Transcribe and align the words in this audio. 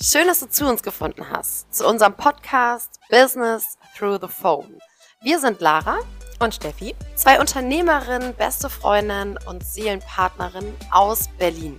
Schön, 0.00 0.26
dass 0.26 0.40
du 0.40 0.46
zu 0.50 0.68
uns 0.68 0.82
gefunden 0.82 1.30
hast, 1.30 1.74
zu 1.74 1.86
unserem 1.88 2.14
Podcast 2.14 3.00
Business 3.08 3.78
Through 3.96 4.18
the 4.20 4.28
Phone. 4.28 4.78
Wir 5.22 5.40
sind 5.40 5.62
Lara 5.62 6.00
und 6.38 6.54
Steffi, 6.54 6.94
zwei 7.14 7.40
Unternehmerinnen, 7.40 8.34
beste 8.34 8.68
Freundinnen 8.68 9.38
und 9.48 9.64
Seelenpartnerinnen 9.64 10.74
aus 10.90 11.28
Berlin. 11.38 11.78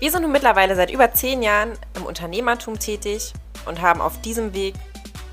Wir 0.00 0.10
sind 0.10 0.22
nun 0.22 0.32
mittlerweile 0.32 0.74
seit 0.74 0.90
über 0.90 1.12
zehn 1.12 1.40
Jahren 1.40 1.78
im 1.94 2.04
Unternehmertum 2.04 2.80
tätig 2.80 3.32
und 3.64 3.80
haben 3.80 4.00
auf 4.00 4.20
diesem 4.22 4.52
Weg 4.52 4.74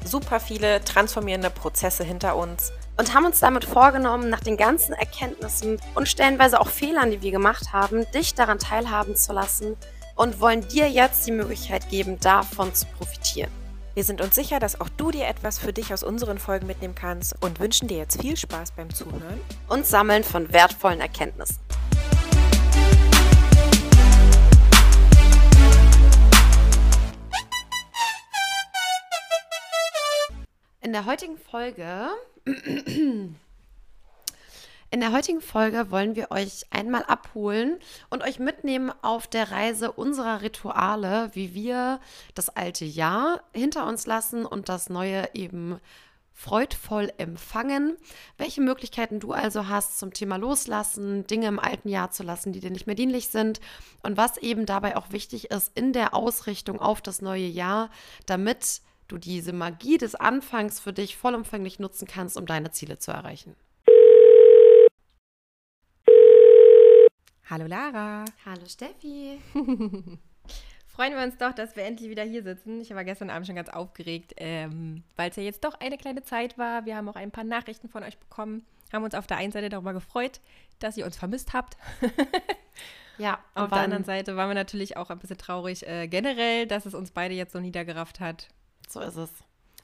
super 0.06 0.40
viele 0.40 0.84
transformierende 0.84 1.50
Prozesse 1.50 2.04
hinter 2.04 2.36
uns 2.36 2.72
und 2.98 3.16
haben 3.16 3.26
uns 3.26 3.40
damit 3.40 3.66
vorgenommen, 3.66 4.30
nach 4.30 4.42
den 4.42 4.56
ganzen 4.56 4.94
Erkenntnissen 4.94 5.82
und 5.96 6.08
stellenweise 6.08 6.62
auch 6.62 6.70
Fehlern, 6.70 7.10
die 7.10 7.24
wir 7.24 7.32
gemacht 7.32 7.74
haben, 7.74 8.06
dich 8.12 8.36
daran 8.36 8.60
teilhaben 8.60 9.16
zu 9.16 9.34
lassen 9.34 9.76
und 10.18 10.42
wollen 10.42 10.68
dir 10.68 10.90
jetzt 10.90 11.26
die 11.28 11.32
Möglichkeit 11.32 11.90
geben, 11.90 12.20
davon 12.20 12.74
zu 12.74 12.86
profitieren. 12.88 13.52
Wir 13.94 14.04
sind 14.04 14.20
uns 14.20 14.36
sicher, 14.36 14.60
dass 14.60 14.82
auch 14.82 14.90
du 14.90 15.12
dir 15.12 15.26
etwas 15.26 15.58
für 15.58 15.74
dich 15.74 15.94
aus 15.94 16.04
unseren 16.04 16.38
Folgen 16.38 16.68
mitnehmen 16.68 16.96
kannst 16.96 17.36
und 17.42 17.60
wünschen 17.60 17.88
dir 17.88 17.98
jetzt 17.98 18.22
viel 18.22 18.36
Spaß 18.36 18.72
beim 18.72 18.94
Zuhören 18.94 19.40
und 19.70 19.86
Sammeln 19.86 20.24
von 20.24 20.52
wertvollen 20.52 21.00
Erkenntnissen. 21.00 21.58
In 30.82 30.94
der 30.94 31.06
heutigen 31.06 31.38
Folge 31.38 32.10
in 34.90 35.02
der 35.02 35.12
heutigen 35.12 35.42
Folge 35.42 35.92
wollen 35.92 36.16
wir 36.16 36.32
euch 36.32 36.66
einmal 36.70 37.04
abholen 37.04 37.78
und 38.10 38.24
euch 38.24 38.40
mitnehmen 38.40 38.92
auf 39.02 39.28
der 39.28 39.52
Reise 39.52 39.92
unserer 39.92 40.42
Rituale, 40.42 41.30
wie 41.34 41.54
wir 41.54 42.00
das 42.36 42.50
alte 42.50 42.86
Jahr 42.86 43.42
hinter 43.54 43.86
uns 43.86 44.06
lassen 44.06 44.46
und 44.46 44.70
das 44.70 44.90
neue 44.90 45.30
eben 45.34 45.80
freudvoll 46.32 47.12
empfangen, 47.18 47.98
welche 48.38 48.62
Möglichkeiten 48.62 49.20
du 49.20 49.34
also 49.34 49.68
hast 49.68 49.98
zum 49.98 50.14
Thema 50.14 50.38
Loslassen, 50.38 51.26
Dinge 51.28 51.48
im 51.48 51.60
alten 51.60 51.90
Jahr 51.90 52.12
zu 52.12 52.24
lassen, 52.24 52.54
die 52.54 52.60
dir 52.60 52.70
nicht 52.70 52.86
mehr 52.86 52.96
dienlich 52.96 53.28
sind 53.28 53.60
und 54.04 54.16
was 54.16 54.38
eben 54.38 54.66
dabei 54.66 54.96
auch 54.96 55.12
wichtig 55.12 55.52
ist 55.52 55.72
in 55.76 55.92
der 55.94 56.14
Ausrichtung 56.14 56.80
auf 56.80 57.02
das 57.02 57.22
neue 57.22 57.48
Jahr, 57.48 57.90
damit 58.26 58.82
du 59.08 59.18
diese 59.18 59.52
Magie 59.52 59.98
des 59.98 60.16
Anfangs 60.16 60.80
für 60.80 60.94
dich 60.94 61.18
vollumfänglich 61.18 61.80
nutzen 61.80 62.08
kannst, 62.08 62.38
um 62.38 62.46
deine 62.46 62.72
Ziele 62.72 63.00
zu 63.00 63.12
erreichen. 63.12 63.56
Hallo 67.50 67.66
Lara. 67.66 68.26
Hallo 68.46 68.66
Steffi. 68.68 69.40
Freuen 70.86 71.16
wir 71.16 71.24
uns 71.24 71.38
doch, 71.38 71.54
dass 71.54 71.78
wir 71.78 71.86
endlich 71.86 72.10
wieder 72.10 72.24
hier 72.24 72.44
sitzen. 72.44 72.82
Ich 72.82 72.94
war 72.94 73.06
gestern 73.06 73.30
Abend 73.30 73.48
schon 73.48 73.56
ganz 73.56 73.70
aufgeregt, 73.70 74.34
ähm, 74.36 75.06
weil 75.16 75.30
es 75.30 75.38
ja 75.38 75.44
jetzt 75.44 75.64
doch 75.64 75.80
eine 75.80 75.98
kleine 75.98 76.24
Zeit 76.24 76.58
war. 76.58 76.86
Wir 76.86 76.98
haben 76.98 77.08
auch 77.08 77.16
ein 77.16 77.32
paar 77.32 77.46
Nachrichten 77.46 77.88
von 77.88 78.04
euch 78.04 78.18
bekommen, 78.18 78.66
haben 78.92 79.06
uns 79.06 79.16
auf 79.16 79.28
der 79.28 79.38
einen 79.38 79.54
Seite 79.54 79.70
darüber 79.70 79.94
gefreut, 79.94 80.42
dass 80.80 80.98
ihr 80.98 81.06
uns 81.06 81.16
vermisst 81.16 81.54
habt. 81.54 81.78
ja. 83.18 83.40
Auf 83.56 83.70
der 83.70 83.80
anderen 83.80 84.04
Seite 84.04 84.36
waren 84.36 84.50
wir 84.50 84.56
natürlich 84.56 84.98
auch 84.98 85.10
ein 85.10 85.20
bisschen 85.20 85.38
traurig 85.38 85.88
äh, 85.88 86.10
generell, 86.10 86.68
dass 86.68 86.86
es 86.86 86.94
uns 86.94 87.12
beide 87.12 87.34
jetzt 87.34 87.54
so 87.54 87.62
niedergerafft 87.62 88.20
hat. 88.20 88.50
So 88.90 89.00
ist 89.00 89.16
es. 89.16 89.32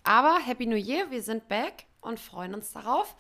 Aber 0.03 0.38
Happy 0.45 0.66
New 0.66 0.75
Year, 0.75 1.11
wir 1.11 1.23
sind 1.23 1.47
back 1.47 1.86
und 2.02 2.19
freuen 2.19 2.56
uns 2.56 2.73
darauf, 2.73 3.16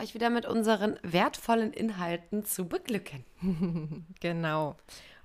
euch 0.00 0.14
wieder 0.14 0.30
mit 0.30 0.46
unseren 0.46 0.98
wertvollen 1.02 1.72
Inhalten 1.72 2.44
zu 2.44 2.66
beglücken. 2.66 3.24
genau. 4.20 4.76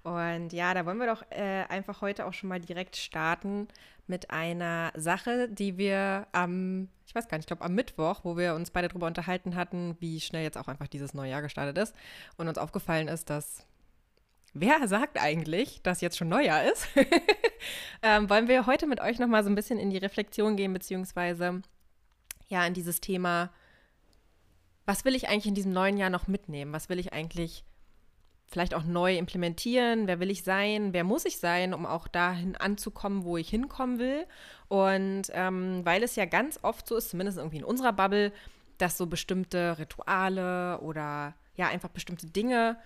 Und 0.04 0.54
ja, 0.54 0.74
da 0.74 0.86
wollen 0.86 1.00
wir 1.00 1.08
doch 1.08 1.24
äh, 1.32 1.64
einfach 1.68 2.02
heute 2.02 2.26
auch 2.26 2.34
schon 2.34 2.50
mal 2.50 2.60
direkt 2.60 2.96
starten 2.96 3.68
mit 4.08 4.30
einer 4.30 4.92
Sache, 4.96 5.50
die 5.50 5.78
wir 5.78 6.28
am, 6.32 6.90
ich 7.08 7.16
weiß 7.16 7.28
gar 7.28 7.38
nicht, 7.38 7.46
ich 7.46 7.48
glaube 7.48 7.64
am 7.64 7.74
Mittwoch, 7.74 8.20
wo 8.24 8.38
wir 8.38 8.54
uns 8.54 8.70
beide 8.70 8.88
darüber 8.88 9.08
unterhalten 9.08 9.56
hatten, 9.56 9.98
wie 10.00 10.20
schnell 10.22 10.44
jetzt 10.44 10.58
auch 10.58 10.68
einfach 10.68 10.88
dieses 10.88 11.16
neue 11.16 11.32
Jahr 11.32 11.42
gestartet 11.42 11.78
ist 11.78 11.96
und 12.38 12.48
uns 12.48 12.60
aufgefallen 12.60 13.08
ist, 13.08 13.32
dass 13.32 13.66
wer 14.54 14.88
sagt 14.88 15.20
eigentlich, 15.20 15.82
dass 15.82 16.02
jetzt 16.02 16.18
schon 16.18 16.30
Neujahr 16.30 16.66
ist? 16.66 16.88
ähm, 18.04 18.30
wollen 18.30 18.48
wir 18.48 18.68
heute 18.68 18.86
mit 18.86 19.02
euch 19.02 19.18
nochmal 19.18 19.44
so 19.44 19.50
ein 19.50 19.56
bisschen 19.56 19.80
in 19.80 19.90
die 19.90 19.98
Reflexion 19.98 20.56
gehen, 20.56 20.74
beziehungsweise 20.74 21.62
ja, 22.48 22.66
in 22.66 22.76
dieses 22.76 23.02
Thema, 23.02 23.50
was 24.86 25.06
will 25.06 25.16
ich 25.16 25.28
eigentlich 25.28 25.48
in 25.48 25.56
diesem 25.56 25.74
neuen 25.74 25.98
Jahr 25.98 26.10
noch 26.10 26.28
mitnehmen? 26.28 26.74
Was 26.74 26.90
will 26.90 27.00
ich 27.00 27.14
eigentlich 27.14 27.64
vielleicht 28.48 28.74
auch 28.74 28.84
neu 28.84 29.18
implementieren? 29.18 30.08
Wer 30.08 30.20
will 30.20 30.30
ich 30.30 30.44
sein? 30.44 30.94
Wer 30.94 31.04
muss 31.04 31.26
ich 31.26 31.40
sein, 31.40 31.74
um 31.74 31.86
auch 31.86 32.08
dahin 32.08 32.56
anzukommen, 32.56 33.24
wo 33.24 33.38
ich 33.38 33.50
hinkommen 33.50 34.00
will? 34.00 34.26
Und 34.68 35.24
ähm, 35.32 35.82
weil 35.84 36.04
es 36.04 36.16
ja 36.16 36.26
ganz 36.26 36.60
oft 36.62 36.88
so 36.88 36.96
ist, 36.96 37.10
zumindest 37.10 37.38
irgendwie 37.38 37.58
in 37.58 37.64
unserer 37.64 37.94
Bubble, 37.94 38.32
dass 38.78 38.98
so 38.98 39.08
bestimmte 39.08 39.78
Rituale 39.80 40.80
oder 40.82 41.34
ja 41.56 41.68
einfach 41.68 41.90
bestimmte 41.90 42.28
Dinge 42.28 42.78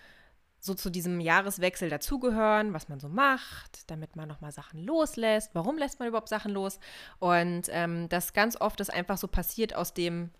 so 0.59 0.73
zu 0.73 0.89
diesem 0.89 1.21
Jahreswechsel 1.21 1.89
dazugehören, 1.89 2.73
was 2.73 2.89
man 2.89 2.99
so 2.99 3.07
macht, 3.07 3.89
damit 3.89 4.15
man 4.15 4.27
nochmal 4.27 4.51
Sachen 4.51 4.83
loslässt. 4.83 5.51
Warum 5.53 5.77
lässt 5.77 5.99
man 5.99 6.09
überhaupt 6.09 6.27
Sachen 6.27 6.51
los? 6.51 6.79
Und 7.19 7.63
ähm, 7.69 8.09
das 8.09 8.33
ganz 8.33 8.59
oft 8.59 8.79
ist 8.81 8.93
einfach 8.93 9.17
so 9.17 9.27
passiert 9.27 9.73
aus 9.73 9.93
dem, 9.93 10.31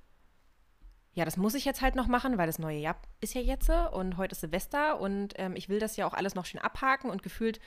ja, 1.19 1.25
das 1.25 1.35
muss 1.35 1.53
ich 1.53 1.65
jetzt 1.65 1.81
halt 1.81 1.95
noch 1.95 2.07
machen, 2.07 2.37
weil 2.37 2.47
das 2.47 2.59
neue 2.59 2.77
Jahr 2.77 2.95
ist 3.19 3.33
ja 3.33 3.41
jetzt 3.41 3.69
und 3.69 4.15
heute 4.15 4.31
ist 4.31 4.39
Silvester 4.39 5.01
und 5.01 5.33
ähm, 5.35 5.53
ich 5.57 5.67
will 5.67 5.77
das 5.77 5.97
ja 5.97 6.07
auch 6.07 6.13
alles 6.13 6.33
noch 6.33 6.45
schön 6.45 6.61
abhaken 6.61 7.09
und 7.09 7.23
gefühlt 7.23 7.59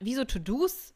wie 0.00 0.16
so 0.16 0.24
To-Dos, 0.24 0.92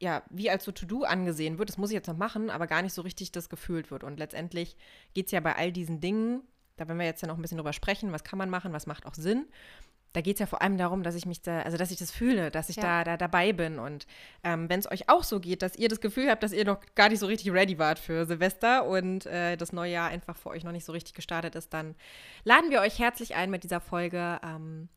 ja, 0.00 0.24
wie 0.30 0.50
als 0.50 0.64
so 0.64 0.72
To-Do 0.72 1.04
angesehen 1.04 1.58
wird, 1.58 1.68
das 1.68 1.78
muss 1.78 1.90
ich 1.90 1.94
jetzt 1.94 2.08
noch 2.08 2.16
machen, 2.16 2.50
aber 2.50 2.66
gar 2.66 2.82
nicht 2.82 2.92
so 2.92 3.02
richtig 3.02 3.30
das 3.30 3.48
gefühlt 3.48 3.92
wird. 3.92 4.02
Und 4.02 4.18
letztendlich 4.18 4.76
geht 5.14 5.26
es 5.26 5.32
ja 5.32 5.38
bei 5.38 5.54
all 5.54 5.70
diesen 5.70 6.00
Dingen, 6.00 6.42
da 6.74 6.88
werden 6.88 6.98
wir 6.98 7.06
jetzt 7.06 7.22
ja 7.22 7.28
noch 7.28 7.36
ein 7.36 7.42
bisschen 7.42 7.58
drüber 7.58 7.72
sprechen, 7.72 8.10
was 8.10 8.24
kann 8.24 8.40
man 8.40 8.50
machen, 8.50 8.72
was 8.72 8.88
macht 8.88 9.06
auch 9.06 9.14
Sinn 9.14 9.46
da 10.16 10.22
geht 10.22 10.36
es 10.36 10.40
ja 10.40 10.46
vor 10.46 10.62
allem 10.62 10.78
darum, 10.78 11.02
dass 11.02 11.14
ich 11.14 11.26
mich 11.26 11.42
da, 11.42 11.60
also 11.60 11.76
dass 11.76 11.90
ich 11.90 11.98
das 11.98 12.10
fühle, 12.10 12.50
dass 12.50 12.70
ich 12.70 12.76
ja. 12.76 12.82
da, 12.82 13.04
da 13.04 13.16
dabei 13.18 13.52
bin. 13.52 13.78
Und 13.78 14.06
ähm, 14.44 14.66
wenn 14.70 14.80
es 14.80 14.90
euch 14.90 15.10
auch 15.10 15.22
so 15.22 15.40
geht, 15.40 15.60
dass 15.60 15.76
ihr 15.76 15.90
das 15.90 16.00
Gefühl 16.00 16.30
habt, 16.30 16.42
dass 16.42 16.54
ihr 16.54 16.64
noch 16.64 16.80
gar 16.94 17.10
nicht 17.10 17.18
so 17.18 17.26
richtig 17.26 17.52
ready 17.52 17.78
wart 17.78 17.98
für 17.98 18.24
Silvester 18.24 18.86
und 18.86 19.26
äh, 19.26 19.58
das 19.58 19.74
neue 19.74 19.92
Jahr 19.92 20.08
einfach 20.08 20.38
für 20.38 20.48
euch 20.48 20.64
noch 20.64 20.72
nicht 20.72 20.86
so 20.86 20.92
richtig 20.92 21.12
gestartet 21.12 21.54
ist, 21.54 21.74
dann 21.74 21.94
laden 22.44 22.70
wir 22.70 22.80
euch 22.80 22.98
herzlich 22.98 23.34
ein 23.34 23.50
mit 23.50 23.62
dieser 23.62 23.78
Folge. 23.78 24.40
Ähm, 24.42 24.88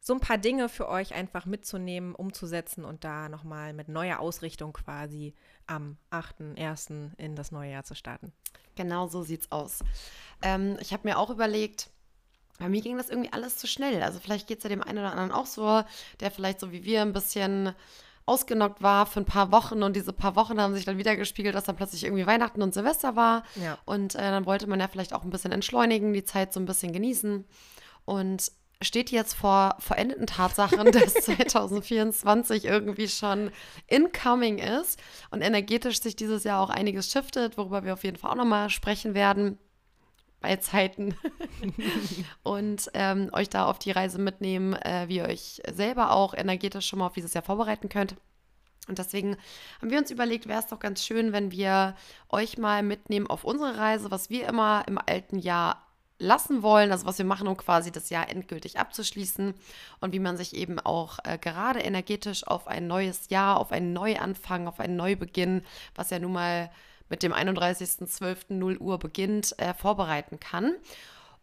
so 0.00 0.14
ein 0.14 0.20
paar 0.20 0.38
Dinge 0.38 0.70
für 0.70 0.88
euch 0.88 1.14
einfach 1.14 1.44
mitzunehmen, 1.44 2.14
umzusetzen 2.14 2.86
und 2.86 3.04
da 3.04 3.28
nochmal 3.28 3.74
mit 3.74 3.88
neuer 3.88 4.20
Ausrichtung 4.20 4.72
quasi 4.72 5.34
am 5.66 5.98
8.1. 6.10 7.10
in 7.18 7.36
das 7.36 7.52
neue 7.52 7.72
Jahr 7.72 7.84
zu 7.84 7.94
starten. 7.94 8.32
Genau 8.74 9.06
so 9.08 9.22
sieht's 9.22 9.52
aus. 9.52 9.80
Ähm, 10.40 10.78
ich 10.80 10.94
habe 10.94 11.06
mir 11.06 11.18
auch 11.18 11.28
überlegt, 11.28 11.90
bei 12.58 12.68
mir 12.68 12.80
ging 12.80 12.96
das 12.96 13.10
irgendwie 13.10 13.32
alles 13.32 13.56
zu 13.56 13.66
schnell. 13.66 14.02
Also 14.02 14.18
vielleicht 14.18 14.46
geht 14.46 14.58
es 14.58 14.64
ja 14.64 14.70
dem 14.70 14.82
einen 14.82 14.98
oder 14.98 15.10
anderen 15.10 15.32
auch 15.32 15.46
so, 15.46 15.82
der 16.20 16.30
vielleicht 16.30 16.60
so 16.60 16.72
wie 16.72 16.84
wir 16.84 17.02
ein 17.02 17.12
bisschen 17.12 17.74
ausgenockt 18.26 18.82
war 18.82 19.06
für 19.06 19.20
ein 19.20 19.24
paar 19.24 19.52
Wochen 19.52 19.84
und 19.84 19.94
diese 19.94 20.12
paar 20.12 20.34
Wochen 20.34 20.60
haben 20.60 20.74
sich 20.74 20.84
dann 20.84 20.98
wieder 20.98 21.16
gespiegelt, 21.16 21.54
dass 21.54 21.64
dann 21.64 21.76
plötzlich 21.76 22.04
irgendwie 22.04 22.26
Weihnachten 22.26 22.60
und 22.60 22.74
Silvester 22.74 23.14
war. 23.14 23.44
Ja. 23.54 23.78
Und 23.84 24.16
äh, 24.16 24.18
dann 24.18 24.46
wollte 24.46 24.66
man 24.66 24.80
ja 24.80 24.88
vielleicht 24.88 25.14
auch 25.14 25.22
ein 25.22 25.30
bisschen 25.30 25.52
entschleunigen, 25.52 26.12
die 26.12 26.24
Zeit 26.24 26.52
so 26.52 26.58
ein 26.58 26.66
bisschen 26.66 26.92
genießen. 26.92 27.44
Und 28.04 28.50
steht 28.82 29.10
jetzt 29.10 29.34
vor 29.34 29.76
verendeten 29.78 30.26
Tatsachen, 30.26 30.84
dass 30.92 31.14
2024 31.14 32.64
irgendwie 32.64 33.08
schon 33.08 33.50
incoming 33.86 34.58
ist 34.58 35.00
und 35.30 35.40
energetisch 35.40 36.00
sich 36.02 36.16
dieses 36.16 36.44
Jahr 36.44 36.60
auch 36.60 36.70
einiges 36.70 37.10
shiftet, 37.10 37.56
worüber 37.56 37.84
wir 37.84 37.94
auf 37.94 38.04
jeden 38.04 38.16
Fall 38.16 38.32
auch 38.32 38.36
nochmal 38.36 38.70
sprechen 38.70 39.14
werden 39.14 39.58
bei 40.40 40.56
Zeiten 40.56 41.16
und 42.42 42.90
ähm, 42.94 43.30
euch 43.32 43.48
da 43.48 43.66
auf 43.66 43.78
die 43.78 43.90
Reise 43.90 44.18
mitnehmen, 44.18 44.74
äh, 44.74 45.06
wie 45.08 45.16
ihr 45.16 45.24
euch 45.24 45.62
selber 45.72 46.12
auch 46.12 46.34
energetisch 46.34 46.86
schon 46.86 46.98
mal 46.98 47.06
auf 47.06 47.14
dieses 47.14 47.34
Jahr 47.34 47.44
vorbereiten 47.44 47.88
könnt. 47.88 48.16
Und 48.88 48.98
deswegen 48.98 49.36
haben 49.80 49.90
wir 49.90 49.98
uns 49.98 50.10
überlegt, 50.10 50.46
wäre 50.46 50.60
es 50.60 50.68
doch 50.68 50.78
ganz 50.78 51.04
schön, 51.04 51.32
wenn 51.32 51.50
wir 51.50 51.96
euch 52.28 52.56
mal 52.56 52.82
mitnehmen 52.82 53.26
auf 53.26 53.44
unsere 53.44 53.76
Reise, 53.76 54.10
was 54.10 54.30
wir 54.30 54.46
immer 54.48 54.84
im 54.86 54.98
alten 55.04 55.38
Jahr 55.38 55.86
lassen 56.18 56.62
wollen, 56.62 56.92
also 56.92 57.04
was 57.04 57.18
wir 57.18 57.24
machen, 57.24 57.48
um 57.48 57.56
quasi 57.56 57.92
das 57.92 58.10
Jahr 58.10 58.30
endgültig 58.30 58.78
abzuschließen 58.78 59.54
und 60.00 60.12
wie 60.12 60.18
man 60.18 60.36
sich 60.36 60.54
eben 60.54 60.78
auch 60.80 61.18
äh, 61.24 61.36
gerade 61.36 61.80
energetisch 61.80 62.46
auf 62.46 62.68
ein 62.68 62.86
neues 62.86 63.28
Jahr, 63.28 63.58
auf 63.58 63.72
einen 63.72 63.92
Neuanfang, 63.92 64.66
auf 64.66 64.80
einen 64.80 64.96
Neubeginn, 64.96 65.62
was 65.94 66.10
ja 66.10 66.18
nun 66.18 66.32
mal 66.32 66.70
mit 67.08 67.22
dem 67.22 67.32
31.12.0 67.32 68.78
Uhr 68.78 68.98
beginnt, 68.98 69.58
äh, 69.58 69.74
vorbereiten 69.74 70.40
kann. 70.40 70.74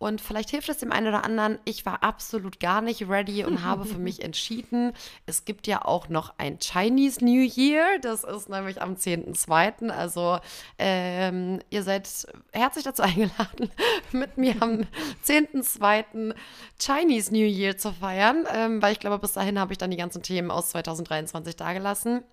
Und 0.04 0.19
vielleicht 0.19 0.50
hilft 0.50 0.68
es 0.68 0.80
dem 0.80 0.92
einen 0.92 1.07
oder 1.07 1.24
anderen. 1.24 1.60
Ich 1.63 1.86
war 1.86 2.04
absolut 2.04 2.60
gar 2.60 2.81
nicht 2.81 3.07
ready 3.07 3.45
und 3.45 3.63
habe 3.63 3.86
für 3.86 4.00
mich 4.00 4.21
entschieden, 4.24 4.92
es 5.25 5.45
gibt 5.45 5.65
ja 5.65 5.86
auch 5.86 6.10
noch 6.10 6.33
ein 6.38 6.60
Chinese 6.60 7.24
New 7.24 7.42
Year. 7.42 8.00
Das 8.01 8.25
ist 8.25 8.50
nämlich 8.50 8.81
am 8.81 8.95
10.2. 8.95 9.89
Also 9.89 10.39
ähm, 10.77 11.62
ihr 11.69 11.83
seid 11.83 12.09
herzlich 12.51 12.83
dazu 12.83 13.01
eingeladen, 13.04 13.71
mit 14.12 14.38
mir 14.38 14.56
am 14.62 14.88
10.2. 15.25 16.36
Chinese 16.77 17.31
New 17.31 17.45
Year 17.45 17.77
zu 17.77 17.94
feiern, 17.94 18.45
ähm, 18.54 18.81
weil 18.81 18.92
ich 18.92 19.00
glaube, 19.00 19.19
bis 19.19 19.31
dahin 19.31 19.57
habe 19.57 19.71
ich 19.71 19.77
dann 19.77 19.92
die 19.92 19.98
ganzen 19.98 20.21
Themen 20.21 20.51
aus 20.51 20.71
2023 20.71 21.56
dagelassen. 21.56 22.25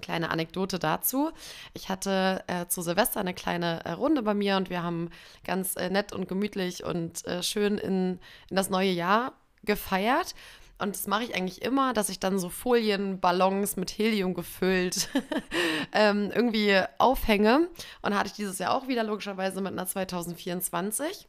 Kleine 0.00 0.30
Anekdote 0.30 0.78
dazu. 0.78 1.30
Ich 1.74 1.88
hatte 1.88 2.44
äh, 2.46 2.66
zu 2.66 2.82
Silvester 2.82 3.20
eine 3.20 3.34
kleine 3.34 3.84
äh, 3.84 3.92
Runde 3.92 4.22
bei 4.22 4.34
mir 4.34 4.56
und 4.56 4.70
wir 4.70 4.82
haben 4.82 5.10
ganz 5.44 5.76
äh, 5.76 5.90
nett 5.90 6.12
und 6.12 6.28
gemütlich 6.28 6.84
und 6.84 7.26
äh, 7.26 7.42
schön 7.42 7.78
in, 7.78 8.20
in 8.50 8.56
das 8.56 8.70
neue 8.70 8.90
Jahr 8.90 9.32
gefeiert. 9.64 10.34
Und 10.78 10.94
das 10.94 11.08
mache 11.08 11.24
ich 11.24 11.34
eigentlich 11.34 11.62
immer, 11.62 11.92
dass 11.92 12.08
ich 12.08 12.20
dann 12.20 12.38
so 12.38 12.48
Folienballons 12.48 13.76
mit 13.76 13.90
Helium 13.90 14.34
gefüllt 14.34 15.08
ähm, 15.92 16.30
irgendwie 16.32 16.80
aufhänge. 16.98 17.68
Und 18.00 18.14
hatte 18.14 18.28
ich 18.28 18.34
dieses 18.34 18.58
Jahr 18.58 18.74
auch 18.74 18.86
wieder 18.86 19.02
logischerweise 19.02 19.60
mit 19.60 19.72
einer 19.72 19.86
2024. 19.86 21.26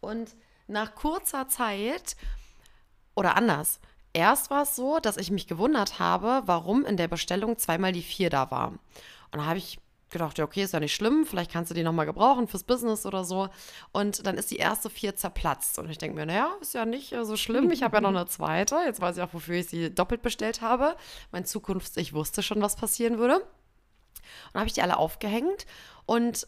Und 0.00 0.34
nach 0.66 0.94
kurzer 0.94 1.48
Zeit, 1.48 2.16
oder 3.14 3.36
anders, 3.36 3.80
erst 4.14 4.50
war 4.50 4.62
es 4.62 4.74
so, 4.74 4.98
dass 5.00 5.18
ich 5.18 5.30
mich 5.30 5.46
gewundert 5.46 5.98
habe, 5.98 6.42
warum 6.46 6.86
in 6.86 6.96
der 6.96 7.08
Bestellung 7.08 7.58
zweimal 7.58 7.92
die 7.92 8.02
vier 8.02 8.30
da 8.30 8.50
war. 8.50 8.68
Und 8.68 9.38
da 9.38 9.44
habe 9.44 9.58
ich 9.58 9.78
gedacht, 10.10 10.38
ja, 10.38 10.44
okay, 10.44 10.62
ist 10.62 10.72
ja 10.72 10.80
nicht 10.80 10.94
schlimm, 10.94 11.26
vielleicht 11.26 11.50
kannst 11.50 11.70
du 11.70 11.74
die 11.74 11.82
nochmal 11.82 12.06
gebrauchen 12.06 12.46
fürs 12.46 12.62
Business 12.62 13.04
oder 13.04 13.24
so. 13.24 13.48
Und 13.92 14.26
dann 14.26 14.38
ist 14.38 14.50
die 14.50 14.56
erste 14.56 14.88
vier 14.88 15.16
zerplatzt. 15.16 15.78
Und 15.78 15.90
ich 15.90 15.98
denke 15.98 16.16
mir, 16.16 16.24
naja, 16.24 16.54
ist 16.60 16.72
ja 16.72 16.86
nicht 16.86 17.14
so 17.22 17.36
schlimm. 17.36 17.70
Ich 17.70 17.82
habe 17.82 17.96
ja 17.96 18.00
noch 18.00 18.10
eine 18.10 18.26
zweite. 18.26 18.76
Jetzt 18.86 19.00
weiß 19.00 19.16
ich 19.16 19.22
auch, 19.22 19.34
wofür 19.34 19.56
ich 19.56 19.66
sie 19.66 19.92
doppelt 19.92 20.22
bestellt 20.22 20.62
habe. 20.62 20.96
Mein 21.32 21.44
Zukunft, 21.44 21.96
ich 21.96 22.14
wusste 22.14 22.42
schon, 22.42 22.62
was 22.62 22.76
passieren 22.76 23.18
würde. 23.18 23.36
Und 23.36 23.44
dann 24.52 24.60
habe 24.60 24.68
ich 24.68 24.74
die 24.74 24.82
alle 24.82 24.96
aufgehängt. 24.96 25.66
Und 26.06 26.46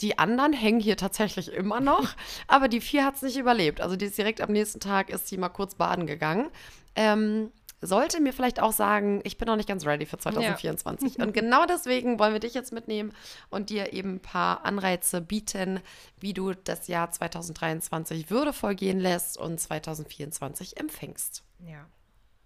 die 0.00 0.18
anderen 0.18 0.52
hängen 0.52 0.80
hier 0.80 0.96
tatsächlich 0.96 1.52
immer 1.52 1.80
noch, 1.80 2.08
aber 2.46 2.68
die 2.68 2.80
vier 2.80 3.04
hat 3.04 3.16
es 3.16 3.22
nicht 3.22 3.36
überlebt. 3.36 3.80
Also 3.80 3.96
die 3.96 4.06
ist 4.06 4.18
direkt 4.18 4.40
am 4.40 4.52
nächsten 4.52 4.80
Tag, 4.80 5.10
ist 5.10 5.28
sie 5.28 5.36
mal 5.36 5.48
kurz 5.48 5.74
baden 5.74 6.06
gegangen. 6.06 6.50
Ähm, 6.94 7.50
sollte 7.82 8.20
mir 8.20 8.32
vielleicht 8.32 8.60
auch 8.60 8.72
sagen, 8.72 9.20
ich 9.24 9.38
bin 9.38 9.46
noch 9.46 9.56
nicht 9.56 9.68
ganz 9.68 9.86
ready 9.86 10.04
für 10.04 10.18
2024. 10.18 11.16
Ja. 11.16 11.24
Und 11.26 11.32
genau 11.32 11.64
deswegen 11.64 12.18
wollen 12.18 12.32
wir 12.32 12.40
dich 12.40 12.54
jetzt 12.54 12.72
mitnehmen 12.72 13.12
und 13.48 13.70
dir 13.70 13.92
eben 13.92 14.16
ein 14.16 14.20
paar 14.20 14.64
Anreize 14.64 15.20
bieten, 15.20 15.80
wie 16.18 16.34
du 16.34 16.52
das 16.52 16.88
Jahr 16.88 17.10
2023 17.10 18.30
würdevoll 18.30 18.74
gehen 18.74 19.00
lässt 19.00 19.38
und 19.38 19.58
2024 19.58 20.78
empfängst. 20.78 21.42
Ja. 21.66 21.86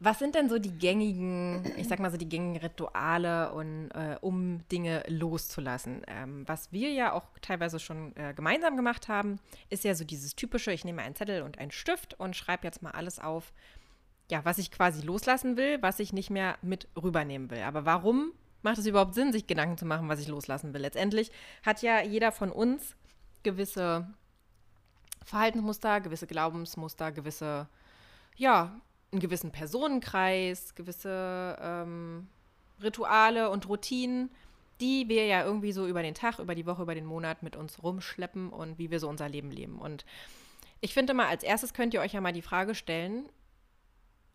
Was 0.01 0.19
sind 0.19 0.35
denn 0.35 0.49
so 0.49 0.59
die 0.59 0.77
gängigen, 0.77 1.65
ich 1.77 1.89
sag 1.89 1.99
mal 2.01 2.11
so 2.11 2.17
die 2.17 2.29
gängigen 2.29 2.61
Rituale, 2.61 3.53
und, 3.53 3.91
äh, 3.91 4.17
um 4.21 4.67
Dinge 4.69 5.05
loszulassen? 5.09 6.03
Ähm, 6.09 6.47
was 6.47 6.73
wir 6.73 6.91
ja 6.91 7.13
auch 7.13 7.27
teilweise 7.41 7.79
schon 7.79 8.15
äh, 8.17 8.35
gemeinsam 8.35 8.77
gemacht 8.77 9.09
haben, 9.09 9.39
ist 9.71 9.85
ja 9.85 9.95
so 9.95 10.05
dieses 10.05 10.35
typische, 10.35 10.73
ich 10.73 10.85
nehme 10.85 11.03
einen 11.03 11.15
Zettel 11.15 11.43
und 11.43 11.59
einen 11.59 11.71
Stift 11.71 12.19
und 12.19 12.35
schreibe 12.35 12.65
jetzt 12.65 12.83
mal 12.83 12.91
alles 12.91 13.19
auf, 13.19 13.53
ja, 14.31 14.45
was 14.45 14.59
ich 14.59 14.71
quasi 14.71 15.03
loslassen 15.03 15.57
will, 15.57 15.81
was 15.81 16.01
ich 16.01 16.13
nicht 16.13 16.31
mehr 16.31 16.59
mit 16.61 16.89
rübernehmen 17.01 17.51
will. 17.51 17.63
Aber 17.63 17.85
warum 17.87 18.33
macht 18.63 18.79
es 18.79 18.87
überhaupt 18.87 19.15
Sinn, 19.15 19.33
sich 19.33 19.47
Gedanken 19.47 19.79
zu 19.79 19.87
machen, 19.87 20.09
was 20.09 20.21
ich 20.21 20.29
loslassen 20.29 20.75
will? 20.75 20.81
Letztendlich 20.81 21.31
hat 21.65 21.83
ja 21.83 22.03
jeder 22.03 22.33
von 22.33 22.51
uns 22.51 22.97
gewisse 23.43 24.09
Verhaltensmuster, 25.25 26.01
gewisse 26.01 26.27
Glaubensmuster, 26.27 27.13
gewisse, 27.13 27.69
ja, 28.37 28.81
einen 29.15 29.21
gewissen 29.21 29.51
Personenkreis, 29.53 30.75
gewisse 30.75 31.57
ähm, 31.61 32.29
Rituale 32.83 33.51
und 33.51 33.69
Routinen, 33.69 34.31
die 34.81 35.09
wir 35.09 35.27
ja 35.27 35.45
irgendwie 35.45 35.73
so 35.73 35.87
über 35.87 36.03
den 36.03 36.15
Tag, 36.15 36.39
über 36.41 36.55
die 36.55 36.67
Woche, 36.67 36.83
über 36.83 36.95
den 36.95 37.07
Monat 37.07 37.43
mit 37.43 37.57
uns 37.57 37.83
rumschleppen 37.83 38.51
und 38.51 38.79
wie 38.79 38.91
wir 38.91 39.01
so 39.01 39.09
unser 39.09 39.29
Leben 39.29 39.51
leben. 39.51 39.79
Und 39.79 40.05
ich 40.81 40.93
finde 40.93 41.15
mal, 41.15 41.29
als 41.29 41.45
erstes 41.45 41.73
könnt 41.73 41.95
ihr 41.95 42.01
euch 42.01 42.13
ja 42.13 42.21
mal 42.21 42.33
die 42.33 42.43
Frage 42.43 42.75
stellen, 42.75 43.29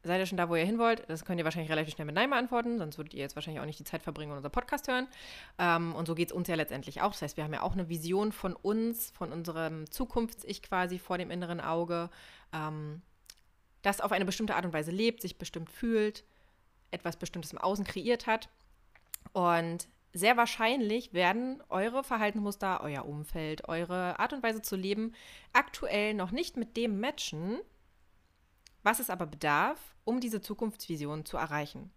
seid 0.04 0.20
ihr 0.20 0.26
schon 0.26 0.38
da, 0.38 0.48
wo 0.48 0.56
ihr 0.56 0.66
hin 0.66 0.80
wollt? 0.80 1.04
Das 1.10 1.26
könnt 1.26 1.40
ihr 1.40 1.44
wahrscheinlich 1.44 1.70
relativ 1.70 1.94
schnell 1.94 2.06
mit 2.06 2.16
Nein 2.16 2.30
beantworten, 2.30 2.78
sonst 2.78 2.98
würdet 2.98 3.14
ihr 3.14 3.20
jetzt 3.20 3.36
wahrscheinlich 3.36 3.62
auch 3.62 3.66
nicht 3.66 3.80
die 3.80 3.84
Zeit 3.84 4.02
verbringen 4.02 4.32
und 4.32 4.38
unseren 4.38 4.54
Podcast 4.54 4.88
hören. 4.88 5.08
Ähm, 5.58 5.94
und 5.94 6.06
so 6.08 6.16
geht 6.16 6.30
es 6.30 6.34
uns 6.34 6.48
ja 6.48 6.56
letztendlich 6.56 7.02
auch. 7.02 7.12
Das 7.12 7.22
heißt, 7.22 7.38
wir 7.38 7.44
haben 7.44 7.54
ja 7.54 7.62
auch 7.62 7.74
eine 7.74 7.90
Vision 7.90 8.32
von 8.32 8.56
uns, 8.56 9.12
von 9.12 9.34
unserem 9.34 9.92
Zukunfts-Ich 9.92 10.62
quasi 10.62 11.00
vor 11.00 11.18
dem 11.18 11.32
inneren 11.32 11.60
Auge, 11.60 12.10
ähm, 12.54 13.02
das 13.82 14.02
auf 14.02 14.12
eine 14.12 14.26
bestimmte 14.26 14.56
Art 14.56 14.66
und 14.66 14.74
Weise 14.74 14.92
lebt, 14.92 15.22
sich 15.22 15.38
bestimmt 15.38 15.70
fühlt, 15.70 16.24
etwas 16.92 17.18
Bestimmtes 17.18 17.52
im 17.52 17.60
Außen 17.60 17.86
kreiert 17.86 18.28
hat. 18.28 18.50
Und 19.34 19.88
sehr 20.12 20.38
wahrscheinlich 20.38 21.14
werden 21.14 21.62
eure 21.70 22.04
Verhaltensmuster, 22.04 22.82
euer 22.82 23.06
Umfeld, 23.06 23.70
eure 23.70 24.20
Art 24.20 24.34
und 24.34 24.42
Weise 24.44 24.62
zu 24.62 24.76
leben 24.76 25.14
aktuell 25.54 26.14
noch 26.14 26.32
nicht 26.32 26.58
mit 26.58 26.78
dem 26.78 27.00
matchen, 27.00 27.60
was 28.82 29.00
es 29.00 29.10
aber 29.10 29.28
bedarf, 29.28 29.80
um 30.06 30.20
diese 30.20 30.42
Zukunftsvision 30.42 31.26
zu 31.26 31.38
erreichen. 31.38 31.92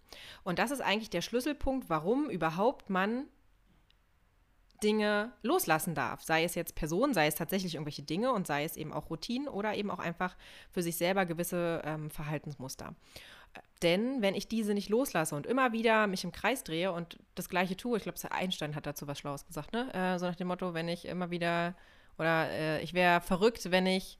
Und 0.44 0.58
das 0.58 0.70
ist 0.70 0.82
eigentlich 0.82 1.10
der 1.10 1.22
Schlüsselpunkt, 1.22 1.88
warum 1.88 2.28
überhaupt 2.28 2.90
man 2.90 3.28
Dinge 4.82 5.32
loslassen 5.42 5.94
darf. 5.94 6.22
Sei 6.22 6.44
es 6.44 6.54
jetzt 6.54 6.74
Personen, 6.74 7.14
sei 7.14 7.26
es 7.26 7.34
tatsächlich 7.34 7.74
irgendwelche 7.74 8.02
Dinge 8.02 8.32
und 8.32 8.46
sei 8.46 8.64
es 8.64 8.76
eben 8.76 8.92
auch 8.92 9.10
Routinen 9.10 9.48
oder 9.48 9.74
eben 9.74 9.90
auch 9.90 9.98
einfach 9.98 10.36
für 10.70 10.82
sich 10.82 10.96
selber 10.96 11.26
gewisse 11.26 11.82
ähm, 11.84 12.10
Verhaltensmuster. 12.10 12.94
Denn 13.82 14.22
wenn 14.22 14.34
ich 14.34 14.48
diese 14.48 14.74
nicht 14.74 14.88
loslasse 14.88 15.34
und 15.34 15.46
immer 15.46 15.72
wieder 15.72 16.06
mich 16.06 16.24
im 16.24 16.32
Kreis 16.32 16.64
drehe 16.64 16.92
und 16.92 17.18
das 17.34 17.48
Gleiche 17.48 17.76
tue, 17.76 17.96
ich 17.96 18.04
glaube, 18.04 18.18
Einstein 18.30 18.74
hat 18.74 18.86
dazu 18.86 19.06
was 19.06 19.18
Schlaues 19.18 19.46
gesagt, 19.46 19.72
ne? 19.72 19.92
Äh, 19.92 20.18
so 20.18 20.26
nach 20.26 20.36
dem 20.36 20.48
Motto, 20.48 20.72
wenn 20.72 20.88
ich 20.88 21.04
immer 21.04 21.30
wieder 21.30 21.74
oder 22.18 22.48
äh, 22.50 22.82
ich 22.82 22.94
wäre 22.94 23.20
verrückt, 23.20 23.70
wenn 23.70 23.86
ich 23.86 24.18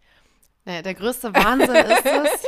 naja, 0.65 0.83
der 0.83 0.95
größte 0.95 1.35
Wahnsinn 1.35 1.75
ist 1.75 2.07
es, 2.07 2.47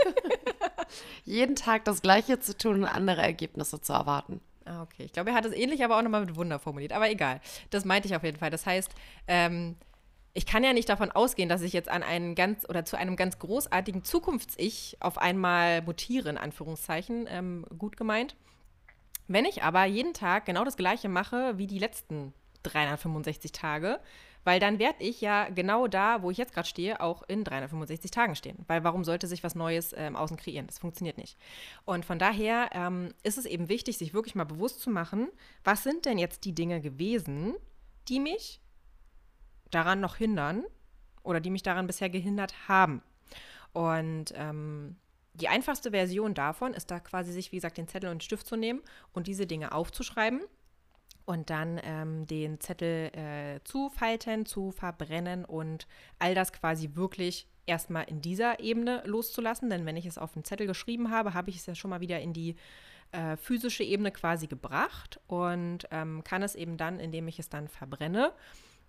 jeden 1.25 1.57
Tag 1.57 1.85
das 1.85 2.03
Gleiche 2.03 2.39
zu 2.39 2.57
tun 2.57 2.83
und 2.83 2.85
andere 2.85 3.23
Ergebnisse 3.23 3.81
zu 3.81 3.93
erwarten. 3.93 4.41
Ah, 4.65 4.83
okay. 4.83 5.05
Ich 5.05 5.13
glaube, 5.13 5.31
er 5.31 5.37
hat 5.37 5.45
es 5.45 5.53
ähnlich, 5.53 5.85
aber 5.85 5.99
auch 5.99 6.03
nochmal 6.03 6.25
mit 6.25 6.37
Wunder 6.37 6.59
formuliert. 6.59 6.93
Aber 6.93 7.11
egal. 7.11 7.41
Das 7.71 7.85
meinte 7.85 8.09
ich 8.09 8.17
auf 8.17 8.23
jeden 8.23 8.39
Fall. 8.39 8.51
Das 8.51 8.65
heißt, 8.65 8.91
ähm, 9.29 9.77
ich 10.33 10.47
kann 10.47 10.65
ja 10.65 10.73
nicht 10.73 10.89
davon 10.89 11.11
ausgehen, 11.11 11.49
dass 11.49 11.63
ich 11.63 11.73
jetzt 11.73 11.89
an 11.89 12.03
einen 12.03 12.35
ganz 12.35 12.69
oder 12.69 12.85
zu 12.85 12.97
einem 12.97 13.17
ganz 13.17 13.39
großartigen 13.39 14.05
Zukunfts-Ich 14.05 14.97
auf 15.01 15.19
einmal 15.19 15.83
mutiere, 15.83 16.29
in 16.29 16.39
Anführungszeichen, 16.39 17.27
ähm, 17.29 17.65
gut 17.79 17.97
gemeint. 17.97 18.35
Wenn 19.29 19.45
ich 19.45 19.63
aber 19.63 19.85
jeden 19.85 20.13
Tag 20.13 20.45
genau 20.45 20.65
das 20.65 20.77
Gleiche 20.77 21.09
mache 21.09 21.57
wie 21.57 21.67
die 21.67 21.79
letzten 21.79 22.35
365 22.65 23.53
Tage, 23.53 24.01
weil 24.45 24.61
dann 24.61 24.79
werde 24.79 25.03
ich 25.03 25.21
ja 25.21 25.49
genau 25.49 25.89
da, 25.89 26.23
wo 26.23 26.31
ich 26.31 26.39
jetzt 26.39 26.53
gerade 26.53 26.69
stehe, 26.69 27.01
auch 27.01 27.23
in 27.29 27.45
365 27.45 28.11
Tagen 28.11 28.37
stehen. 28.37 28.65
Weil 28.67 28.85
warum 28.85 29.05
sollte 29.05 29.27
sich 29.27 29.43
was 29.43 29.55
Neues 29.55 29.93
äh, 29.93 30.07
im 30.07 30.17
Außen 30.17 30.37
kreieren? 30.37 30.67
Das 30.67 30.79
funktioniert 30.79 31.19
nicht. 31.19 31.37
Und 31.85 32.05
von 32.05 32.19
daher 32.19 32.71
ähm, 32.73 33.15
ist 33.23 33.39
es 33.39 33.47
eben 33.47 33.69
wichtig, 33.69 33.99
sich 33.99 34.15
wirklich 34.15 34.35
mal 34.35 34.45
bewusst 34.45 34.81
zu 34.81 34.91
machen, 34.91 35.29
was 35.65 35.83
sind 35.83 36.05
denn 36.05 36.19
jetzt 36.19 36.45
die 36.45 36.55
Dinge 36.55 36.81
gewesen, 36.81 37.55
die 38.09 38.21
mich 38.21 38.61
daran 39.71 40.01
noch 40.01 40.17
hindern 40.17 40.65
oder 41.23 41.41
die 41.41 41.51
mich 41.51 41.63
daran 41.63 41.87
bisher 41.87 42.11
gehindert 42.11 42.69
haben. 42.69 43.03
Und 43.73 44.33
ähm, 44.37 44.97
die 45.33 45.49
einfachste 45.49 45.91
Version 45.91 46.35
davon 46.35 46.75
ist 46.75 46.91
da 46.91 47.01
quasi 47.01 47.33
sich, 47.33 47.51
wie 47.51 47.57
gesagt, 47.57 47.79
den 47.79 47.89
Zettel 47.89 48.11
und 48.11 48.19
den 48.19 48.21
Stift 48.21 48.47
zu 48.47 48.57
nehmen 48.57 48.83
und 49.13 49.27
diese 49.27 49.47
Dinge 49.47 49.73
aufzuschreiben 49.73 50.41
und 51.27 51.51
dann 51.51 51.81
ähm, 51.83 52.27
den 52.27 52.61
Zettel 52.61 53.11
äh, 53.15 53.61
zu 53.65 53.89
falten, 53.91 54.47
zu 54.47 54.71
verbrennen 54.71 55.45
und 55.45 55.87
all 56.19 56.35
das 56.35 56.53
quasi 56.53 56.91
wirklich 56.95 57.47
erstmal 57.67 58.05
in 58.05 58.21
dieser 58.21 58.61
Ebene 58.61 59.03
loszulassen. 59.07 59.71
Denn 59.71 59.87
wenn 59.87 59.97
ich 59.97 60.07
es 60.07 60.19
auf 60.19 60.33
den 60.33 60.45
Zettel 60.45 60.67
geschrieben 60.67 61.11
habe, 61.11 61.35
habe 61.35 61.51
ich 61.51 61.57
es 61.57 61.67
ja 61.67 61.75
schon 61.75 61.91
mal 61.91 62.01
wieder 62.01 62.21
in 62.21 62.33
die 62.33 62.57
äh, 63.13 63.37
physische 63.37 63.85
Ebene 63.85 64.11
quasi 64.11 64.47
gebracht 64.47 65.21
und 65.27 65.87
ähm, 65.91 66.23
kann 66.25 66.43
es 66.43 66.55
eben 66.55 66.77
dann, 66.77 67.01
indem 67.01 67.29
ich 67.29 67.39
es 67.39 67.49
dann 67.49 67.69
verbrenne, 67.69 68.33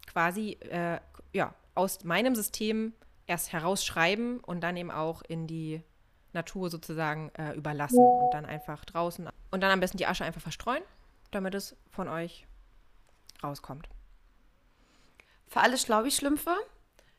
quasi 0.08 0.58
äh, 0.70 1.00
ja, 1.34 1.54
aus 1.74 2.04
meinem 2.04 2.36
System 2.36 2.94
erst 3.28 3.54
herausschreiben 3.54 4.40
und 4.40 4.62
dann 4.62 4.78
eben 4.78 4.92
auch 4.92 5.22
in 5.22 5.48
die 5.48 5.82
Natur 6.34 6.70
sozusagen 6.70 7.30
äh, 7.38 7.54
überlassen 7.54 8.04
und 8.04 8.34
dann 8.34 8.46
einfach 8.46 8.84
draußen 8.84 9.30
und 9.52 9.62
dann 9.62 9.72
am 9.72 9.80
besten 9.80 9.98
die 9.98 10.06
Asche 10.06 10.26
einfach 10.26 10.42
verstreuen 10.42 10.84
damit 11.36 11.54
es 11.54 11.76
von 11.90 12.08
euch 12.08 12.48
rauskommt. 13.44 13.90
Für 15.48 15.60
alle 15.60 15.78
Schlaubi-Schlümpfe, 15.78 16.56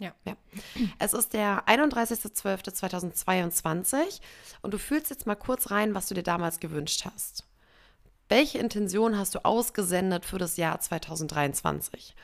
Ja. 0.00 0.12
ja. 0.24 0.36
Es 0.98 1.12
ist 1.12 1.32
der 1.32 1.64
31.12.2022 1.66 4.20
und 4.62 4.72
du 4.72 4.78
fühlst 4.78 5.10
jetzt 5.10 5.26
mal 5.26 5.34
kurz 5.34 5.70
rein, 5.70 5.94
was 5.94 6.06
du 6.06 6.14
dir 6.14 6.22
damals 6.22 6.60
gewünscht 6.60 7.04
hast. 7.04 7.44
Welche 8.28 8.58
Intention 8.58 9.18
hast 9.18 9.34
du 9.34 9.44
ausgesendet 9.44 10.24
für 10.24 10.38
das 10.38 10.56
Jahr 10.56 10.80
2023? 10.80 12.14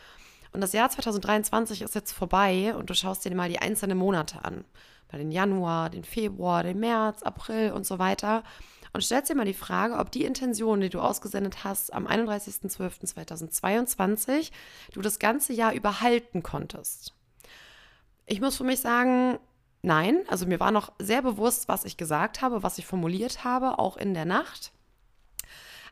Und 0.53 0.61
das 0.61 0.73
Jahr 0.73 0.89
2023 0.91 1.83
ist 1.83 1.97
jetzt 1.97 2.13
vorbei 2.13 2.77
und 2.77 2.91
du 2.91 2.95
schaust 2.95 3.25
dir 3.25 3.35
mal 3.35 3.49
die 3.49 3.59
einzelnen 3.59 3.99
Monate 3.99 4.45
an. 4.45 4.65
Mal 5.11 5.19
den 5.19 5.33
Januar, 5.33 5.91
den 5.91 6.05
Februar, 6.05 6.63
den 6.63 6.79
März, 6.79 7.23
April 7.23 7.73
und 7.73 7.85
so 7.87 7.99
weiter. 7.99 8.45
Und 8.95 9.03
stellst 9.03 9.29
dir 9.29 9.35
mal 9.35 9.45
die 9.45 9.53
Frage, 9.55 9.97
ob 9.97 10.13
die 10.13 10.25
Intention, 10.25 10.81
die 10.81 10.89
du 10.89 11.01
ausgesendet 11.01 11.65
hast 11.65 11.93
am 11.93 12.07
31.12.2022, 12.07 14.53
du 14.93 15.03
das 15.03 15.19
ganze 15.19 15.53
Jahr 15.53 15.75
überhalten 15.75 16.45
konntest. 16.45 17.13
Ich 18.25 18.41
muss 18.41 18.57
für 18.57 18.63
mich 18.63 18.79
sagen, 18.81 19.41
nein. 19.83 20.21
Also 20.29 20.47
mir 20.47 20.61
war 20.61 20.71
noch 20.71 20.93
sehr 21.01 21.23
bewusst, 21.23 21.67
was 21.67 21.85
ich 21.85 21.97
gesagt 21.97 22.41
habe, 22.41 22.63
was 22.63 22.79
ich 22.79 22.87
formuliert 22.87 23.43
habe, 23.43 23.81
auch 23.81 23.97
in 23.97 24.15
der 24.15 24.27
Nacht. 24.27 24.71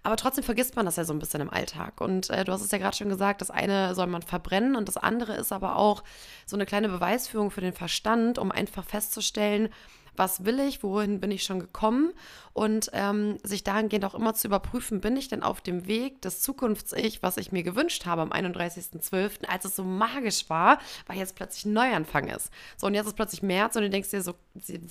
Aber 0.04 0.16
trotzdem 0.16 0.44
vergisst 0.44 0.76
man 0.76 0.86
das 0.86 0.94
ja 0.94 1.04
so 1.04 1.12
ein 1.12 1.18
bisschen 1.18 1.40
im 1.40 1.50
Alltag. 1.50 2.00
Und 2.00 2.30
äh, 2.30 2.44
du 2.44 2.52
hast 2.52 2.62
es 2.62 2.70
ja 2.70 2.78
gerade 2.78 2.96
schon 2.96 3.08
gesagt, 3.08 3.40
das 3.40 3.50
eine 3.50 3.96
soll 3.96 4.06
man 4.06 4.22
verbrennen 4.22 4.76
und 4.76 4.86
das 4.86 4.96
andere 4.96 5.34
ist 5.34 5.50
aber 5.50 5.74
auch 5.74 6.04
so 6.46 6.56
eine 6.56 6.66
kleine 6.66 6.88
Beweisführung 6.88 7.50
für 7.50 7.62
den 7.62 7.72
Verstand, 7.72 8.38
um 8.38 8.52
einfach 8.52 8.84
festzustellen, 8.84 9.70
was 10.16 10.44
will 10.44 10.60
ich, 10.60 10.82
wohin 10.82 11.20
bin 11.20 11.30
ich 11.30 11.42
schon 11.42 11.60
gekommen 11.60 12.12
und 12.52 12.90
ähm, 12.92 13.38
sich 13.42 13.64
dahingehend 13.64 14.04
auch 14.04 14.14
immer 14.14 14.34
zu 14.34 14.48
überprüfen, 14.48 15.00
bin 15.00 15.16
ich 15.16 15.28
denn 15.28 15.42
auf 15.42 15.60
dem 15.60 15.86
Weg 15.86 16.20
des 16.22 16.40
Zukunfts-Ich, 16.40 17.22
was 17.22 17.36
ich 17.36 17.52
mir 17.52 17.62
gewünscht 17.62 18.06
habe 18.06 18.22
am 18.22 18.32
31.12., 18.32 19.46
als 19.46 19.64
es 19.64 19.76
so 19.76 19.84
magisch 19.84 20.48
war, 20.50 20.78
weil 21.06 21.18
jetzt 21.18 21.36
plötzlich 21.36 21.64
ein 21.64 21.72
Neuanfang 21.72 22.28
ist. 22.28 22.50
So, 22.76 22.86
und 22.86 22.94
jetzt 22.94 23.06
ist 23.06 23.16
plötzlich 23.16 23.42
März 23.42 23.76
und 23.76 23.82
du 23.82 23.90
denkst 23.90 24.10
dir, 24.10 24.22
so, 24.22 24.34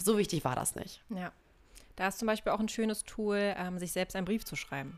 so 0.03 0.17
wichtig 0.17 0.43
war 0.43 0.55
das 0.55 0.75
nicht. 0.75 1.03
Ja. 1.09 1.31
Da 1.95 2.07
ist 2.07 2.19
zum 2.19 2.25
Beispiel 2.25 2.51
auch 2.51 2.59
ein 2.59 2.69
schönes 2.69 3.03
Tool, 3.03 3.53
ähm, 3.57 3.77
sich 3.77 3.91
selbst 3.91 4.15
einen 4.15 4.25
Brief 4.25 4.45
zu 4.45 4.55
schreiben. 4.55 4.97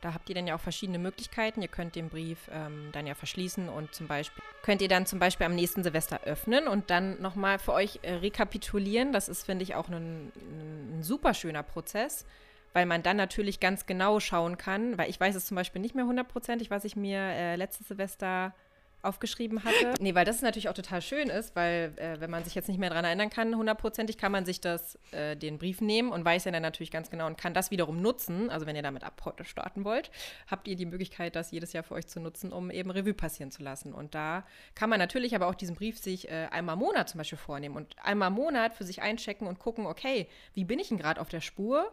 Da 0.00 0.14
habt 0.14 0.28
ihr 0.28 0.34
dann 0.34 0.46
ja 0.46 0.54
auch 0.54 0.60
verschiedene 0.60 0.98
Möglichkeiten. 0.98 1.62
Ihr 1.62 1.68
könnt 1.68 1.96
den 1.96 2.08
Brief 2.08 2.38
ähm, 2.52 2.90
dann 2.92 3.06
ja 3.06 3.14
verschließen 3.14 3.68
und 3.68 3.94
zum 3.94 4.06
Beispiel 4.06 4.42
könnt 4.62 4.82
ihr 4.82 4.88
dann 4.88 5.06
zum 5.06 5.18
Beispiel 5.18 5.46
am 5.46 5.54
nächsten 5.54 5.82
Silvester 5.82 6.20
öffnen 6.24 6.68
und 6.68 6.90
dann 6.90 7.20
nochmal 7.20 7.58
für 7.58 7.72
euch 7.72 8.00
äh, 8.02 8.14
rekapitulieren. 8.14 9.12
Das 9.12 9.28
ist, 9.28 9.44
finde 9.46 9.62
ich, 9.62 9.74
auch 9.74 9.88
ein, 9.88 10.32
ein 10.36 11.02
super 11.02 11.34
schöner 11.34 11.62
Prozess, 11.62 12.26
weil 12.72 12.86
man 12.86 13.02
dann 13.02 13.16
natürlich 13.16 13.60
ganz 13.60 13.86
genau 13.86 14.20
schauen 14.20 14.56
kann, 14.56 14.98
weil 14.98 15.10
ich 15.10 15.18
weiß 15.18 15.34
es 15.34 15.46
zum 15.46 15.56
Beispiel 15.56 15.82
nicht 15.82 15.94
mehr 15.94 16.06
hundertprozentig, 16.06 16.70
was 16.70 16.84
ich 16.84 16.96
mir 16.96 17.18
äh, 17.18 17.56
letztes 17.56 17.88
Silvester 17.88 18.54
aufgeschrieben 19.02 19.64
hatte. 19.64 19.94
Nee, 20.00 20.14
weil 20.14 20.24
das 20.24 20.42
natürlich 20.42 20.68
auch 20.68 20.74
total 20.74 21.02
schön 21.02 21.28
ist, 21.28 21.54
weil 21.54 21.92
äh, 21.96 22.20
wenn 22.20 22.30
man 22.30 22.44
sich 22.44 22.54
jetzt 22.54 22.68
nicht 22.68 22.78
mehr 22.78 22.90
daran 22.90 23.04
erinnern 23.04 23.30
kann, 23.30 23.54
hundertprozentig, 23.54 24.18
kann 24.18 24.32
man 24.32 24.44
sich 24.44 24.60
das, 24.60 24.98
äh, 25.12 25.36
den 25.36 25.58
Brief 25.58 25.80
nehmen 25.80 26.10
und 26.10 26.24
weiß 26.24 26.44
ja 26.44 26.52
dann 26.52 26.62
natürlich 26.62 26.90
ganz 26.90 27.10
genau 27.10 27.26
und 27.26 27.38
kann 27.38 27.54
das 27.54 27.70
wiederum 27.70 28.02
nutzen. 28.02 28.50
Also 28.50 28.66
wenn 28.66 28.76
ihr 28.76 28.82
damit 28.82 29.04
ab 29.04 29.20
heute 29.24 29.44
starten 29.44 29.84
wollt, 29.84 30.10
habt 30.48 30.66
ihr 30.66 30.76
die 30.76 30.86
Möglichkeit, 30.86 31.36
das 31.36 31.50
jedes 31.50 31.72
Jahr 31.72 31.84
für 31.84 31.94
euch 31.94 32.06
zu 32.06 32.20
nutzen, 32.20 32.52
um 32.52 32.70
eben 32.70 32.90
Revue 32.90 33.14
passieren 33.14 33.50
zu 33.50 33.62
lassen. 33.62 33.92
Und 33.94 34.14
da 34.14 34.44
kann 34.74 34.90
man 34.90 34.98
natürlich 34.98 35.34
aber 35.34 35.46
auch 35.46 35.54
diesen 35.54 35.76
Brief 35.76 35.98
sich 35.98 36.28
äh, 36.28 36.48
einmal 36.50 36.74
im 36.74 36.80
Monat 36.80 37.08
zum 37.08 37.18
Beispiel 37.18 37.38
vornehmen 37.38 37.76
und 37.76 37.94
einmal 38.02 38.28
im 38.28 38.34
Monat 38.34 38.74
für 38.74 38.84
sich 38.84 39.02
einchecken 39.02 39.46
und 39.46 39.58
gucken, 39.58 39.86
okay, 39.86 40.28
wie 40.54 40.64
bin 40.64 40.78
ich 40.78 40.88
denn 40.88 40.98
gerade 40.98 41.20
auf 41.20 41.28
der 41.28 41.40
Spur? 41.40 41.92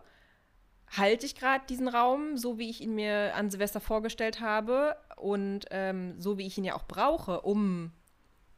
Halte 0.88 1.26
ich 1.26 1.36
gerade 1.36 1.66
diesen 1.68 1.88
Raum, 1.88 2.38
so 2.38 2.58
wie 2.58 2.70
ich 2.70 2.82
ihn 2.82 2.96
mir 2.96 3.36
an 3.36 3.50
Silvester 3.50 3.80
vorgestellt 3.80 4.40
habe 4.40 4.96
und 5.18 5.66
ähm, 5.72 6.20
so 6.20 6.38
wie 6.38 6.46
ich 6.46 6.58
ihn 6.58 6.64
ja 6.64 6.76
auch 6.76 6.86
brauche, 6.86 7.42
um 7.42 7.92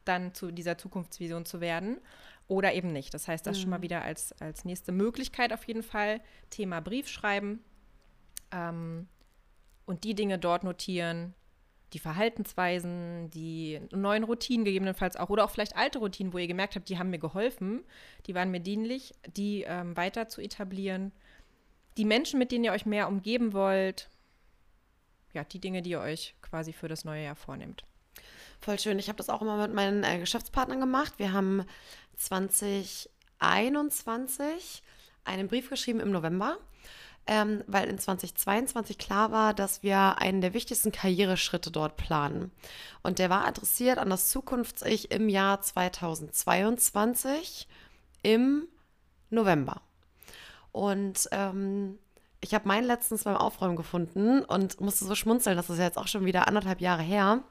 dann 0.04 0.34
zu 0.34 0.50
dieser 0.50 0.78
Zukunftsvision 0.78 1.44
zu 1.44 1.60
werden 1.60 1.98
oder 2.46 2.72
eben 2.72 2.92
nicht. 2.92 3.12
Das 3.12 3.28
heißt, 3.28 3.46
das 3.46 3.56
mhm. 3.58 3.62
schon 3.62 3.70
mal 3.70 3.82
wieder 3.82 4.02
als, 4.02 4.32
als 4.40 4.64
nächste 4.64 4.92
Möglichkeit 4.92 5.52
auf 5.52 5.64
jeden 5.64 5.82
Fall. 5.82 6.20
Thema 6.50 6.80
Brief 6.80 7.08
schreiben 7.08 7.62
ähm, 8.52 9.08
und 9.86 10.04
die 10.04 10.14
Dinge 10.14 10.38
dort 10.38 10.64
notieren, 10.64 11.34
die 11.94 11.98
Verhaltensweisen, 11.98 13.30
die 13.30 13.80
neuen 13.92 14.24
Routinen 14.24 14.64
gegebenenfalls 14.64 15.16
auch 15.16 15.30
oder 15.30 15.44
auch 15.44 15.50
vielleicht 15.50 15.76
alte 15.76 15.98
Routinen, 15.98 16.32
wo 16.32 16.38
ihr 16.38 16.46
gemerkt 16.46 16.76
habt, 16.76 16.88
die 16.88 16.98
haben 16.98 17.10
mir 17.10 17.18
geholfen, 17.18 17.82
die 18.26 18.34
waren 18.34 18.50
mir 18.50 18.60
dienlich, 18.60 19.14
die 19.36 19.64
ähm, 19.66 19.96
weiter 19.96 20.28
zu 20.28 20.42
etablieren 20.42 21.12
die 21.98 22.06
Menschen, 22.06 22.38
mit 22.38 22.52
denen 22.52 22.64
ihr 22.64 22.72
euch 22.72 22.86
mehr 22.86 23.08
umgeben 23.08 23.52
wollt, 23.52 24.08
ja, 25.34 25.44
die 25.44 25.60
Dinge, 25.60 25.82
die 25.82 25.90
ihr 25.90 26.00
euch 26.00 26.34
quasi 26.40 26.72
für 26.72 26.88
das 26.88 27.04
neue 27.04 27.24
Jahr 27.24 27.36
vornehmt. 27.36 27.84
Voll 28.60 28.78
schön. 28.78 28.98
Ich 28.98 29.08
habe 29.08 29.18
das 29.18 29.28
auch 29.28 29.42
immer 29.42 29.58
mit 29.58 29.74
meinen 29.74 30.04
äh, 30.04 30.18
Geschäftspartnern 30.18 30.80
gemacht. 30.80 31.14
Wir 31.18 31.32
haben 31.32 31.64
2021 32.16 34.82
einen 35.24 35.48
Brief 35.48 35.70
geschrieben 35.70 36.00
im 36.00 36.10
November, 36.10 36.58
ähm, 37.26 37.62
weil 37.66 37.88
in 37.88 37.98
2022 37.98 38.98
klar 38.98 39.32
war, 39.32 39.52
dass 39.52 39.82
wir 39.82 40.18
einen 40.18 40.40
der 40.40 40.54
wichtigsten 40.54 40.92
Karriereschritte 40.92 41.70
dort 41.70 41.96
planen. 41.96 42.52
Und 43.02 43.18
der 43.18 43.28
war 43.28 43.44
adressiert 43.44 43.98
an 43.98 44.08
das 44.10 44.30
Zukunfts-Ich 44.30 45.10
im 45.10 45.28
Jahr 45.28 45.60
2022 45.60 47.68
im 48.22 48.66
November. 49.30 49.82
Und 50.72 51.28
ähm, 51.32 51.98
ich 52.40 52.54
habe 52.54 52.68
meinen 52.68 52.86
letztens 52.86 53.24
beim 53.24 53.36
Aufräumen 53.36 53.76
gefunden 53.76 54.44
und 54.44 54.80
musste 54.80 55.04
so 55.04 55.14
schmunzeln, 55.14 55.56
das 55.56 55.70
ist 55.70 55.78
ja 55.78 55.84
jetzt 55.84 55.98
auch 55.98 56.06
schon 56.08 56.24
wieder 56.24 56.46
anderthalb 56.46 56.80
Jahre 56.80 57.02
her. 57.02 57.42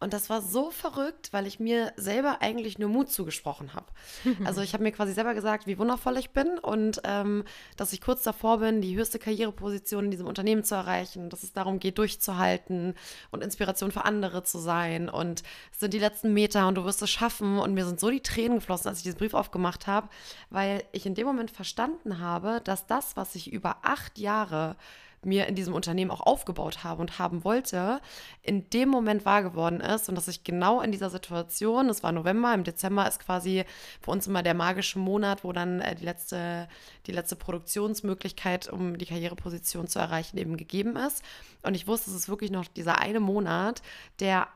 Und 0.00 0.14
das 0.14 0.30
war 0.30 0.40
so 0.40 0.70
verrückt, 0.70 1.30
weil 1.32 1.46
ich 1.46 1.60
mir 1.60 1.92
selber 1.96 2.38
eigentlich 2.40 2.78
nur 2.78 2.88
Mut 2.88 3.10
zugesprochen 3.10 3.74
habe. 3.74 3.86
Also 4.44 4.62
ich 4.62 4.72
habe 4.72 4.82
mir 4.82 4.92
quasi 4.92 5.12
selber 5.12 5.34
gesagt, 5.34 5.66
wie 5.66 5.78
wundervoll 5.78 6.16
ich 6.16 6.30
bin 6.30 6.58
und 6.58 7.02
ähm, 7.04 7.44
dass 7.76 7.92
ich 7.92 8.00
kurz 8.00 8.22
davor 8.22 8.58
bin, 8.58 8.80
die 8.80 8.96
höchste 8.96 9.18
Karriereposition 9.18 10.06
in 10.06 10.10
diesem 10.10 10.26
Unternehmen 10.26 10.64
zu 10.64 10.74
erreichen, 10.74 11.28
dass 11.28 11.42
es 11.42 11.52
darum 11.52 11.78
geht, 11.78 11.98
durchzuhalten 11.98 12.94
und 13.30 13.44
Inspiration 13.44 13.92
für 13.92 14.04
andere 14.06 14.42
zu 14.42 14.58
sein. 14.58 15.10
Und 15.10 15.42
es 15.72 15.80
sind 15.80 15.92
die 15.92 15.98
letzten 15.98 16.32
Meter 16.32 16.66
und 16.68 16.76
du 16.76 16.84
wirst 16.84 17.02
es 17.02 17.10
schaffen. 17.10 17.58
Und 17.58 17.74
mir 17.74 17.84
sind 17.84 18.00
so 18.00 18.10
die 18.10 18.22
Tränen 18.22 18.58
geflossen, 18.58 18.88
als 18.88 18.98
ich 18.98 19.04
diesen 19.04 19.18
Brief 19.18 19.34
aufgemacht 19.34 19.86
habe, 19.86 20.08
weil 20.48 20.82
ich 20.92 21.04
in 21.04 21.14
dem 21.14 21.26
Moment 21.26 21.50
verstanden 21.50 22.18
habe, 22.18 22.62
dass 22.64 22.86
das, 22.86 23.16
was 23.16 23.34
ich 23.34 23.52
über 23.52 23.78
acht 23.82 24.18
Jahre 24.18 24.76
mir 25.24 25.46
in 25.46 25.54
diesem 25.54 25.74
Unternehmen 25.74 26.10
auch 26.10 26.22
aufgebaut 26.22 26.82
habe 26.82 27.00
und 27.00 27.18
haben 27.18 27.44
wollte, 27.44 28.00
in 28.42 28.70
dem 28.70 28.88
Moment 28.88 29.24
wahr 29.24 29.42
geworden 29.42 29.80
ist 29.80 30.08
und 30.08 30.14
dass 30.14 30.28
ich 30.28 30.44
genau 30.44 30.80
in 30.80 30.92
dieser 30.92 31.10
Situation, 31.10 31.88
das 31.88 32.02
war 32.02 32.12
November, 32.12 32.54
im 32.54 32.64
Dezember 32.64 33.06
ist 33.06 33.20
quasi 33.20 33.64
für 34.00 34.10
uns 34.10 34.26
immer 34.26 34.42
der 34.42 34.54
magische 34.54 34.98
Monat, 34.98 35.44
wo 35.44 35.52
dann 35.52 35.80
äh, 35.80 35.94
die, 35.94 36.04
letzte, 36.04 36.68
die 37.06 37.12
letzte 37.12 37.36
Produktionsmöglichkeit, 37.36 38.68
um 38.68 38.96
die 38.96 39.06
Karriereposition 39.06 39.88
zu 39.88 39.98
erreichen, 39.98 40.38
eben 40.38 40.56
gegeben 40.56 40.96
ist. 40.96 41.22
Und 41.62 41.74
ich 41.74 41.86
wusste, 41.86 42.10
es 42.10 42.16
ist 42.16 42.28
wirklich 42.28 42.50
noch 42.50 42.66
dieser 42.66 42.98
eine 42.98 43.20
Monat, 43.20 43.82
der 44.20 44.48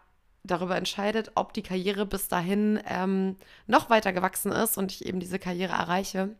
darüber 0.44 0.76
entscheidet, 0.76 1.32
ob 1.34 1.52
die 1.54 1.62
Karriere 1.62 2.06
bis 2.06 2.28
dahin 2.28 2.78
ähm, 2.86 3.36
noch 3.66 3.90
weiter 3.90 4.12
gewachsen 4.12 4.52
ist 4.52 4.76
und 4.76 4.92
ich 4.92 5.06
eben 5.06 5.20
diese 5.20 5.38
Karriere 5.38 5.72
erreiche. 5.72 6.36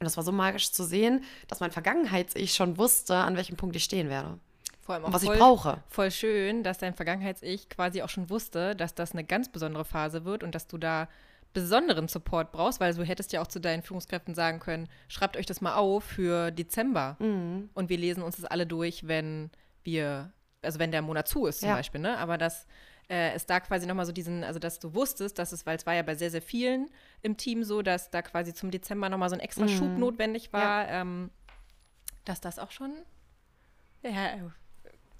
Und 0.00 0.04
das 0.04 0.16
war 0.16 0.24
so 0.24 0.32
magisch 0.32 0.72
zu 0.72 0.84
sehen, 0.84 1.22
dass 1.48 1.60
mein 1.60 1.70
Vergangenheits-Ich 1.70 2.54
schon 2.54 2.78
wusste, 2.78 3.16
an 3.16 3.36
welchem 3.36 3.56
Punkt 3.56 3.76
ich 3.76 3.84
stehen 3.84 4.08
werde. 4.08 4.38
Vor 4.80 4.94
allem 4.94 5.04
auch 5.04 5.08
und 5.08 5.14
was 5.14 5.24
voll, 5.24 5.34
ich 5.34 5.40
brauche. 5.40 5.82
Voll 5.88 6.10
schön, 6.10 6.62
dass 6.62 6.78
dein 6.78 6.94
Vergangenheits-Ich 6.94 7.68
quasi 7.70 8.02
auch 8.02 8.08
schon 8.08 8.28
wusste, 8.28 8.76
dass 8.76 8.94
das 8.94 9.12
eine 9.12 9.24
ganz 9.24 9.48
besondere 9.50 9.84
Phase 9.84 10.24
wird 10.24 10.42
und 10.42 10.54
dass 10.54 10.66
du 10.66 10.78
da 10.78 11.08
besonderen 11.54 12.08
Support 12.08 12.52
brauchst, 12.52 12.80
weil 12.80 12.92
du 12.92 13.04
hättest 13.04 13.32
ja 13.32 13.40
auch 13.40 13.46
zu 13.46 13.60
deinen 13.60 13.82
Führungskräften 13.82 14.34
sagen 14.34 14.58
können, 14.58 14.88
schreibt 15.08 15.36
euch 15.36 15.46
das 15.46 15.60
mal 15.60 15.76
auf 15.76 16.02
für 16.04 16.50
Dezember. 16.50 17.16
Mhm. 17.20 17.70
Und 17.72 17.88
wir 17.88 17.96
lesen 17.96 18.22
uns 18.22 18.36
das 18.36 18.44
alle 18.44 18.66
durch, 18.66 19.06
wenn 19.06 19.50
wir, 19.84 20.32
also 20.62 20.80
wenn 20.80 20.90
der 20.90 21.00
Monat 21.00 21.28
zu 21.28 21.46
ist 21.46 21.60
zum 21.60 21.68
Ja. 21.68 21.76
Beispiel, 21.76 22.00
ne? 22.00 22.18
Aber 22.18 22.36
das 22.36 22.66
äh, 23.08 23.32
es 23.32 23.46
da 23.46 23.60
quasi 23.60 23.86
nochmal 23.86 24.06
so 24.06 24.12
diesen, 24.12 24.44
also 24.44 24.58
dass 24.58 24.78
du 24.78 24.94
wusstest, 24.94 25.38
dass 25.38 25.52
es, 25.52 25.66
weil 25.66 25.76
es 25.76 25.86
war 25.86 25.94
ja 25.94 26.02
bei 26.02 26.14
sehr, 26.14 26.30
sehr 26.30 26.42
vielen 26.42 26.90
im 27.22 27.36
Team 27.36 27.64
so, 27.64 27.82
dass 27.82 28.10
da 28.10 28.22
quasi 28.22 28.54
zum 28.54 28.70
Dezember 28.70 29.08
nochmal 29.08 29.28
so 29.28 29.34
ein 29.36 29.40
extra 29.40 29.68
Schub 29.68 29.90
Mhm. 29.90 30.00
notwendig 30.00 30.52
war, 30.52 30.88
ähm, 30.88 31.30
dass 32.24 32.40
das 32.40 32.58
auch 32.58 32.70
schon. 32.70 32.92
Ja, 34.02 34.52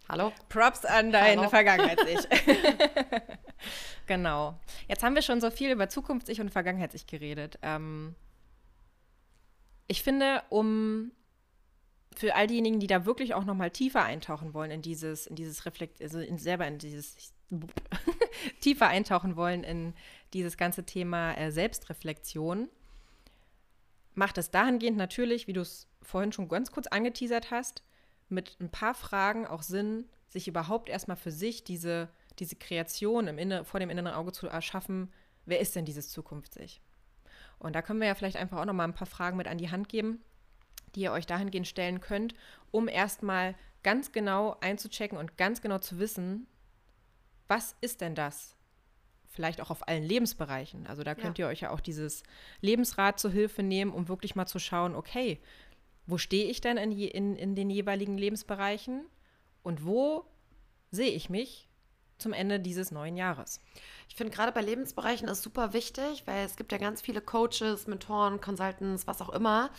Hallo? 0.09 0.33
Props 0.51 0.85
an 0.85 1.13
deine 1.13 1.41
Hallo. 1.41 1.51
Vergangenheits-Ich. 1.51 2.29
genau. 4.07 4.59
Jetzt 4.87 5.03
haben 5.03 5.15
wir 5.15 5.23
schon 5.23 5.41
so 5.41 5.51
viel 5.51 5.71
über 5.71 5.89
Zukunfts-Ich 5.89 6.41
und 6.43 6.51
Vergangenheits-Ich 6.51 7.07
geredet. 7.07 7.59
Ähm, 7.63 8.15
ich 9.87 10.03
finde, 10.03 10.43
um 10.51 11.13
für 12.19 12.35
all 12.35 12.47
diejenigen, 12.47 12.81
die 12.81 12.87
da 12.87 13.07
wirklich 13.07 13.35
auch 13.35 13.45
noch 13.45 13.55
mal 13.55 13.71
tiefer 13.71 14.05
eintauchen 14.05 14.55
wollen 14.55 14.71
in 14.71 14.83
dieses, 14.83 15.27
in 15.27 15.37
dieses 15.37 15.67
Reflekt, 15.67 16.01
also 16.03 16.19
in, 16.19 16.39
selber 16.39 16.67
in 16.67 16.79
dieses 16.79 17.33
tiefer 18.61 18.89
eintauchen 18.89 19.37
wollen 19.37 19.65
in 19.65 19.95
dieses 20.33 20.57
ganze 20.57 20.85
Thema 20.85 21.35
äh, 21.35 21.51
Selbstreflexion, 21.51 22.69
macht 24.15 24.39
es 24.39 24.51
dahingehend 24.51 24.97
natürlich, 24.97 25.47
wie 25.47 25.53
du 25.53 25.61
es 25.61 25.89
vorhin 26.03 26.33
schon 26.33 26.49
ganz 26.49 26.71
kurz 26.71 26.87
angeteasert 26.87 27.51
hast, 27.51 27.83
mit 28.29 28.57
ein 28.61 28.71
paar 28.71 28.95
Fragen 28.95 29.47
auch 29.47 29.63
Sinn, 29.63 30.09
sich 30.29 30.49
überhaupt 30.49 30.89
erstmal 30.89 31.17
für 31.17 31.31
sich 31.31 31.65
diese, 31.65 32.09
diese 32.39 32.57
Kreation 32.57 33.29
im 33.29 33.39
Inne, 33.39 33.65
vor 33.65 33.81
dem 33.81 33.91
inneren 33.91 34.15
Auge 34.15 34.33
zu 34.33 34.49
erschaffen, 34.49 35.13
wer 35.47 35.61
ist 35.61 35.77
denn 35.77 35.85
dieses 35.85 36.11
Zukunfts-Ich? 36.11 36.81
Und 37.59 37.75
da 37.75 37.83
können 37.83 38.01
wir 38.01 38.09
ja 38.09 38.15
vielleicht 38.15 38.37
einfach 38.37 38.59
auch 38.59 38.65
noch 38.65 38.73
mal 38.73 38.85
ein 38.85 38.95
paar 38.95 39.07
Fragen 39.07 39.37
mit 39.37 39.47
an 39.47 39.59
die 39.59 39.71
Hand 39.71 39.89
geben, 39.89 40.23
die 40.97 41.03
ihr 41.03 41.13
euch 41.13 41.27
dahingehend 41.27 41.67
stellen 41.67 42.01
könnt, 42.01 42.35
um 42.71 42.89
erstmal 42.89 43.55
ganz 43.83 44.13
genau 44.13 44.57
einzuchecken 44.61 45.19
und 45.19 45.37
ganz 45.37 45.61
genau 45.61 45.79
zu 45.79 45.99
wissen, 45.99 46.47
was 47.49 47.77
ist 47.81 48.01
denn 48.01 48.15
das? 48.15 48.57
Vielleicht 49.29 49.61
auch 49.61 49.71
auf 49.71 49.89
allen 49.89 50.05
Lebensbereichen. 50.05 50.87
Also 50.87 51.03
da 51.03 51.15
könnt 51.15 51.39
ihr 51.39 51.49
euch 51.49 51.61
ja 51.61 51.71
auch 51.71 51.81
dieses 51.81 52.23
Lebensrad 52.61 53.19
zur 53.19 53.33
Hilfe 53.33 53.63
nehmen, 53.63 53.93
um 53.93 54.09
wirklich 54.09 54.37
mal 54.37 54.47
zu 54.47 54.59
schauen, 54.59 54.95
okay, 54.95 55.41
wo 56.07 56.19
stehe 56.19 56.47
ich 56.47 56.61
denn 56.61 56.77
in, 56.77 56.93
je, 56.93 57.09
in, 57.09 57.37
in 57.37 57.55
den 57.55 57.69
jeweiligen 57.71 58.17
Lebensbereichen 58.17 59.05
und 59.63 59.85
wo 59.85 60.25
sehe 60.91 61.11
ich 61.11 61.31
mich 61.31 61.69
zum 62.19 62.33
Ende 62.33 62.61
dieses 62.61 62.91
neuen 62.91 63.17
Jahres? 63.17 63.61
Ich 64.09 64.17
finde 64.17 64.33
gerade 64.35 64.53
bei 64.53 64.63
Lebensbereichen 64.63 65.29
ist 65.29 65.43
super 65.43 65.73
wichtig, 65.73 66.23
weil 66.27 66.45
es 66.45 66.57
gibt 66.57 66.73
ja 66.73 66.79
ganz 66.79 67.03
viele 67.03 67.21
Coaches, 67.21 67.87
Mentoren, 67.87 68.41
Consultants, 68.41 69.07
was 69.07 69.21
auch 69.21 69.31
immer, 69.31 69.71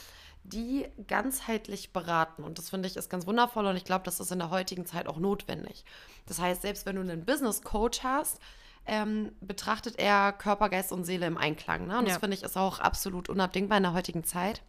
die 0.43 0.87
ganzheitlich 1.07 1.91
beraten. 1.91 2.43
Und 2.43 2.57
das 2.57 2.69
finde 2.69 2.87
ich 2.87 2.97
ist 2.97 3.09
ganz 3.09 3.25
wundervoll 3.25 3.65
und 3.65 3.77
ich 3.77 3.83
glaube, 3.85 4.05
das 4.05 4.19
ist 4.19 4.31
in 4.31 4.39
der 4.39 4.51
heutigen 4.51 4.85
Zeit 4.85 5.07
auch 5.07 5.17
notwendig. 5.17 5.85
Das 6.27 6.39
heißt, 6.39 6.61
selbst 6.61 6.85
wenn 6.85 6.95
du 6.95 7.01
einen 7.01 7.25
Business 7.25 7.61
Coach 7.63 8.03
hast, 8.03 8.39
ähm, 8.85 9.31
betrachtet 9.41 9.97
er 9.97 10.31
Körper, 10.31 10.69
Geist 10.69 10.91
und 10.91 11.05
Seele 11.05 11.25
im 11.25 11.37
Einklang. 11.37 11.87
Ne? 11.87 11.97
Und 11.97 12.05
Ja. 12.05 12.11
das 12.13 12.19
finde 12.19 12.37
ich 12.37 12.43
ist 12.43 12.57
auch 12.57 12.79
absolut 12.79 13.29
unabdingbar 13.29 13.77
in 13.77 13.83
der 13.83 13.93
heutigen 13.93 14.23
Zeit. 14.23 14.61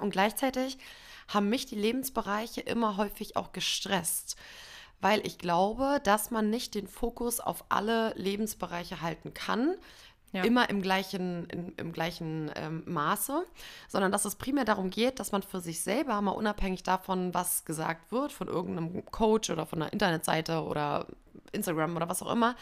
Und 0.00 0.10
gleichzeitig 0.10 0.78
haben 1.28 1.48
mich 1.48 1.66
die 1.66 1.74
Lebensbereiche 1.74 2.60
immer 2.60 2.96
häufig 2.96 3.36
auch 3.36 3.52
gestresst, 3.52 4.36
weil 5.00 5.26
ich 5.26 5.38
glaube, 5.38 6.00
dass 6.04 6.30
man 6.30 6.50
nicht 6.50 6.74
den 6.74 6.86
Fokus 6.88 7.40
auf 7.40 7.64
alle 7.68 8.12
Lebensbereiche 8.16 9.00
halten 9.00 9.34
kann, 9.34 9.74
Ja. 10.32 10.44
immer 10.44 10.68
im 10.68 10.82
gleichen, 10.82 11.46
in, 11.48 11.72
im 11.76 11.92
gleichen 11.92 12.50
ähm, 12.56 12.82
Maße, 12.86 13.44
sondern 13.88 14.12
dass 14.12 14.26
es 14.26 14.36
primär 14.36 14.64
darum 14.66 14.90
geht, 14.90 15.20
dass 15.20 15.32
man 15.32 15.42
für 15.42 15.60
sich 15.60 15.80
selber 15.82 16.20
mal 16.20 16.32
unabhängig 16.32 16.82
davon, 16.82 17.32
was 17.32 17.64
gesagt 17.64 18.12
wird, 18.12 18.32
von 18.32 18.46
irgendeinem 18.48 19.04
Coach 19.06 19.48
oder 19.50 19.64
von 19.64 19.80
einer 19.80 19.92
Internetseite 19.92 20.62
oder 20.64 21.06
Instagram 21.52 21.96
oder 21.96 22.10
was 22.10 22.22
auch 22.22 22.30
immer, 22.30 22.56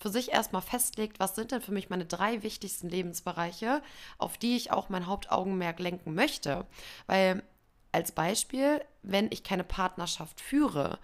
für 0.00 0.08
sich 0.08 0.32
erstmal 0.32 0.62
festlegt, 0.62 1.20
was 1.20 1.36
sind 1.36 1.52
denn 1.52 1.60
für 1.60 1.70
mich 1.70 1.90
meine 1.90 2.06
drei 2.06 2.42
wichtigsten 2.42 2.88
Lebensbereiche, 2.88 3.82
auf 4.18 4.36
die 4.36 4.56
ich 4.56 4.72
auch 4.72 4.88
mein 4.88 5.06
Hauptaugenmerk 5.06 5.78
lenken 5.78 6.14
möchte. 6.14 6.66
Weil 7.06 7.44
als 7.92 8.10
Beispiel, 8.10 8.80
wenn 9.02 9.28
ich 9.30 9.44
keine 9.44 9.62
Partnerschaft 9.64 10.40
führe 10.40 10.98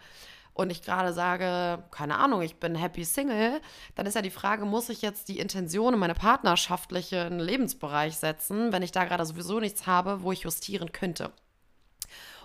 und 0.58 0.70
ich 0.70 0.82
gerade 0.82 1.12
sage, 1.12 1.84
keine 1.92 2.18
Ahnung, 2.18 2.42
ich 2.42 2.56
bin 2.56 2.74
happy 2.74 3.04
Single, 3.04 3.60
dann 3.94 4.06
ist 4.06 4.14
ja 4.14 4.22
die 4.22 4.30
Frage, 4.30 4.64
muss 4.64 4.88
ich 4.88 5.02
jetzt 5.02 5.28
die 5.28 5.38
Intention 5.38 5.94
in 5.94 6.00
meine 6.00 6.14
partnerschaftlichen 6.14 7.38
Lebensbereich 7.38 8.16
setzen, 8.16 8.72
wenn 8.72 8.82
ich 8.82 8.90
da 8.90 9.04
gerade 9.04 9.24
sowieso 9.24 9.60
nichts 9.60 9.86
habe, 9.86 10.22
wo 10.22 10.32
ich 10.32 10.40
justieren 10.40 10.90
könnte? 10.90 11.30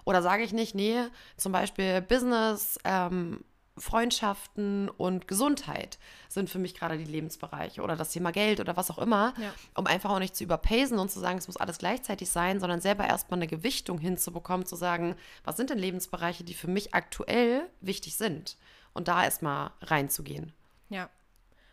Oder 0.05 0.21
sage 0.21 0.43
ich 0.43 0.53
nicht, 0.53 0.75
nee, 0.75 1.01
zum 1.37 1.53
Beispiel 1.53 2.01
Business, 2.01 2.77
ähm, 2.83 3.43
Freundschaften 3.77 4.87
und 4.89 5.27
Gesundheit 5.27 5.97
sind 6.29 6.49
für 6.49 6.59
mich 6.59 6.75
gerade 6.75 6.97
die 6.97 7.05
Lebensbereiche 7.05 7.81
oder 7.81 7.95
das 7.95 8.11
Thema 8.11 8.31
Geld 8.31 8.59
oder 8.59 8.77
was 8.77 8.91
auch 8.91 8.99
immer, 8.99 9.33
Ja. 9.39 9.53
um 9.75 9.87
einfach 9.87 10.11
auch 10.11 10.19
nicht 10.19 10.35
zu 10.35 10.43
überpacen 10.43 10.99
und 10.99 11.09
zu 11.09 11.19
sagen, 11.19 11.39
es 11.39 11.47
muss 11.47 11.57
alles 11.57 11.79
gleichzeitig 11.79 12.29
sein, 12.29 12.59
sondern 12.59 12.81
selber 12.81 13.05
erstmal 13.07 13.39
eine 13.39 13.47
Gewichtung 13.47 13.97
hinzubekommen, 13.97 14.65
zu 14.67 14.75
sagen, 14.75 15.15
was 15.43 15.57
sind 15.57 15.71
denn 15.71 15.79
Lebensbereiche, 15.79 16.43
die 16.43 16.53
für 16.53 16.67
mich 16.67 16.93
aktuell 16.93 17.67
wichtig 17.81 18.15
sind 18.15 18.57
und 18.93 19.07
da 19.07 19.23
erstmal 19.23 19.71
reinzugehen. 19.81 20.53
Ja, 20.89 21.09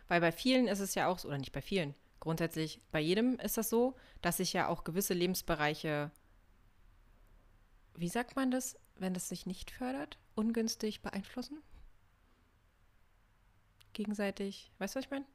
weil 0.07 0.21
bei 0.21 0.31
vielen 0.31 0.67
ist 0.67 0.79
es 0.79 0.95
ja 0.95 1.07
auch 1.07 1.19
so, 1.19 1.27
oder 1.27 1.37
nicht 1.37 1.51
bei 1.51 1.61
vielen, 1.61 1.93
grundsätzlich 2.19 2.81
bei 2.91 2.99
jedem 2.99 3.37
ist 3.39 3.57
das 3.57 3.69
so, 3.69 3.95
dass 4.23 4.37
sich 4.37 4.53
ja 4.53 4.67
auch 4.67 4.83
gewisse 4.83 5.13
Lebensbereiche, 5.13 6.09
wie 7.95 8.09
sagt 8.09 8.35
man 8.35 8.49
das, 8.49 8.75
wenn 8.95 9.13
das 9.13 9.29
sich 9.29 9.45
nicht 9.45 9.69
fördert, 9.69 10.17
ungünstig 10.33 11.01
beeinflussen? 11.01 11.61
Gegenseitig, 13.93 14.71
weißt 14.79 14.95
du, 14.95 14.99
was 14.99 15.05
ich 15.05 15.11
meine? 15.11 15.25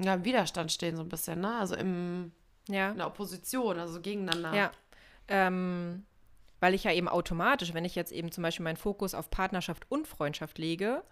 Ja, 0.00 0.14
im 0.14 0.24
Widerstand 0.24 0.70
stehen 0.72 0.96
so 0.96 1.02
ein 1.02 1.08
bisschen, 1.08 1.40
ne? 1.40 1.56
Also 1.58 1.74
im, 1.74 2.32
Ja. 2.68 2.90
in 2.90 2.98
der 2.98 3.06
Opposition, 3.06 3.78
also 3.78 4.00
gegeneinander. 4.00 4.54
Ja. 4.54 4.70
Ähm, 5.28 6.04
weil 6.60 6.74
ich 6.74 6.84
ja 6.84 6.92
eben 6.92 7.08
automatisch, 7.08 7.74
wenn 7.74 7.84
ich 7.84 7.94
jetzt 7.94 8.12
eben 8.12 8.32
zum 8.32 8.42
Beispiel 8.42 8.64
meinen 8.64 8.76
Fokus 8.76 9.14
auf 9.14 9.30
Partnerschaft 9.30 9.90
und 9.90 10.06
Freundschaft 10.06 10.58
lege, 10.58 11.02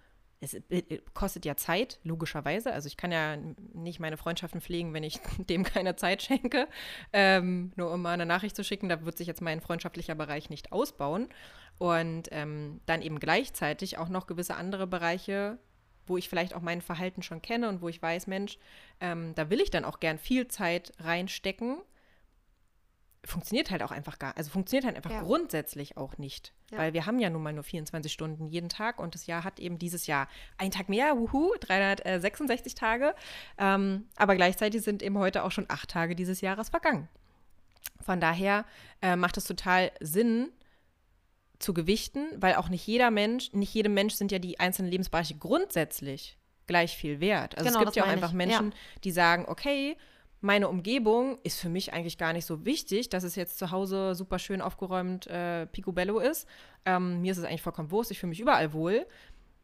es 0.41 0.55
äh, 0.55 1.01
kostet 1.15 1.45
ja 1.47 1.57
Zeit, 1.57 1.99
logischerweise. 2.03 2.73
Also 2.73 2.89
ich 2.89 2.97
kann 2.97 3.11
ja 3.11 3.37
nicht 3.73 4.01
meine 4.01 4.17
Freundschaften 4.17 4.61
pflegen, 4.61 4.93
wenn 4.93 5.03
ich 5.03 5.19
dem 5.39 5.65
keine 5.65 5.97
Zeit 5.97 6.23
schenke. 6.23 6.69
Ähm, 7.13 7.73
nur 7.77 7.91
um 7.93 8.03
mal 8.03 8.13
eine 8.13 8.27
Nachricht 8.27 8.55
zu 8.55 8.63
schicken, 8.65 8.89
da 8.89 9.05
wird 9.05 9.17
sich 9.17 9.27
jetzt 9.27 9.41
mein 9.41 9.61
freundschaftlicher 9.61 10.15
Bereich 10.15 10.51
nicht 10.51 10.73
ausbauen. 10.73 11.29
Und 11.79 12.29
ähm, 12.33 12.81
dann 12.87 13.03
eben 13.03 13.19
gleichzeitig 13.21 13.99
auch 13.99 14.09
noch 14.09 14.27
gewisse 14.27 14.57
andere 14.57 14.87
Bereiche, 14.87 15.59
wo 16.07 16.17
ich 16.17 16.29
vielleicht 16.29 16.55
auch 16.55 16.61
mein 16.63 16.81
Verhalten 16.81 17.23
schon 17.23 17.43
kenne 17.43 17.69
und 17.69 17.83
wo 17.83 17.89
ich 17.89 18.01
weiß, 18.01 18.27
Mensch, 18.27 18.59
ähm, 19.01 19.35
da 19.35 19.51
will 19.51 19.61
ich 19.61 19.71
dann 19.71 19.85
auch 19.85 20.01
gern 20.01 20.19
viel 20.19 20.49
Zeit 20.49 20.93
reinstecken 21.01 21.79
funktioniert 23.27 23.71
halt 23.71 23.83
auch 23.83 23.91
einfach 23.91 24.19
gar, 24.19 24.37
also 24.37 24.51
funktioniert 24.51 24.85
halt 24.85 24.97
einfach 24.97 25.11
Ja. 25.11 25.23
grundsätzlich 25.23 25.97
auch 25.97 26.17
nicht. 26.19 26.53
Ja. 26.71 26.79
Weil 26.79 26.95
wir 26.95 27.07
haben 27.07 27.19
ja 27.19 27.29
nun 27.31 27.43
mal 27.43 27.53
nur 27.53 27.65
24 27.65 28.13
Stunden 28.13 28.47
jeden 28.47 28.69
Tag 28.69 28.99
und 29.01 29.15
das 29.15 29.27
Jahr 29.27 29.45
hat 29.45 29.61
eben 29.61 29.79
dieses 29.79 30.07
Jahr 30.07 30.29
ein 30.59 30.71
Tag 30.71 30.89
mehr, 30.89 31.17
wuhu, 31.17 31.53
366 31.61 32.75
Tage. 32.75 33.15
Ähm, 33.59 34.07
aber 34.17 34.37
gleichzeitig 34.37 34.83
sind 34.83 35.03
eben 35.03 35.19
heute 35.19 35.45
auch 35.45 35.51
schon 35.51 35.67
acht 35.69 35.91
Tage 35.91 36.15
dieses 36.15 36.41
Jahres 36.41 36.69
vergangen. 36.69 37.09
Von 38.01 38.21
daher 38.21 38.65
äh, 39.03 39.17
macht 39.17 39.37
es 39.37 39.45
total 39.45 39.91
Sinn, 40.01 40.51
zu 41.59 41.75
gewichten, 41.75 42.29
weil 42.37 42.57
auch 42.57 42.69
nicht 42.69 42.87
jeder 42.87 43.11
Mensch, 43.11 43.53
nicht 43.53 43.73
jedem 43.73 43.95
Mensch 43.95 44.15
sind 44.15 44.33
ja 44.33 44.39
die 44.39 44.61
einzelnen 44.61 44.91
Lebensbereiche 44.91 45.37
grundsätzlich 45.37 46.39
gleich 46.67 46.97
viel 46.97 47.21
wert. 47.21 47.57
Also 47.57 47.69
Genau, 47.69 47.81
es 47.81 47.85
gibt 47.85 47.97
ja 47.97 48.05
auch 48.05 48.09
einfach 48.09 48.31
ich, 48.31 48.37
Menschen, 48.37 48.75
die 49.05 49.11
sagen, 49.11 49.45
okay, 49.49 49.97
meine 50.41 50.69
Umgebung 50.69 51.39
ist 51.43 51.61
für 51.61 51.69
mich 51.69 51.93
eigentlich 51.93 52.19
gar 52.19 52.33
nicht 52.33 52.45
so 52.45 52.65
wichtig, 52.65 53.09
dass 53.09 53.25
es 53.25 53.37
jetzt 53.37 53.59
zu 53.59 53.71
Hause 53.71 54.15
super 54.15 54.39
schön 54.39 54.61
aufgeräumt 54.61 55.27
äh, 55.27 55.67
Picobello 55.67 56.19
ist. 56.19 56.47
Ähm, 56.85 57.23
mir 57.23 57.33
ist 57.33 57.39
es 57.39 57.45
eigentlich 57.45 57.63
vollkommen 57.63 57.91
wurscht, 57.91 58.11
ich 58.11 58.19
fühle 58.19 58.31
mich 58.31 58.41
überall 58.41 58.73
wohl. 58.73 59.07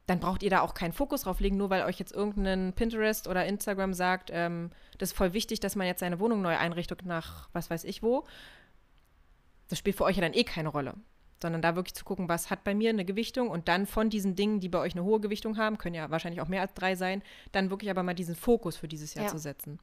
Dann 0.06 0.18
braucht 0.18 0.42
ihr 0.42 0.50
da 0.50 0.62
auch 0.62 0.74
keinen 0.74 0.92
Fokus 0.92 1.22
drauf 1.22 1.38
legen, 1.38 1.56
nur 1.56 1.70
weil 1.70 1.84
euch 1.84 1.98
jetzt 1.98 2.12
irgendein 2.12 2.72
Pinterest 2.72 3.28
oder 3.28 3.46
Instagram 3.46 3.94
sagt, 3.94 4.30
ähm, 4.32 4.70
das 4.98 5.10
ist 5.10 5.16
voll 5.16 5.32
wichtig, 5.32 5.60
dass 5.60 5.76
man 5.76 5.86
jetzt 5.86 6.00
seine 6.00 6.18
Wohnung 6.18 6.42
neu 6.42 6.56
einrichtet 6.56 7.04
nach 7.04 7.48
was 7.52 7.70
weiß 7.70 7.84
ich 7.84 8.02
wo. 8.02 8.24
Das 9.68 9.78
spielt 9.78 9.96
für 9.96 10.04
euch 10.04 10.16
ja 10.16 10.22
dann 10.22 10.34
eh 10.34 10.44
keine 10.44 10.70
Rolle 10.70 10.94
sondern 11.42 11.60
da 11.60 11.76
wirklich 11.76 11.94
zu 11.94 12.04
gucken, 12.04 12.28
was 12.28 12.48
hat 12.50 12.64
bei 12.64 12.74
mir 12.74 12.90
eine 12.90 13.04
Gewichtung 13.04 13.50
und 13.50 13.68
dann 13.68 13.86
von 13.86 14.08
diesen 14.08 14.34
Dingen, 14.34 14.60
die 14.60 14.68
bei 14.68 14.78
euch 14.78 14.92
eine 14.94 15.04
hohe 15.04 15.20
Gewichtung 15.20 15.58
haben, 15.58 15.76
können 15.76 15.94
ja 15.94 16.10
wahrscheinlich 16.10 16.40
auch 16.40 16.48
mehr 16.48 16.62
als 16.62 16.72
drei 16.74 16.94
sein, 16.96 17.22
dann 17.52 17.68
wirklich 17.70 17.90
aber 17.90 18.02
mal 18.02 18.14
diesen 18.14 18.34
Fokus 18.36 18.76
für 18.76 18.88
dieses 18.88 19.12
Jahr 19.14 19.26
Ja. 19.26 19.30
zu 19.30 19.38
setzen. 19.38 19.78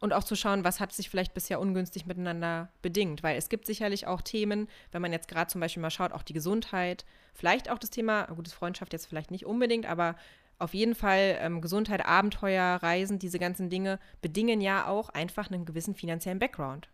Und 0.00 0.12
auch 0.12 0.24
zu 0.24 0.36
schauen, 0.36 0.62
was 0.62 0.78
hat 0.78 0.92
sich 0.92 1.08
vielleicht 1.08 1.32
bisher 1.32 1.58
ungünstig 1.58 2.04
miteinander 2.04 2.68
bedingt. 2.82 3.22
Weil 3.22 3.38
es 3.38 3.48
gibt 3.48 3.64
sicherlich 3.64 4.06
auch 4.06 4.20
Themen, 4.20 4.68
wenn 4.92 5.00
man 5.00 5.10
jetzt 5.12 5.26
gerade 5.26 5.50
zum 5.50 5.62
Beispiel 5.62 5.80
mal 5.80 5.88
schaut, 5.90 6.12
auch 6.12 6.22
die 6.22 6.34
Gesundheit, 6.34 7.06
vielleicht 7.32 7.70
auch 7.70 7.78
das 7.78 7.88
Thema, 7.88 8.24
gutes 8.26 8.52
Freundschaft 8.52 8.92
jetzt 8.92 9.06
vielleicht 9.06 9.30
nicht 9.30 9.46
unbedingt, 9.46 9.86
aber 9.86 10.16
auf 10.58 10.74
jeden 10.74 10.94
Fall 10.94 11.38
ähm, 11.40 11.60
Gesundheit, 11.62 12.04
Abenteuer, 12.04 12.76
Reisen, 12.82 13.18
diese 13.18 13.38
ganzen 13.38 13.70
Dinge 13.70 13.98
bedingen 14.20 14.60
ja 14.60 14.86
auch 14.86 15.08
einfach 15.10 15.50
einen 15.50 15.64
gewissen 15.64 15.94
finanziellen 15.94 16.38
Background. 16.38 16.88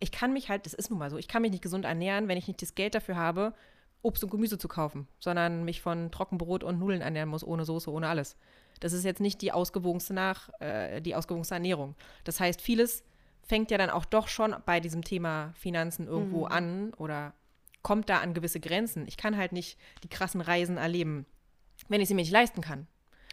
Ich 0.00 0.12
kann 0.12 0.32
mich 0.32 0.48
halt, 0.48 0.66
das 0.66 0.74
ist 0.74 0.90
nun 0.90 0.98
mal 0.98 1.10
so, 1.10 1.18
ich 1.18 1.28
kann 1.28 1.42
mich 1.42 1.50
nicht 1.50 1.62
gesund 1.62 1.84
ernähren, 1.84 2.28
wenn 2.28 2.38
ich 2.38 2.48
nicht 2.48 2.62
das 2.62 2.74
Geld 2.74 2.94
dafür 2.94 3.16
habe, 3.16 3.54
Obst 4.02 4.24
und 4.24 4.30
Gemüse 4.30 4.58
zu 4.58 4.66
kaufen, 4.66 5.06
sondern 5.18 5.64
mich 5.64 5.82
von 5.82 6.10
Trockenbrot 6.10 6.64
und 6.64 6.78
Nudeln 6.78 7.02
ernähren 7.02 7.28
muss, 7.28 7.44
ohne 7.44 7.64
Soße, 7.64 7.90
ohne 7.90 8.08
alles. 8.08 8.36
Das 8.80 8.94
ist 8.94 9.04
jetzt 9.04 9.20
nicht 9.20 9.42
die 9.42 9.52
ausgewogenste 9.52 10.14
nach, 10.14 10.48
äh, 10.60 11.02
die 11.02 11.14
ausgewogenste 11.14 11.54
Ernährung. 11.54 11.94
Das 12.24 12.40
heißt, 12.40 12.62
vieles 12.62 13.04
fängt 13.42 13.70
ja 13.70 13.78
dann 13.78 13.90
auch 13.90 14.06
doch 14.06 14.28
schon 14.28 14.56
bei 14.64 14.80
diesem 14.80 15.04
Thema 15.04 15.52
Finanzen 15.54 16.06
irgendwo 16.06 16.46
mhm. 16.46 16.52
an 16.52 16.94
oder 16.94 17.34
kommt 17.82 18.08
da 18.08 18.18
an 18.20 18.32
gewisse 18.32 18.60
Grenzen. 18.60 19.06
Ich 19.06 19.16
kann 19.16 19.36
halt 19.36 19.52
nicht 19.52 19.78
die 20.02 20.08
krassen 20.08 20.40
Reisen 20.40 20.76
erleben, 20.76 21.26
wenn 21.88 22.00
ich 22.00 22.08
sie 22.08 22.14
mir 22.14 22.22
nicht 22.22 22.32
leisten 22.32 22.62
kann. 22.62 22.86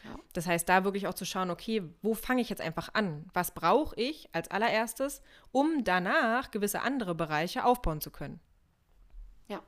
Ja. 0.03 0.15
Das 0.33 0.47
heißt, 0.47 0.67
da 0.69 0.83
wirklich 0.83 1.07
auch 1.07 1.13
zu 1.13 1.25
schauen, 1.25 1.49
okay, 1.49 1.83
wo 2.01 2.13
fange 2.13 2.41
ich 2.41 2.49
jetzt 2.49 2.61
einfach 2.61 2.93
an? 2.93 3.29
Was 3.33 3.53
brauche 3.53 3.95
ich 3.99 4.29
als 4.33 4.49
allererstes, 4.49 5.21
um 5.51 5.83
danach 5.83 6.51
gewisse 6.51 6.81
andere 6.81 7.15
Bereiche 7.15 7.65
aufbauen 7.65 8.01
zu 8.01 8.11
können? 8.11 8.39
Ja. 9.47 9.61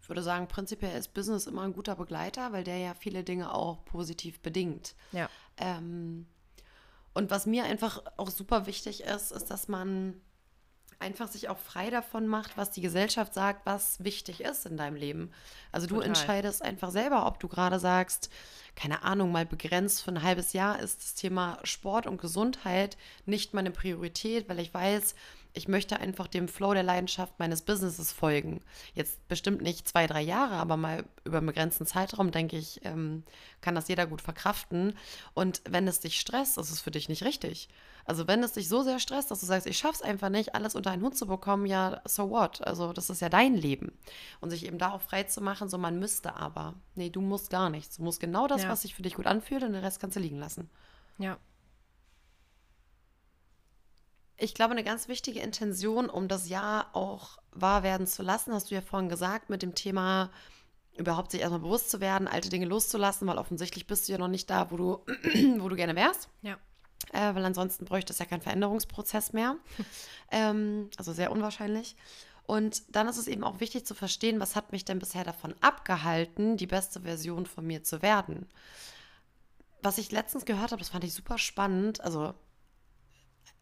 Ich 0.00 0.08
würde 0.08 0.22
sagen, 0.22 0.48
prinzipiell 0.48 0.98
ist 0.98 1.14
Business 1.14 1.46
immer 1.46 1.62
ein 1.62 1.74
guter 1.74 1.96
Begleiter, 1.96 2.52
weil 2.52 2.64
der 2.64 2.78
ja 2.78 2.94
viele 2.94 3.24
Dinge 3.24 3.54
auch 3.54 3.84
positiv 3.84 4.40
bedingt. 4.40 4.94
Ja. 5.12 5.28
Ähm, 5.58 6.26
und 7.14 7.30
was 7.30 7.46
mir 7.46 7.64
einfach 7.64 8.02
auch 8.16 8.30
super 8.30 8.66
wichtig 8.66 9.02
ist, 9.02 9.32
ist, 9.32 9.50
dass 9.50 9.68
man 9.68 10.20
einfach 11.00 11.28
sich 11.28 11.48
auch 11.48 11.58
frei 11.58 11.90
davon 11.90 12.26
macht, 12.26 12.56
was 12.56 12.70
die 12.70 12.80
Gesellschaft 12.80 13.34
sagt, 13.34 13.66
was 13.66 14.02
wichtig 14.02 14.40
ist 14.40 14.66
in 14.66 14.76
deinem 14.76 14.96
Leben. 14.96 15.30
Also 15.70 15.86
du 15.86 15.94
Total. 15.96 16.08
entscheidest 16.08 16.62
einfach 16.62 16.90
selber, 16.90 17.26
ob 17.26 17.38
du 17.38 17.48
gerade 17.48 17.78
sagst, 17.78 18.30
keine 18.78 19.02
Ahnung, 19.02 19.32
mal 19.32 19.44
begrenzt 19.44 20.04
für 20.04 20.12
ein 20.12 20.22
halbes 20.22 20.52
Jahr 20.52 20.78
ist 20.78 21.02
das 21.02 21.14
Thema 21.14 21.58
Sport 21.64 22.06
und 22.06 22.20
Gesundheit 22.20 22.96
nicht 23.26 23.52
meine 23.52 23.72
Priorität, 23.72 24.48
weil 24.48 24.60
ich 24.60 24.72
weiß, 24.72 25.16
ich 25.52 25.66
möchte 25.66 25.98
einfach 25.98 26.28
dem 26.28 26.46
Flow 26.46 26.72
der 26.74 26.84
Leidenschaft 26.84 27.40
meines 27.40 27.62
Businesses 27.62 28.12
folgen. 28.12 28.60
Jetzt 28.94 29.26
bestimmt 29.26 29.62
nicht 29.62 29.88
zwei, 29.88 30.06
drei 30.06 30.22
Jahre, 30.22 30.54
aber 30.54 30.76
mal 30.76 31.04
über 31.24 31.38
einen 31.38 31.48
begrenzten 31.48 31.86
Zeitraum, 31.86 32.30
denke 32.30 32.56
ich, 32.56 32.80
ähm, 32.84 33.24
kann 33.60 33.74
das 33.74 33.88
jeder 33.88 34.06
gut 34.06 34.22
verkraften. 34.22 34.94
Und 35.34 35.60
wenn 35.68 35.88
es 35.88 35.98
dich 35.98 36.20
stresst, 36.20 36.56
ist 36.56 36.70
es 36.70 36.80
für 36.80 36.92
dich 36.92 37.08
nicht 37.08 37.24
richtig. 37.24 37.68
Also 38.04 38.26
wenn 38.26 38.42
es 38.42 38.52
dich 38.52 38.68
so 38.68 38.82
sehr 38.82 39.00
stresst, 39.00 39.30
dass 39.30 39.40
du 39.40 39.46
sagst, 39.46 39.66
ich 39.66 39.76
schaff's 39.76 40.00
einfach 40.00 40.30
nicht, 40.30 40.54
alles 40.54 40.74
unter 40.74 40.90
einen 40.90 41.02
Hut 41.02 41.16
zu 41.16 41.26
bekommen, 41.26 41.66
ja, 41.66 42.00
so 42.06 42.30
what? 42.30 42.66
Also 42.66 42.94
das 42.94 43.10
ist 43.10 43.20
ja 43.20 43.28
dein 43.28 43.54
Leben. 43.54 43.92
Und 44.40 44.48
sich 44.48 44.64
eben 44.64 44.78
darauf 44.78 45.02
frei 45.02 45.24
zu 45.24 45.42
machen, 45.42 45.68
so 45.68 45.76
man 45.76 45.98
müsste 45.98 46.34
aber. 46.36 46.74
Nee, 46.94 47.10
du 47.10 47.20
musst 47.20 47.50
gar 47.50 47.68
nichts. 47.68 47.96
Du 47.96 48.04
musst 48.04 48.20
genau 48.20 48.46
das, 48.46 48.62
ja. 48.68 48.72
was 48.72 48.82
sich 48.82 48.94
für 48.94 49.02
dich 49.02 49.14
gut 49.14 49.26
anfühlt 49.26 49.62
und 49.62 49.72
den 49.72 49.82
Rest 49.82 50.00
kannst 50.00 50.16
du 50.16 50.20
liegen 50.20 50.38
lassen. 50.38 50.70
Ja. 51.18 51.38
Ich 54.36 54.54
glaube, 54.54 54.72
eine 54.72 54.84
ganz 54.84 55.08
wichtige 55.08 55.40
Intention, 55.40 56.08
um 56.08 56.28
das 56.28 56.48
Jahr 56.48 56.94
auch 56.94 57.38
wahr 57.50 57.82
werden 57.82 58.06
zu 58.06 58.22
lassen, 58.22 58.52
hast 58.52 58.70
du 58.70 58.74
ja 58.76 58.80
vorhin 58.80 59.08
gesagt, 59.08 59.50
mit 59.50 59.62
dem 59.62 59.74
Thema 59.74 60.30
überhaupt 60.96 61.32
sich 61.32 61.40
erstmal 61.40 61.60
bewusst 61.60 61.90
zu 61.90 62.00
werden, 62.00 62.28
alte 62.28 62.48
Dinge 62.48 62.66
loszulassen, 62.66 63.26
weil 63.26 63.38
offensichtlich 63.38 63.86
bist 63.86 64.08
du 64.08 64.12
ja 64.12 64.18
noch 64.18 64.28
nicht 64.28 64.48
da, 64.48 64.70
wo 64.70 64.76
du, 64.76 65.04
wo 65.58 65.68
du 65.68 65.76
gerne 65.76 65.96
wärst. 65.96 66.28
Ja 66.42 66.58
äh, 67.12 67.34
weil 67.34 67.44
ansonsten 67.44 67.84
bräuchte 67.84 68.12
es 68.12 68.18
ja 68.18 68.24
keinen 68.24 68.40
Veränderungsprozess 68.40 69.32
mehr. 69.32 69.56
ähm, 70.30 70.90
also 70.96 71.12
sehr 71.12 71.30
unwahrscheinlich. 71.32 71.96
Und 72.48 72.96
dann 72.96 73.08
ist 73.08 73.18
es 73.18 73.28
eben 73.28 73.44
auch 73.44 73.60
wichtig 73.60 73.84
zu 73.84 73.94
verstehen, 73.94 74.40
was 74.40 74.56
hat 74.56 74.72
mich 74.72 74.86
denn 74.86 74.98
bisher 74.98 75.22
davon 75.22 75.54
abgehalten, 75.60 76.56
die 76.56 76.66
beste 76.66 77.02
Version 77.02 77.44
von 77.44 77.66
mir 77.66 77.84
zu 77.84 78.00
werden. 78.00 78.48
Was 79.82 79.98
ich 79.98 80.10
letztens 80.12 80.46
gehört 80.46 80.72
habe, 80.72 80.78
das 80.78 80.88
fand 80.88 81.04
ich 81.04 81.12
super 81.12 81.36
spannend. 81.36 82.00
Also 82.00 82.32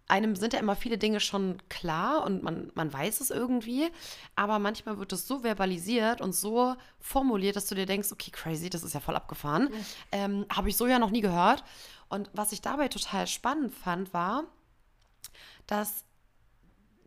einem 0.07 0.37
sind 0.37 0.53
ja 0.53 0.61
immer 0.61 0.77
viele 0.77 0.99
Dinge 0.99 1.19
schon 1.19 1.61
klar 1.69 2.25
und 2.25 2.45
man, 2.45 2.71
man 2.75 2.93
weiß 2.93 3.21
es 3.21 3.31
irgendwie, 3.31 3.91
aber 4.37 4.61
manchmal 4.61 4.99
wird 4.99 5.13
es 5.13 5.27
so 5.27 5.41
verbalisiert 5.41 6.21
und 6.21 6.33
so 6.33 6.77
formuliert, 7.01 7.57
dass 7.57 7.67
du 7.67 7.75
dir 7.75 7.87
denkst, 7.87 8.13
okay, 8.13 8.31
crazy, 8.31 8.71
das 8.71 8.85
ist 8.85 8.95
ja 8.95 9.01
voll 9.01 9.17
abgefahren. 9.17 9.69
Ähm, 10.13 10.47
Habe 10.49 10.69
ich 10.69 10.77
so 10.77 10.87
ja 10.87 11.01
noch 11.01 11.11
nie 11.11 11.23
gehört. 11.23 11.65
Und 12.09 12.31
was 12.35 12.53
ich 12.53 12.61
dabei 12.61 12.87
total 12.87 13.27
spannend 13.27 13.75
fand, 13.75 14.15
war, 14.15 14.45
dass 15.67 16.06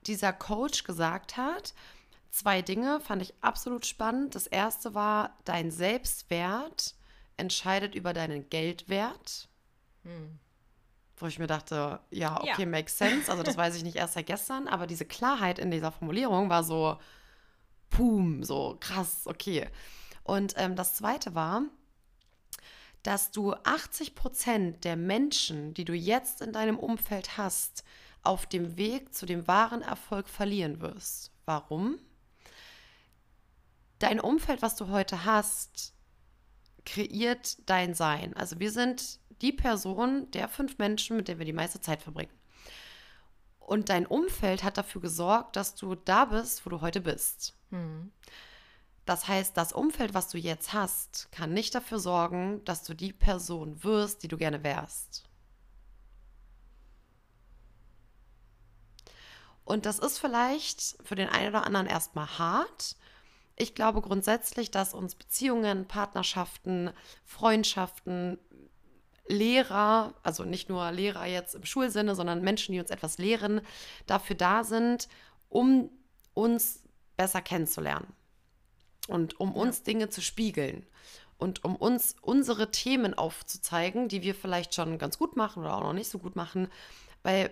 dieser 0.09 0.33
Coach 0.33 0.83
gesagt 0.83 1.37
hat, 1.37 1.73
zwei 2.29 2.61
Dinge 2.61 2.99
fand 2.99 3.21
ich 3.21 3.33
absolut 3.41 3.85
spannend. 3.85 4.35
Das 4.35 4.47
erste 4.47 4.93
war, 4.93 5.37
dein 5.45 5.71
Selbstwert 5.71 6.95
entscheidet 7.37 7.95
über 7.95 8.13
deinen 8.13 8.49
Geldwert. 8.49 9.47
Hm. 10.03 10.39
Wo 11.17 11.27
ich 11.27 11.39
mir 11.39 11.47
dachte, 11.47 11.99
ja, 12.11 12.41
okay, 12.41 12.63
ja. 12.63 12.65
makes 12.65 12.97
sense. 12.97 13.29
Also 13.29 13.43
das 13.43 13.57
weiß 13.57 13.75
ich 13.75 13.83
nicht 13.83 13.97
erst 13.97 14.13
seit 14.13 14.27
gestern, 14.27 14.67
aber 14.67 14.87
diese 14.87 15.05
Klarheit 15.05 15.59
in 15.59 15.71
dieser 15.71 15.91
Formulierung 15.91 16.49
war 16.49 16.63
so, 16.63 16.97
pum, 17.89 18.43
so 18.43 18.77
krass, 18.79 19.23
okay. 19.25 19.69
Und 20.23 20.53
ähm, 20.57 20.75
das 20.75 20.95
zweite 20.95 21.35
war, 21.35 21.63
dass 23.03 23.31
du 23.31 23.53
80 23.53 24.15
Prozent 24.15 24.83
der 24.83 24.95
Menschen, 24.95 25.73
die 25.73 25.85
du 25.85 25.93
jetzt 25.93 26.41
in 26.41 26.53
deinem 26.53 26.77
Umfeld 26.77 27.37
hast, 27.37 27.83
auf 28.23 28.45
dem 28.45 28.77
Weg 28.77 29.13
zu 29.13 29.25
dem 29.25 29.47
wahren 29.47 29.81
Erfolg 29.81 30.27
verlieren 30.27 30.81
wirst. 30.81 31.31
Warum? 31.45 31.99
Dein 33.99 34.19
Umfeld, 34.19 34.61
was 34.61 34.75
du 34.75 34.87
heute 34.89 35.25
hast, 35.25 35.93
kreiert 36.85 37.57
dein 37.69 37.93
Sein. 37.93 38.33
Also 38.35 38.59
wir 38.59 38.71
sind 38.71 39.19
die 39.41 39.51
Person 39.51 40.31
der 40.31 40.47
fünf 40.47 40.77
Menschen, 40.77 41.17
mit 41.17 41.27
denen 41.27 41.39
wir 41.39 41.45
die 41.45 41.53
meiste 41.53 41.81
Zeit 41.81 42.01
verbringen. 42.01 42.31
Und 43.59 43.89
dein 43.89 44.05
Umfeld 44.05 44.63
hat 44.63 44.77
dafür 44.77 45.01
gesorgt, 45.01 45.55
dass 45.55 45.75
du 45.75 45.95
da 45.95 46.25
bist, 46.25 46.65
wo 46.65 46.69
du 46.69 46.81
heute 46.81 47.01
bist. 47.01 47.53
Mhm. 47.69 48.11
Das 49.05 49.27
heißt, 49.27 49.55
das 49.57 49.73
Umfeld, 49.73 50.13
was 50.13 50.29
du 50.29 50.37
jetzt 50.37 50.73
hast, 50.73 51.31
kann 51.31 51.53
nicht 51.53 51.73
dafür 51.73 51.99
sorgen, 51.99 52.63
dass 52.65 52.83
du 52.83 52.93
die 52.93 53.13
Person 53.13 53.83
wirst, 53.83 54.23
die 54.23 54.27
du 54.27 54.37
gerne 54.37 54.63
wärst. 54.63 55.28
Und 59.69 59.85
das 59.85 59.99
ist 59.99 60.17
vielleicht 60.17 60.97
für 61.03 61.13
den 61.13 61.29
einen 61.29 61.49
oder 61.49 61.63
anderen 61.63 61.85
erstmal 61.85 62.39
hart. 62.39 62.95
Ich 63.55 63.75
glaube 63.75 64.01
grundsätzlich, 64.01 64.71
dass 64.71 64.95
uns 64.95 65.13
Beziehungen, 65.13 65.87
Partnerschaften, 65.87 66.89
Freundschaften, 67.23 68.39
Lehrer, 69.27 70.15
also 70.23 70.43
nicht 70.43 70.69
nur 70.69 70.91
Lehrer 70.91 71.27
jetzt 71.27 71.53
im 71.53 71.65
Schulsinne, 71.65 72.15
sondern 72.15 72.41
Menschen, 72.41 72.71
die 72.73 72.79
uns 72.79 72.89
etwas 72.89 73.19
lehren, 73.19 73.61
dafür 74.07 74.35
da 74.35 74.63
sind, 74.63 75.07
um 75.49 75.91
uns 76.33 76.81
besser 77.15 77.43
kennenzulernen 77.43 78.11
und 79.07 79.39
um 79.39 79.53
uns 79.53 79.83
Dinge 79.83 80.09
zu 80.09 80.23
spiegeln 80.23 80.83
und 81.37 81.63
um 81.63 81.75
uns 81.75 82.15
unsere 82.23 82.71
Themen 82.71 83.13
aufzuzeigen, 83.13 84.07
die 84.07 84.23
wir 84.23 84.33
vielleicht 84.33 84.73
schon 84.73 84.97
ganz 84.97 85.19
gut 85.19 85.35
machen 85.35 85.61
oder 85.61 85.75
auch 85.75 85.83
noch 85.83 85.93
nicht 85.93 86.09
so 86.09 86.17
gut 86.17 86.35
machen, 86.35 86.69
weil 87.21 87.51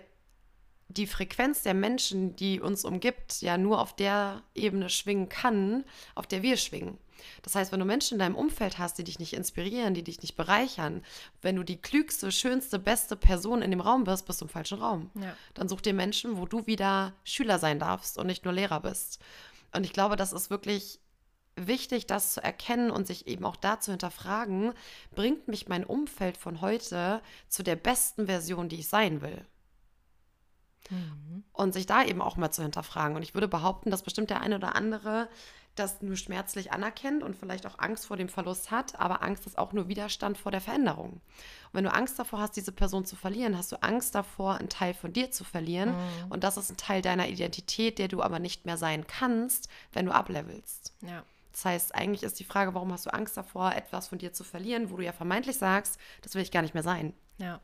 die 0.88 1.06
Frequenz 1.06 1.62
der 1.62 1.74
Menschen, 1.74 2.34
die 2.36 2.60
uns 2.60 2.84
umgibt, 2.84 3.42
ja 3.42 3.58
nur 3.58 3.80
auf 3.80 3.94
der 3.94 4.42
Ebene 4.54 4.88
schwingen 4.88 5.28
kann, 5.28 5.84
auf 6.14 6.26
der 6.26 6.42
wir 6.42 6.56
schwingen. 6.56 6.98
Das 7.42 7.54
heißt, 7.54 7.72
wenn 7.72 7.80
du 7.80 7.86
Menschen 7.86 8.14
in 8.14 8.20
deinem 8.20 8.36
Umfeld 8.36 8.78
hast, 8.78 8.98
die 8.98 9.04
dich 9.04 9.18
nicht 9.18 9.34
inspirieren, 9.34 9.94
die 9.94 10.04
dich 10.04 10.22
nicht 10.22 10.36
bereichern, 10.36 11.04
wenn 11.42 11.56
du 11.56 11.62
die 11.62 11.80
klügste, 11.80 12.32
schönste, 12.32 12.78
beste 12.78 13.16
Person 13.16 13.60
in 13.60 13.70
dem 13.70 13.80
Raum 13.80 14.04
bist, 14.04 14.26
bist 14.26 14.40
du 14.40 14.46
im 14.46 14.48
falschen 14.48 14.78
Raum. 14.78 15.10
Ja. 15.14 15.36
Dann 15.54 15.68
such 15.68 15.80
dir 15.80 15.94
Menschen, 15.94 16.38
wo 16.38 16.46
du 16.46 16.66
wieder 16.66 17.14
Schüler 17.24 17.58
sein 17.58 17.78
darfst 17.78 18.18
und 18.18 18.26
nicht 18.26 18.44
nur 18.44 18.54
Lehrer 18.54 18.80
bist. 18.80 19.20
Und 19.74 19.84
ich 19.84 19.92
glaube, 19.92 20.16
das 20.16 20.32
ist 20.32 20.48
wirklich 20.48 21.00
wichtig, 21.56 22.06
das 22.06 22.34
zu 22.34 22.42
erkennen 22.42 22.90
und 22.90 23.06
sich 23.06 23.26
eben 23.26 23.44
auch 23.44 23.56
da 23.56 23.80
zu 23.80 23.90
hinterfragen, 23.90 24.72
bringt 25.14 25.48
mich 25.48 25.68
mein 25.68 25.84
Umfeld 25.84 26.36
von 26.36 26.60
heute 26.60 27.20
zu 27.48 27.62
der 27.62 27.76
besten 27.76 28.26
Version, 28.26 28.68
die 28.68 28.76
ich 28.76 28.88
sein 28.88 29.20
will. 29.20 29.44
Mhm. 30.90 31.44
Und 31.52 31.72
sich 31.72 31.86
da 31.86 32.04
eben 32.04 32.22
auch 32.22 32.36
mal 32.36 32.50
zu 32.50 32.62
hinterfragen. 32.62 33.16
Und 33.16 33.22
ich 33.22 33.34
würde 33.34 33.48
behaupten, 33.48 33.90
dass 33.90 34.02
bestimmt 34.02 34.30
der 34.30 34.40
eine 34.40 34.56
oder 34.56 34.76
andere 34.76 35.28
das 35.78 36.02
nur 36.02 36.16
schmerzlich 36.16 36.72
anerkennt 36.72 37.22
und 37.22 37.36
vielleicht 37.36 37.66
auch 37.66 37.78
Angst 37.78 38.06
vor 38.06 38.16
dem 38.16 38.28
Verlust 38.28 38.70
hat, 38.70 38.98
aber 38.98 39.22
Angst 39.22 39.46
ist 39.46 39.58
auch 39.58 39.72
nur 39.72 39.88
Widerstand 39.88 40.38
vor 40.38 40.50
der 40.52 40.60
Veränderung. 40.60 41.12
Und 41.12 41.20
wenn 41.72 41.84
du 41.84 41.92
Angst 41.92 42.18
davor 42.18 42.40
hast, 42.40 42.56
diese 42.56 42.72
Person 42.72 43.04
zu 43.04 43.16
verlieren, 43.16 43.56
hast 43.56 43.72
du 43.72 43.82
Angst 43.82 44.14
davor, 44.14 44.56
einen 44.56 44.68
Teil 44.68 44.94
von 44.94 45.12
dir 45.12 45.30
zu 45.30 45.44
verlieren. 45.44 45.90
Mhm. 45.90 46.30
Und 46.30 46.44
das 46.44 46.56
ist 46.56 46.70
ein 46.70 46.76
Teil 46.76 47.02
deiner 47.02 47.28
Identität, 47.28 47.98
der 47.98 48.08
du 48.08 48.22
aber 48.22 48.38
nicht 48.38 48.66
mehr 48.66 48.76
sein 48.76 49.06
kannst, 49.06 49.68
wenn 49.92 50.06
du 50.06 50.12
ablevelst. 50.12 50.94
Ja. 51.02 51.22
Das 51.52 51.64
heißt, 51.64 51.94
eigentlich 51.94 52.22
ist 52.22 52.38
die 52.38 52.44
Frage, 52.44 52.74
warum 52.74 52.92
hast 52.92 53.06
du 53.06 53.12
Angst 53.12 53.36
davor, 53.36 53.72
etwas 53.72 54.08
von 54.08 54.18
dir 54.18 54.32
zu 54.32 54.44
verlieren, 54.44 54.90
wo 54.90 54.96
du 54.96 55.04
ja 55.04 55.12
vermeintlich 55.12 55.56
sagst, 55.56 55.98
das 56.22 56.34
will 56.34 56.42
ich 56.42 56.52
gar 56.52 56.62
nicht 56.62 56.74
mehr 56.74 56.82
sein. 56.82 57.14
Ja. 57.38 57.60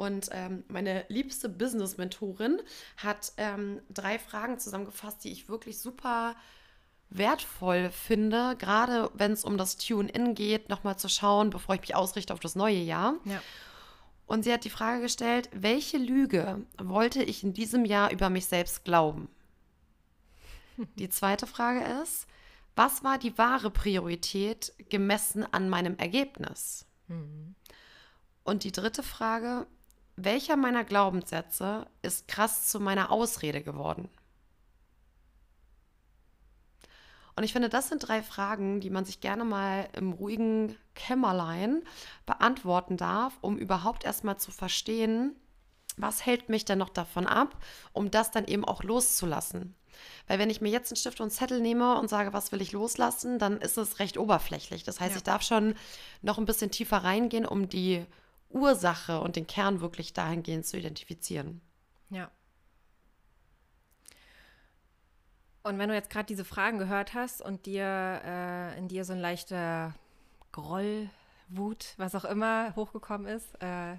Und 0.00 0.30
ähm, 0.32 0.64
meine 0.68 1.04
liebste 1.08 1.50
Business-Mentorin 1.50 2.62
hat 2.96 3.34
ähm, 3.36 3.82
drei 3.90 4.18
Fragen 4.18 4.58
zusammengefasst, 4.58 5.22
die 5.22 5.30
ich 5.30 5.50
wirklich 5.50 5.78
super 5.78 6.36
wertvoll 7.10 7.90
finde, 7.90 8.56
gerade 8.56 9.10
wenn 9.12 9.32
es 9.32 9.44
um 9.44 9.58
das 9.58 9.76
Tune-In 9.76 10.34
geht, 10.34 10.70
nochmal 10.70 10.98
zu 10.98 11.10
schauen, 11.10 11.50
bevor 11.50 11.74
ich 11.74 11.82
mich 11.82 11.94
ausrichte 11.94 12.32
auf 12.32 12.40
das 12.40 12.56
neue 12.56 12.78
Jahr. 12.78 13.16
Ja. 13.26 13.42
Und 14.24 14.44
sie 14.44 14.54
hat 14.54 14.64
die 14.64 14.70
Frage 14.70 15.02
gestellt, 15.02 15.50
welche 15.52 15.98
Lüge 15.98 16.64
wollte 16.78 17.22
ich 17.22 17.44
in 17.44 17.52
diesem 17.52 17.84
Jahr 17.84 18.10
über 18.10 18.30
mich 18.30 18.46
selbst 18.46 18.86
glauben? 18.86 19.28
Die 20.94 21.10
zweite 21.10 21.46
Frage 21.46 21.84
ist, 22.02 22.26
Was 22.74 23.04
war 23.04 23.18
die 23.18 23.36
wahre 23.36 23.70
Priorität 23.70 24.72
gemessen 24.88 25.44
an 25.52 25.68
meinem 25.68 25.98
Ergebnis? 25.98 26.86
Mhm. 27.08 27.54
Und 28.44 28.64
die 28.64 28.72
dritte 28.72 29.02
Frage, 29.02 29.66
welcher 30.16 30.56
meiner 30.56 30.84
Glaubenssätze 30.84 31.86
ist 32.02 32.28
krass 32.28 32.68
zu 32.68 32.80
meiner 32.80 33.10
Ausrede 33.10 33.62
geworden? 33.62 34.08
Und 37.36 37.44
ich 37.44 37.52
finde, 37.52 37.68
das 37.68 37.88
sind 37.88 38.06
drei 38.06 38.22
Fragen, 38.22 38.80
die 38.80 38.90
man 38.90 39.04
sich 39.04 39.20
gerne 39.20 39.44
mal 39.44 39.88
im 39.96 40.12
ruhigen 40.12 40.76
Kämmerlein 40.94 41.82
beantworten 42.26 42.96
darf, 42.96 43.38
um 43.40 43.56
überhaupt 43.56 44.04
erstmal 44.04 44.36
zu 44.38 44.50
verstehen, 44.50 45.36
was 45.96 46.26
hält 46.26 46.48
mich 46.48 46.64
denn 46.64 46.78
noch 46.78 46.90
davon 46.90 47.26
ab, 47.26 47.56
um 47.92 48.10
das 48.10 48.30
dann 48.30 48.44
eben 48.44 48.64
auch 48.64 48.82
loszulassen. 48.82 49.74
Weil 50.26 50.38
wenn 50.38 50.50
ich 50.50 50.60
mir 50.60 50.70
jetzt 50.70 50.90
einen 50.90 50.96
Stift 50.96 51.20
und 51.20 51.24
einen 51.24 51.30
Zettel 51.30 51.60
nehme 51.60 51.98
und 51.98 52.08
sage, 52.08 52.32
was 52.32 52.52
will 52.52 52.60
ich 52.60 52.72
loslassen, 52.72 53.38
dann 53.38 53.58
ist 53.58 53.76
es 53.78 53.98
recht 53.98 54.18
oberflächlich. 54.18 54.84
Das 54.84 55.00
heißt, 55.00 55.12
Ja. 55.12 55.16
ich 55.18 55.22
darf 55.22 55.42
schon 55.42 55.74
noch 56.22 56.38
ein 56.38 56.46
bisschen 56.46 56.70
tiefer 56.70 56.98
reingehen, 56.98 57.46
um 57.46 57.68
die 57.68 58.04
Ursache 58.50 59.20
und 59.20 59.36
den 59.36 59.46
Kern 59.46 59.80
wirklich 59.80 60.12
dahingehend 60.12 60.66
zu 60.66 60.76
identifizieren. 60.76 61.60
Ja. 62.10 62.30
Und 65.62 65.78
wenn 65.78 65.88
du 65.88 65.94
jetzt 65.94 66.10
gerade 66.10 66.26
diese 66.26 66.44
Fragen 66.44 66.78
gehört 66.78 67.14
hast 67.14 67.42
und 67.42 67.66
dir 67.66 67.84
äh, 68.24 68.78
in 68.78 68.88
dir 68.88 69.04
so 69.04 69.12
ein 69.12 69.20
leichter 69.20 69.94
Groll, 70.52 71.10
Wut, 71.48 71.94
was 71.96 72.14
auch 72.14 72.24
immer 72.24 72.74
hochgekommen 72.76 73.26
ist, 73.26 73.54
äh, 73.62 73.96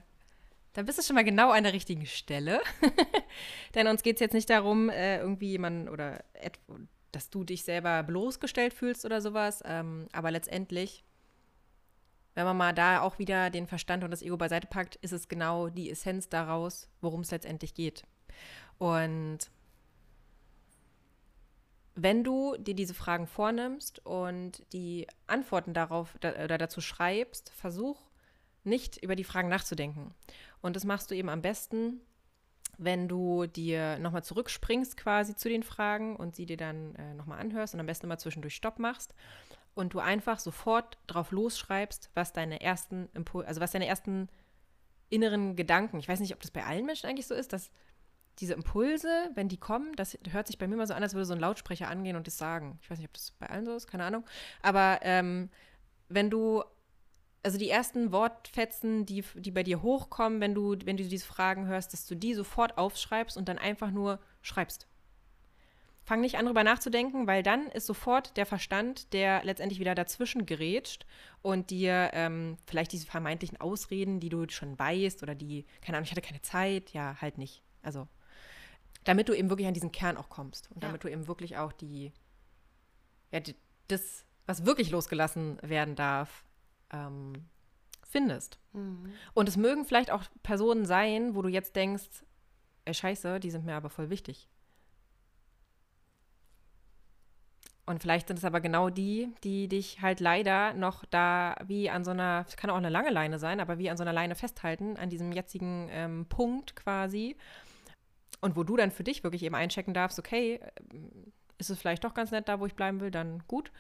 dann 0.73 0.85
bist 0.85 0.97
du 0.97 1.03
schon 1.03 1.15
mal 1.15 1.23
genau 1.23 1.51
an 1.51 1.63
der 1.63 1.73
richtigen 1.73 2.05
Stelle. 2.05 2.61
Denn 3.75 3.87
uns 3.87 4.03
geht 4.03 4.15
es 4.15 4.21
jetzt 4.21 4.33
nicht 4.33 4.49
darum, 4.49 4.89
äh, 4.89 5.19
irgendwie 5.19 5.49
jemanden 5.49 5.89
oder 5.89 6.23
dass 7.11 7.29
du 7.29 7.43
dich 7.43 7.63
selber 7.63 8.03
bloßgestellt 8.03 8.73
fühlst 8.73 9.05
oder 9.05 9.21
sowas. 9.21 9.61
Ähm, 9.65 10.07
aber 10.13 10.31
letztendlich, 10.31 11.03
wenn 12.33 12.45
man 12.45 12.57
mal 12.57 12.73
da 12.73 13.01
auch 13.01 13.19
wieder 13.19 13.49
den 13.49 13.67
Verstand 13.67 14.03
und 14.03 14.11
das 14.11 14.21
Ego 14.21 14.37
beiseite 14.37 14.67
packt, 14.67 14.95
ist 14.97 15.11
es 15.11 15.27
genau 15.27 15.69
die 15.69 15.89
Essenz 15.89 16.29
daraus, 16.29 16.89
worum 17.01 17.21
es 17.21 17.31
letztendlich 17.31 17.73
geht. 17.73 18.03
Und 18.77 19.51
wenn 21.95 22.23
du 22.23 22.55
dir 22.57 22.73
diese 22.73 22.93
Fragen 22.93 23.27
vornimmst 23.27 24.05
und 24.05 24.63
die 24.73 25.07
Antworten 25.27 25.73
darauf 25.73 26.15
da, 26.19 26.31
oder 26.43 26.57
dazu 26.57 26.81
schreibst, 26.81 27.51
versuch 27.51 28.01
nicht 28.63 28.97
über 29.03 29.15
die 29.15 29.23
Fragen 29.23 29.49
nachzudenken. 29.49 30.13
Und 30.61 30.75
das 30.75 30.85
machst 30.85 31.11
du 31.11 31.15
eben 31.15 31.29
am 31.29 31.41
besten, 31.41 31.99
wenn 32.77 33.07
du 33.07 33.45
dir 33.45 33.99
nochmal 33.99 34.23
zurückspringst 34.23 34.95
quasi 34.97 35.35
zu 35.35 35.49
den 35.49 35.63
Fragen 35.63 36.15
und 36.15 36.35
sie 36.35 36.45
dir 36.45 36.57
dann 36.57 36.95
äh, 36.95 37.13
nochmal 37.13 37.39
anhörst 37.39 37.73
und 37.73 37.79
am 37.79 37.85
besten 37.85 38.05
immer 38.05 38.17
zwischendurch 38.17 38.55
Stopp 38.55 38.79
machst 38.79 39.13
und 39.73 39.93
du 39.93 39.99
einfach 39.99 40.39
sofort 40.39 40.97
drauf 41.07 41.31
losschreibst, 41.31 42.11
was 42.13 42.33
deine 42.33 42.61
ersten 42.61 43.09
Impul 43.13 43.45
also 43.45 43.61
was 43.61 43.71
deine 43.71 43.87
ersten 43.87 44.29
inneren 45.09 45.55
Gedanken, 45.55 45.99
ich 45.99 46.07
weiß 46.07 46.19
nicht, 46.19 46.33
ob 46.33 46.41
das 46.41 46.51
bei 46.51 46.65
allen 46.65 46.85
Menschen 46.85 47.09
eigentlich 47.09 47.27
so 47.27 47.35
ist, 47.35 47.53
dass 47.53 47.71
diese 48.39 48.53
Impulse, 48.53 49.29
wenn 49.35 49.49
die 49.49 49.57
kommen, 49.57 49.93
das 49.95 50.17
hört 50.29 50.47
sich 50.47 50.57
bei 50.57 50.67
mir 50.67 50.75
immer 50.75 50.87
so 50.87 50.93
an, 50.93 51.03
als 51.03 51.13
würde 51.13 51.25
so 51.25 51.33
ein 51.33 51.39
Lautsprecher 51.39 51.89
angehen 51.89 52.15
und 52.15 52.27
das 52.27 52.37
sagen. 52.37 52.79
Ich 52.81 52.89
weiß 52.89 52.97
nicht, 52.97 53.07
ob 53.07 53.13
das 53.13 53.31
bei 53.31 53.47
allen 53.47 53.65
so 53.65 53.75
ist, 53.75 53.87
keine 53.87 54.05
Ahnung. 54.05 54.25
Aber 54.61 54.99
ähm, 55.03 55.49
wenn 56.07 56.29
du, 56.29 56.63
also 57.43 57.57
die 57.57 57.69
ersten 57.69 58.11
Wortfetzen, 58.11 59.05
die, 59.05 59.23
die 59.35 59.51
bei 59.51 59.63
dir 59.63 59.81
hochkommen, 59.81 60.39
wenn 60.39 60.55
du, 60.55 60.75
wenn 60.85 60.97
du 60.97 61.03
diese 61.03 61.25
Fragen 61.25 61.67
hörst, 61.67 61.93
dass 61.93 62.07
du 62.07 62.15
die 62.15 62.33
sofort 62.33 62.77
aufschreibst 62.77 63.37
und 63.37 63.49
dann 63.49 63.57
einfach 63.57 63.91
nur 63.91 64.19
schreibst. 64.41 64.87
Fang 66.03 66.21
nicht 66.21 66.37
an, 66.37 66.45
drüber 66.45 66.63
nachzudenken, 66.63 67.27
weil 67.27 67.43
dann 67.43 67.67
ist 67.67 67.85
sofort 67.85 68.35
der 68.35 68.45
Verstand, 68.45 69.13
der 69.13 69.43
letztendlich 69.43 69.79
wieder 69.79 69.93
dazwischen 69.93 70.45
gerätscht 70.45 71.05
und 71.41 71.69
dir 71.69 72.09
ähm, 72.13 72.57
vielleicht 72.65 72.91
diese 72.91 73.05
vermeintlichen 73.05 73.61
Ausreden, 73.61 74.19
die 74.19 74.29
du 74.29 74.47
schon 74.49 74.77
weißt 74.77 75.21
oder 75.21 75.35
die, 75.35 75.65
keine 75.81 75.97
Ahnung, 75.97 76.05
ich 76.05 76.11
hatte 76.11 76.21
keine 76.21 76.41
Zeit, 76.41 76.91
ja, 76.91 77.15
halt 77.21 77.37
nicht. 77.37 77.61
Also, 77.83 78.07
damit 79.03 79.29
du 79.29 79.33
eben 79.33 79.49
wirklich 79.49 79.67
an 79.67 79.73
diesen 79.73 79.91
Kern 79.91 80.17
auch 80.17 80.29
kommst 80.29 80.69
und 80.71 80.83
Ja. 80.83 80.89
damit 80.89 81.03
du 81.03 81.07
eben 81.07 81.27
wirklich 81.27 81.57
auch 81.57 81.71
die, 81.71 82.11
ja, 83.31 83.39
die, 83.39 83.55
das, 83.87 84.25
was 84.47 84.65
wirklich 84.65 84.89
losgelassen 84.89 85.59
werden 85.61 85.95
darf, 85.95 86.43
ähm, 86.91 87.33
findest. 88.03 88.59
Und 89.33 89.47
es 89.47 89.55
mögen 89.55 89.85
vielleicht 89.85 90.11
auch 90.11 90.23
Personen 90.43 90.85
sein, 90.85 91.35
wo 91.35 91.41
du 91.41 91.49
jetzt 91.49 91.75
denkst, 91.75 92.25
ey, 92.85 92.93
scheiße, 92.93 93.39
die 93.39 93.51
sind 93.51 93.65
mir 93.65 93.75
aber 93.75 93.89
voll 93.89 94.09
wichtig. 94.09 94.49
Und 97.85 98.01
vielleicht 98.01 98.27
sind 98.27 98.37
es 98.37 98.45
aber 98.45 98.61
genau 98.61 98.89
die, 98.89 99.33
die 99.43 99.67
dich 99.67 100.01
halt 100.01 100.19
leider 100.19 100.73
noch 100.73 101.03
da 101.05 101.55
wie 101.65 101.89
an 101.89 102.03
so 102.03 102.11
einer, 102.11 102.45
es 102.47 102.55
kann 102.55 102.69
auch 102.69 102.75
eine 102.75 102.89
lange 102.89 103.09
Leine 103.09 103.39
sein, 103.39 103.59
aber 103.59 103.79
wie 103.79 103.89
an 103.89 103.97
so 103.97 104.03
einer 104.03 104.13
Leine 104.13 104.35
festhalten, 104.35 104.97
an 104.97 105.09
diesem 105.09 105.31
jetzigen 105.31 105.89
ähm, 105.91 106.25
Punkt 106.27 106.75
quasi. 106.75 107.35
Und 108.39 108.55
wo 108.55 108.63
du 108.63 108.77
dann 108.77 108.91
für 108.91 109.03
dich 109.03 109.23
wirklich 109.23 109.43
eben 109.43 109.55
einchecken 109.55 109.93
darfst, 109.93 110.19
okay, 110.19 110.59
ähm, 110.93 111.33
ist 111.57 111.69
es 111.69 111.79
vielleicht 111.79 112.03
doch 112.03 112.13
ganz 112.13 112.31
nett 112.31 112.47
da, 112.47 112.59
wo 112.59 112.65
ich 112.65 112.75
bleiben 112.75 112.99
will, 113.01 113.11
dann 113.11 113.43
gut. 113.47 113.71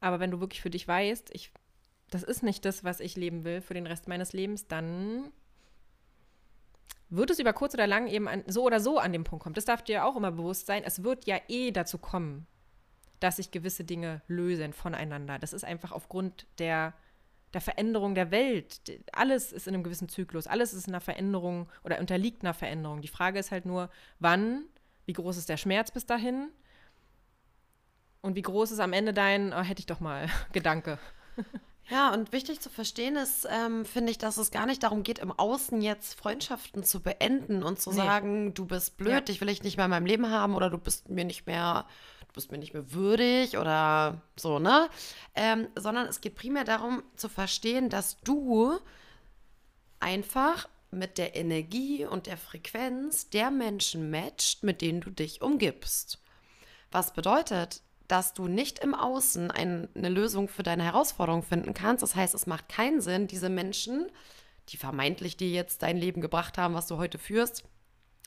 Aber 0.00 0.20
wenn 0.20 0.30
du 0.30 0.40
wirklich 0.40 0.62
für 0.62 0.70
dich 0.70 0.86
weißt, 0.86 1.30
ich, 1.32 1.52
das 2.10 2.22
ist 2.22 2.42
nicht 2.42 2.64
das, 2.64 2.84
was 2.84 3.00
ich 3.00 3.16
leben 3.16 3.44
will 3.44 3.60
für 3.60 3.74
den 3.74 3.86
Rest 3.86 4.08
meines 4.08 4.32
Lebens, 4.32 4.68
dann 4.68 5.32
wird 7.08 7.30
es 7.30 7.38
über 7.38 7.52
kurz 7.52 7.74
oder 7.74 7.86
lang 7.86 8.06
eben 8.06 8.28
an, 8.28 8.44
so 8.46 8.62
oder 8.64 8.80
so 8.80 8.98
an 8.98 9.12
den 9.12 9.24
Punkt 9.24 9.42
kommen. 9.42 9.54
Das 9.54 9.64
darf 9.64 9.82
dir 9.82 10.04
auch 10.04 10.16
immer 10.16 10.30
bewusst 10.30 10.66
sein. 10.66 10.82
Es 10.84 11.02
wird 11.02 11.26
ja 11.26 11.38
eh 11.48 11.72
dazu 11.72 11.98
kommen, 11.98 12.46
dass 13.20 13.36
sich 13.36 13.50
gewisse 13.50 13.84
Dinge 13.84 14.22
lösen 14.28 14.72
voneinander. 14.72 15.38
Das 15.38 15.52
ist 15.52 15.64
einfach 15.64 15.92
aufgrund 15.92 16.46
der, 16.58 16.94
der 17.54 17.60
Veränderung 17.60 18.14
der 18.14 18.30
Welt. 18.30 18.80
Alles 19.12 19.52
ist 19.52 19.68
in 19.68 19.74
einem 19.74 19.82
gewissen 19.84 20.08
Zyklus. 20.08 20.46
Alles 20.46 20.72
ist 20.72 20.86
in 20.88 20.94
einer 20.94 21.00
Veränderung 21.00 21.68
oder 21.84 21.98
unterliegt 22.00 22.42
einer 22.42 22.54
Veränderung. 22.54 23.00
Die 23.02 23.08
Frage 23.08 23.38
ist 23.38 23.50
halt 23.50 23.66
nur, 23.66 23.90
wann, 24.18 24.64
wie 25.06 25.12
groß 25.12 25.36
ist 25.36 25.48
der 25.48 25.56
Schmerz 25.56 25.90
bis 25.90 26.06
dahin 26.06 26.48
und 28.22 28.34
wie 28.36 28.42
groß 28.42 28.70
ist 28.72 28.80
am 28.80 28.92
Ende 28.92 29.12
dein, 29.12 29.52
oh, 29.52 29.60
hätte 29.62 29.80
ich 29.80 29.86
doch 29.86 30.00
mal, 30.00 30.28
Gedanke. 30.52 30.98
Ja, 31.88 32.12
und 32.12 32.32
wichtig 32.32 32.60
zu 32.60 32.70
verstehen 32.70 33.16
ist, 33.16 33.48
ähm, 33.50 33.84
finde 33.84 34.12
ich, 34.12 34.18
dass 34.18 34.36
es 34.36 34.50
gar 34.52 34.66
nicht 34.66 34.82
darum 34.82 35.02
geht, 35.02 35.18
im 35.18 35.32
Außen 35.32 35.80
jetzt 35.82 36.14
Freundschaften 36.14 36.84
zu 36.84 37.00
beenden 37.02 37.62
und 37.64 37.80
zu 37.80 37.90
Nee. 37.90 37.96
sagen, 37.96 38.54
du 38.54 38.66
bist 38.66 38.96
blöd, 38.96 39.10
Ja. 39.12 39.20
dich 39.22 39.40
will 39.40 39.48
ich 39.48 39.62
nicht 39.64 39.76
mehr 39.76 39.86
in 39.86 39.90
meinem 39.90 40.06
Leben 40.06 40.30
haben 40.30 40.54
oder 40.54 40.70
du 40.70 40.78
bist 40.78 41.08
mir 41.08 41.24
nicht 41.24 41.46
mehr, 41.46 41.86
du 42.30 42.34
bist 42.34 42.52
mir 42.52 42.58
nicht 42.58 42.74
mehr 42.74 42.92
würdig 42.92 43.58
oder 43.58 44.22
so, 44.36 44.60
ne? 44.60 44.88
Ähm, 45.34 45.68
sondern 45.74 46.06
es 46.06 46.20
geht 46.20 46.36
primär 46.36 46.64
darum 46.64 47.02
zu 47.16 47.28
verstehen, 47.28 47.88
dass 47.88 48.20
du 48.20 48.78
einfach 49.98 50.68
mit 50.92 51.18
der 51.18 51.34
Energie 51.34 52.04
und 52.04 52.26
der 52.26 52.36
Frequenz 52.36 53.30
der 53.30 53.50
Menschen 53.50 54.10
matcht, 54.10 54.62
mit 54.62 54.80
denen 54.80 55.00
du 55.00 55.10
dich 55.10 55.42
umgibst. 55.42 56.22
Was 56.90 57.12
bedeutet, 57.12 57.82
dass 58.06 58.32
du 58.32 58.48
nicht 58.48 58.80
im 58.80 58.94
Außen 58.94 59.50
ein, 59.50 59.88
eine 59.94 60.08
Lösung 60.08 60.48
für 60.48 60.64
deine 60.64 60.82
Herausforderung 60.82 61.44
finden 61.44 61.74
kannst. 61.74 62.02
Das 62.02 62.16
heißt, 62.16 62.34
es 62.34 62.48
macht 62.48 62.68
keinen 62.68 63.00
Sinn, 63.00 63.28
diese 63.28 63.48
Menschen, 63.48 64.10
die 64.68 64.76
vermeintlich 64.76 65.36
dir 65.36 65.48
jetzt 65.48 65.82
dein 65.82 65.96
Leben 65.96 66.20
gebracht 66.20 66.58
haben, 66.58 66.74
was 66.74 66.88
du 66.88 66.96
heute 66.96 67.18
führst, 67.18 67.62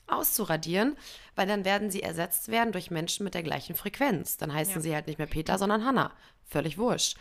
auszuradieren, 0.07 0.97
weil 1.35 1.47
dann 1.47 1.65
werden 1.65 1.91
sie 1.91 2.03
ersetzt 2.03 2.49
werden 2.49 2.71
durch 2.71 2.91
Menschen 2.91 3.23
mit 3.23 3.33
der 3.33 3.43
gleichen 3.43 3.75
Frequenz. 3.75 4.37
Dann 4.37 4.53
heißen 4.53 4.75
Ja. 4.75 4.81
sie 4.81 4.93
halt 4.95 5.07
nicht 5.07 5.17
mehr 5.17 5.27
Peter, 5.27 5.57
sondern 5.57 5.85
Hannah. 5.85 6.11
Völlig 6.45 6.77
wurscht. 6.77 7.17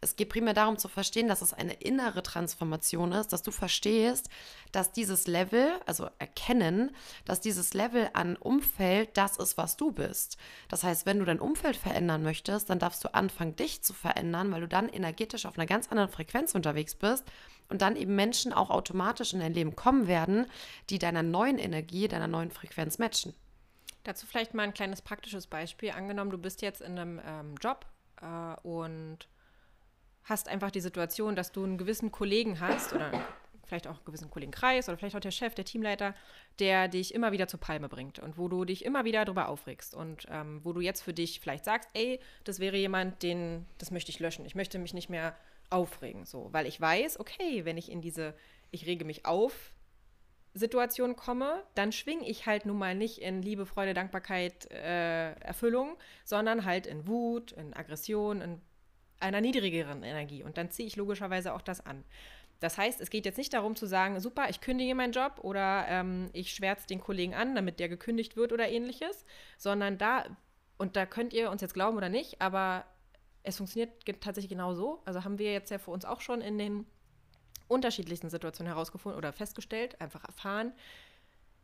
Es 0.00 0.16
geht 0.16 0.28
primär 0.28 0.52
darum 0.52 0.76
zu 0.76 0.88
verstehen, 0.88 1.28
dass 1.28 1.40
es 1.40 1.54
eine 1.54 1.72
innere 1.74 2.22
Transformation 2.22 3.12
ist, 3.12 3.32
dass 3.32 3.42
du 3.42 3.50
verstehst, 3.50 4.28
dass 4.70 4.92
dieses 4.92 5.26
Level, 5.26 5.80
also 5.86 6.10
erkennen, 6.18 6.94
dass 7.24 7.40
dieses 7.40 7.72
Level 7.72 8.10
an 8.12 8.36
Umfeld 8.36 9.16
das 9.16 9.38
ist, 9.38 9.56
was 9.56 9.78
du 9.78 9.92
bist. 9.92 10.36
Das 10.68 10.82
heißt, 10.82 11.06
wenn 11.06 11.20
du 11.20 11.24
dein 11.24 11.40
Umfeld 11.40 11.76
verändern 11.76 12.22
möchtest, 12.22 12.68
dann 12.68 12.78
darfst 12.80 13.02
du 13.02 13.14
anfangen, 13.14 13.56
dich 13.56 13.82
zu 13.82 13.94
verändern, 13.94 14.52
weil 14.52 14.60
du 14.60 14.68
dann 14.68 14.90
energetisch 14.90 15.46
auf 15.46 15.56
einer 15.56 15.66
ganz 15.66 15.88
anderen 15.88 16.10
Frequenz 16.10 16.54
unterwegs 16.54 16.94
bist 16.94 17.24
und 17.68 17.82
dann 17.82 17.96
eben 17.96 18.14
Menschen 18.14 18.52
auch 18.52 18.70
automatisch 18.70 19.32
in 19.32 19.40
dein 19.40 19.54
Leben 19.54 19.76
kommen 19.76 20.06
werden, 20.06 20.46
die 20.90 20.98
deiner 20.98 21.22
neuen 21.22 21.58
Energie, 21.58 22.08
deiner 22.08 22.28
neuen 22.28 22.50
Frequenz 22.50 22.98
matchen. 22.98 23.34
Dazu 24.04 24.26
vielleicht 24.26 24.52
mal 24.54 24.64
ein 24.64 24.74
kleines 24.74 25.00
praktisches 25.00 25.46
Beispiel. 25.46 25.90
Angenommen, 25.90 26.30
du 26.30 26.38
bist 26.38 26.60
jetzt 26.60 26.82
in 26.82 26.98
einem 26.98 27.20
ähm, 27.24 27.54
Job 27.60 27.86
äh, 28.20 28.60
und 28.62 29.28
hast 30.24 30.48
einfach 30.48 30.70
die 30.70 30.80
Situation, 30.80 31.36
dass 31.36 31.52
du 31.52 31.64
einen 31.64 31.78
gewissen 31.78 32.12
Kollegen 32.12 32.60
hast 32.60 32.92
oder 32.92 33.12
vielleicht 33.66 33.86
auch 33.86 33.96
einen 33.96 34.04
gewissen 34.04 34.30
Kollegenkreis 34.30 34.88
oder 34.88 34.98
vielleicht 34.98 35.16
auch 35.16 35.20
der 35.20 35.30
Chef, 35.30 35.54
der 35.54 35.64
Teamleiter, 35.64 36.14
der 36.58 36.88
dich 36.88 37.14
immer 37.14 37.32
wieder 37.32 37.48
zur 37.48 37.60
Palme 37.60 37.88
bringt 37.88 38.18
und 38.18 38.38
wo 38.38 38.48
du 38.48 38.64
dich 38.64 38.84
immer 38.84 39.04
wieder 39.04 39.24
darüber 39.24 39.48
aufregst 39.48 39.94
und 39.94 40.26
ähm, 40.30 40.60
wo 40.64 40.72
du 40.72 40.80
jetzt 40.80 41.02
für 41.02 41.14
dich 41.14 41.40
vielleicht 41.40 41.64
sagst, 41.64 41.88
ey, 41.94 42.20
das 42.44 42.58
wäre 42.58 42.76
jemand, 42.76 43.22
den, 43.22 43.66
das 43.78 43.90
möchte 43.90 44.10
ich 44.10 44.20
löschen. 44.20 44.44
Ich 44.44 44.54
möchte 44.54 44.78
mich 44.78 44.94
nicht 44.94 45.08
mehr 45.08 45.34
aufregen, 45.74 46.24
so, 46.24 46.48
weil 46.52 46.66
ich 46.66 46.80
weiß, 46.80 47.20
okay, 47.20 47.64
wenn 47.64 47.76
ich 47.76 47.90
in 47.90 48.00
diese, 48.00 48.34
ich 48.70 48.86
rege 48.86 49.04
mich 49.04 49.26
auf, 49.26 49.74
Situation 50.54 51.16
komme, 51.16 51.64
dann 51.74 51.90
schwinge 51.90 52.28
ich 52.28 52.46
halt 52.46 52.64
nun 52.64 52.78
mal 52.78 52.94
nicht 52.94 53.18
in 53.18 53.42
Liebe, 53.42 53.66
Freude, 53.66 53.92
Dankbarkeit, 53.92 54.70
äh, 54.70 55.32
Erfüllung, 55.40 55.96
sondern 56.24 56.64
halt 56.64 56.86
in 56.86 57.08
Wut, 57.08 57.50
in 57.52 57.74
Aggression, 57.74 58.40
in 58.40 58.60
einer 59.18 59.40
niedrigeren 59.40 60.04
Energie. 60.04 60.44
Und 60.44 60.56
dann 60.56 60.70
ziehe 60.70 60.86
ich 60.86 60.94
logischerweise 60.94 61.54
auch 61.54 61.60
das 61.60 61.84
an. 61.84 62.04
Das 62.60 62.78
heißt, 62.78 63.00
es 63.00 63.10
geht 63.10 63.26
jetzt 63.26 63.36
nicht 63.36 63.52
darum 63.52 63.74
zu 63.74 63.86
sagen, 63.86 64.20
super, 64.20 64.48
ich 64.48 64.60
kündige 64.60 64.94
meinen 64.94 65.12
Job 65.12 65.40
oder 65.42 65.86
ähm, 65.88 66.30
ich 66.32 66.54
schwärze 66.54 66.86
den 66.86 67.00
Kollegen 67.00 67.34
an, 67.34 67.56
damit 67.56 67.80
der 67.80 67.88
gekündigt 67.88 68.36
wird 68.36 68.52
oder 68.52 68.68
ähnliches, 68.68 69.24
sondern 69.58 69.98
da, 69.98 70.24
und 70.78 70.94
da 70.94 71.04
könnt 71.04 71.32
ihr 71.32 71.50
uns 71.50 71.62
jetzt 71.62 71.74
glauben 71.74 71.96
oder 71.96 72.08
nicht, 72.08 72.40
aber 72.40 72.84
es 73.44 73.58
funktioniert 73.58 74.04
tatsächlich 74.20 74.48
genau 74.48 74.74
so. 74.74 75.02
Also 75.04 75.22
haben 75.22 75.38
wir 75.38 75.52
jetzt 75.52 75.70
ja 75.70 75.78
für 75.78 75.92
uns 75.92 76.04
auch 76.04 76.20
schon 76.20 76.40
in 76.40 76.58
den 76.58 76.86
unterschiedlichsten 77.68 78.30
Situationen 78.30 78.72
herausgefunden 78.72 79.16
oder 79.16 79.32
festgestellt, 79.32 80.00
einfach 80.00 80.24
erfahren, 80.24 80.72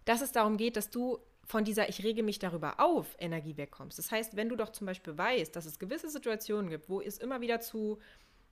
dass 0.05 0.21
es 0.21 0.33
darum 0.33 0.57
geht, 0.57 0.77
dass 0.77 0.91
du 0.91 1.19
von 1.45 1.65
dieser 1.65 1.89
Ich 1.89 2.05
rege 2.05 2.23
mich 2.23 2.39
darüber 2.39 2.79
auf 2.79 3.17
Energie 3.19 3.57
wegkommst. 3.57 3.99
Das 3.99 4.11
heißt, 4.11 4.37
wenn 4.37 4.49
du 4.49 4.57
doch 4.57 4.71
zum 4.71 4.87
Beispiel 4.87 5.17
weißt, 5.17 5.55
dass 5.57 5.67
es 5.67 5.79
gewisse 5.79 6.09
Situationen 6.09 6.71
gibt, 6.71 6.89
wo 6.89 7.01
es 7.01 7.19
immer 7.19 7.41
wieder 7.41 7.61
zu 7.61 7.99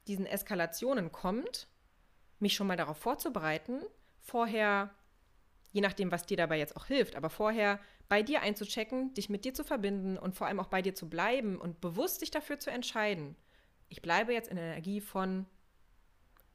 diesen 0.09 0.27
Eskalationen 0.27 1.13
kommt, 1.13 1.69
mich 2.41 2.55
schon 2.55 2.67
mal 2.67 2.77
darauf 2.77 2.99
vorzubereiten, 2.99 3.83
vorher, 4.21 4.91
je 5.73 5.81
nachdem, 5.81 6.11
was 6.11 6.27
dir 6.27 6.37
dabei 6.37 6.59
jetzt 6.59 6.77
auch 6.77 6.87
hilft, 6.87 7.15
aber 7.15 7.31
vorher 7.31 7.79
bei 8.09 8.23
dir 8.23 8.41
einzuchecken, 8.41 9.13
dich 9.15 9.29
mit 9.29 9.45
dir 9.45 9.55
zu 9.55 9.65
verbinden 9.65 10.17
und 10.17 10.35
vor 10.35 10.47
allem 10.47 10.61
auch 10.61 10.69
bei 10.69 10.83
dir 10.83 10.95
zu 10.95 11.09
bleiben 11.09 11.59
und 11.59 11.81
bewusst 11.81 12.23
dich 12.23 12.31
dafür 12.31 12.59
zu 12.59 12.71
entscheiden. 12.71 13.37
Ich 13.89 14.03
bleibe 14.03 14.33
jetzt 14.33 14.49
in 14.49 14.57
der 14.57 14.65
Energie 14.65 15.01
von 15.01 15.47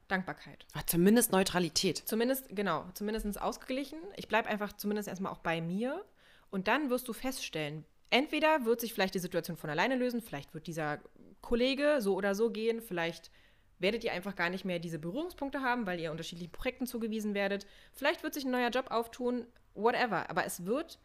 Dankbarkeit. 0.07 0.65
Ja, 0.75 0.81
zumindest 0.85 1.31
Neutralität. 1.31 1.97
Zumindest, 2.05 2.47
genau, 2.49 2.85
zumindest 2.93 3.41
ausgeglichen. 3.41 3.99
Ich 4.15 4.27
bleibe 4.27 4.49
einfach 4.49 4.73
zumindest 4.73 5.07
erstmal 5.07 5.31
auch 5.31 5.39
bei 5.39 5.61
mir. 5.61 6.03
Und 6.49 6.67
dann 6.67 6.89
wirst 6.89 7.07
du 7.07 7.13
feststellen, 7.13 7.85
entweder 8.09 8.65
wird 8.65 8.81
sich 8.81 8.93
vielleicht 8.93 9.15
die 9.15 9.19
Situation 9.19 9.57
von 9.57 9.69
alleine 9.69 9.95
lösen, 9.95 10.21
vielleicht 10.21 10.53
wird 10.53 10.67
dieser 10.67 10.99
Kollege 11.41 11.97
so 11.99 12.15
oder 12.15 12.35
so 12.35 12.51
gehen, 12.51 12.79
vielleicht 12.81 13.31
werdet 13.79 14.03
ihr 14.03 14.13
einfach 14.13 14.35
gar 14.35 14.49
nicht 14.49 14.63
mehr 14.63 14.79
diese 14.79 14.99
Berührungspunkte 14.99 15.61
haben, 15.61 15.87
weil 15.87 15.99
ihr 15.99 16.11
unterschiedlichen 16.11 16.51
Projekten 16.51 16.85
zugewiesen 16.85 17.33
werdet. 17.33 17.65
Vielleicht 17.91 18.23
wird 18.23 18.33
sich 18.33 18.45
ein 18.45 18.51
neuer 18.51 18.69
Job 18.69 18.91
auftun, 18.91 19.47
whatever. 19.73 20.29
Aber 20.29 20.45
es 20.45 20.65
wird 20.65 20.99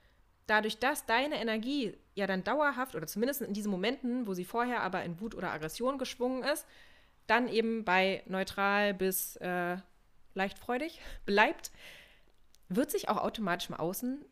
dadurch, 0.48 0.78
dass 0.78 1.06
deine 1.06 1.40
Energie 1.40 1.96
ja 2.14 2.26
dann 2.26 2.42
dauerhaft 2.42 2.96
oder 2.96 3.06
zumindest 3.06 3.42
in 3.42 3.52
diesen 3.52 3.70
Momenten, 3.70 4.26
wo 4.26 4.34
sie 4.34 4.44
vorher 4.44 4.82
aber 4.82 5.04
in 5.04 5.20
Wut 5.20 5.34
oder 5.34 5.52
Aggression 5.52 5.98
geschwungen 5.98 6.42
ist, 6.42 6.66
dann 7.28 7.48
eben 7.48 7.84
bei 7.84 8.22
neutral 8.26 8.94
bis 8.94 9.36
äh, 9.36 9.76
leicht 10.34 10.58
bleibt, 11.26 11.70
wird 12.68 12.90
sich 12.90 13.08
auch 13.08 13.18
automatisch 13.18 13.68
im 13.68 13.76
Außen 13.76 14.24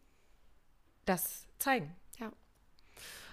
das 1.05 1.47
zeigen. 1.59 1.95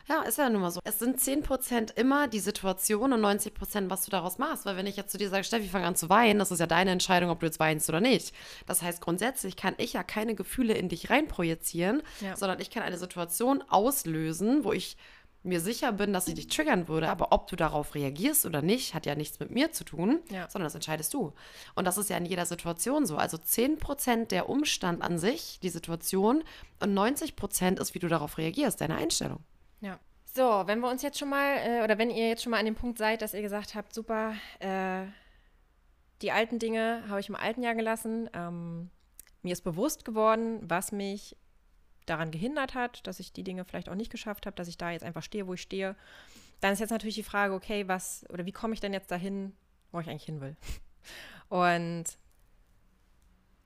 Ja. 0.08 0.24
Ist 0.24 0.38
ja 0.38 0.50
nun 0.50 0.62
mal 0.62 0.72
so. 0.72 0.80
Es 0.84 1.00
sind 1.00 1.20
10% 1.20 1.98
immer 1.98 2.28
die 2.28 2.40
Situation 2.40 3.14
und 3.14 3.22
90%, 3.22 3.90
was 3.90 4.06
du 4.06 4.12
daraus 4.12 4.38
machst. 4.38 4.66
Weil 4.66 4.78
wenn 4.78 4.88
ich 4.88 4.98
jetzt 4.98 5.12
zu 5.12 5.18
dir 5.18 5.30
sage, 5.30 5.44
Steffi, 5.44 5.68
fang 5.68 5.84
an 5.84 5.96
zu 5.96 6.10
weinen, 6.10 6.40
das 6.40 6.52
ist 6.52 6.60
ja 6.60 6.68
deine 6.68 6.92
Entscheidung, 6.92 7.30
ob 7.30 7.40
du 7.40 7.46
jetzt 7.46 7.60
weinst 7.60 7.90
oder 7.90 8.02
nicht. 8.02 8.34
Das 8.66 8.82
heißt, 8.82 9.02
grundsätzlich 9.02 9.56
kann 9.56 9.76
ich 9.78 9.94
ja 9.94 10.04
keine 10.04 10.36
Gefühle 10.36 10.74
in 10.74 10.90
dich 10.90 11.10
reinprojizieren, 11.10 12.02
ja. 12.22 12.36
sondern 12.36 12.60
ich 12.60 12.70
kann 12.70 12.84
eine 12.84 12.98
Situation 12.98 13.64
auslösen, 13.70 14.64
wo 14.64 14.74
ich 14.74 14.98
mir 15.44 15.60
sicher 15.60 15.92
bin, 15.92 16.14
dass 16.14 16.26
sie 16.26 16.34
dich 16.34 16.48
triggern 16.48 16.88
würde, 16.88 17.10
aber 17.10 17.34
ob 17.34 17.48
du 17.48 17.56
darauf 17.56 17.96
reagierst 17.96 18.46
oder 18.46 18.62
nicht, 18.62 18.94
hat 18.94 19.06
ja 19.06 19.14
nichts 19.14 19.40
mit 19.40 19.52
mir 19.52 19.72
zu 19.74 19.84
tun, 19.84 20.22
ja. 20.30 20.50
sondern 20.50 20.68
das 20.68 20.76
entscheidest 20.76 21.14
du. 21.14 21.34
Und 21.76 21.86
das 21.86 21.98
ist 21.98 22.10
ja 22.10 22.18
in 22.18 22.26
jeder 22.26 22.46
Situation 22.46 23.06
so. 23.06 23.18
Also 23.18 23.38
10% 23.38 24.28
der 24.28 24.50
Umstand 24.50 25.02
an 25.02 25.18
sich, 25.18 25.60
die 25.62 25.70
Situation, 25.70 26.44
und 26.80 26.98
90% 26.98 27.80
ist, 27.80 27.94
wie 27.94 28.00
du 28.00 28.08
darauf 28.08 28.38
reagierst, 28.38 28.80
deine 28.80 28.96
Einstellung. 28.96 29.44
Ja. 29.84 30.00
So, 30.24 30.64
wenn 30.66 30.80
wir 30.80 30.90
uns 30.90 31.02
jetzt 31.02 31.20
schon 31.20 31.30
mal, 31.30 31.58
äh, 31.58 31.84
oder 31.84 31.98
wenn 31.98 32.10
ihr 32.10 32.30
jetzt 32.30 32.42
schon 32.42 32.52
mal 32.52 32.60
an 32.60 32.66
dem 32.66 32.76
Punkt 32.76 32.98
seid, 32.98 33.22
dass 33.22 33.34
ihr 33.34 33.42
gesagt 33.42 33.76
habt, 33.76 33.94
super, 33.94 34.34
äh, 34.60 35.06
die 36.22 36.32
alten 36.32 36.58
Dinge 36.58 37.04
habe 37.10 37.20
ich 37.20 37.28
im 37.28 37.36
alten 37.36 37.62
Jahr 37.62 37.76
gelassen. 37.76 38.30
Ähm, 38.34 38.90
mir 39.42 39.52
ist 39.52 39.64
bewusst 39.64 40.06
geworden, 40.06 40.60
was 40.64 40.94
mich 40.94 41.36
daran 42.06 42.32
gehindert 42.32 42.76
hat, 42.76 43.06
dass 43.06 43.20
ich 43.20 43.34
die 43.34 43.44
Dinge 43.44 43.66
vielleicht 43.66 43.90
auch 43.90 43.96
nicht 43.96 44.12
geschafft 44.12 44.46
habe, 44.46 44.56
dass 44.56 44.70
ich 44.70 44.78
da 44.78 44.92
jetzt 44.92 45.04
einfach 45.04 45.22
stehe, 45.22 45.48
wo 45.48 45.54
ich 45.54 45.62
stehe. 45.62 45.98
Dann 46.62 46.72
ist 46.72 46.80
jetzt 46.80 46.92
natürlich 46.92 47.16
die 47.16 47.24
Frage, 47.24 47.54
okay, 47.54 47.88
was 47.90 48.26
oder 48.30 48.46
wie 48.46 48.54
komme 48.54 48.74
ich 48.74 48.80
denn 48.80 48.94
jetzt 48.94 49.12
dahin, 49.12 49.54
wo 49.92 50.00
ich 50.00 50.10
eigentlich 50.10 50.24
hin 50.24 50.40
will? 50.40 50.56
Und 51.50 52.06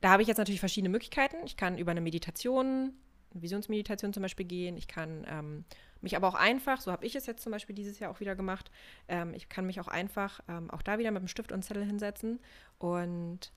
da 0.02 0.10
habe 0.10 0.24
ich 0.24 0.28
jetzt 0.28 0.38
natürlich 0.38 0.60
verschiedene 0.60 0.90
Möglichkeiten. 0.90 1.38
Ich 1.46 1.58
kann 1.58 1.78
über 1.78 1.92
eine 1.92 2.02
Meditation, 2.02 2.94
Visionsmeditation 3.42 4.14
zum 4.14 4.24
Beispiel 4.24 4.46
gehen. 4.46 4.78
Ich 4.78 4.88
kann 4.88 5.26
ähm, 5.28 5.66
mich 6.02 6.16
aber 6.16 6.28
auch 6.28 6.36
einfach, 6.36 6.82
so 6.82 6.92
habe 6.92 7.06
ich 7.06 7.16
es 7.16 7.26
jetzt 7.26 7.44
zum 7.44 7.52
Beispiel 7.52 7.76
dieses 7.76 8.00
Jahr 8.00 8.12
auch 8.12 8.20
wieder 8.20 8.36
gemacht, 8.36 8.72
ähm, 9.08 9.34
ich 9.34 9.50
kann 9.50 9.66
mich 9.66 9.80
auch 9.80 9.88
einfach 9.88 10.42
ähm, 10.48 10.70
auch 10.70 10.82
da 10.82 11.00
wieder 11.00 11.12
mit 11.12 11.20
einem 11.20 11.28
Stift 11.28 11.52
und 11.52 11.64
Zettel 11.64 11.86
hinsetzen 11.86 12.40
und 12.78 13.52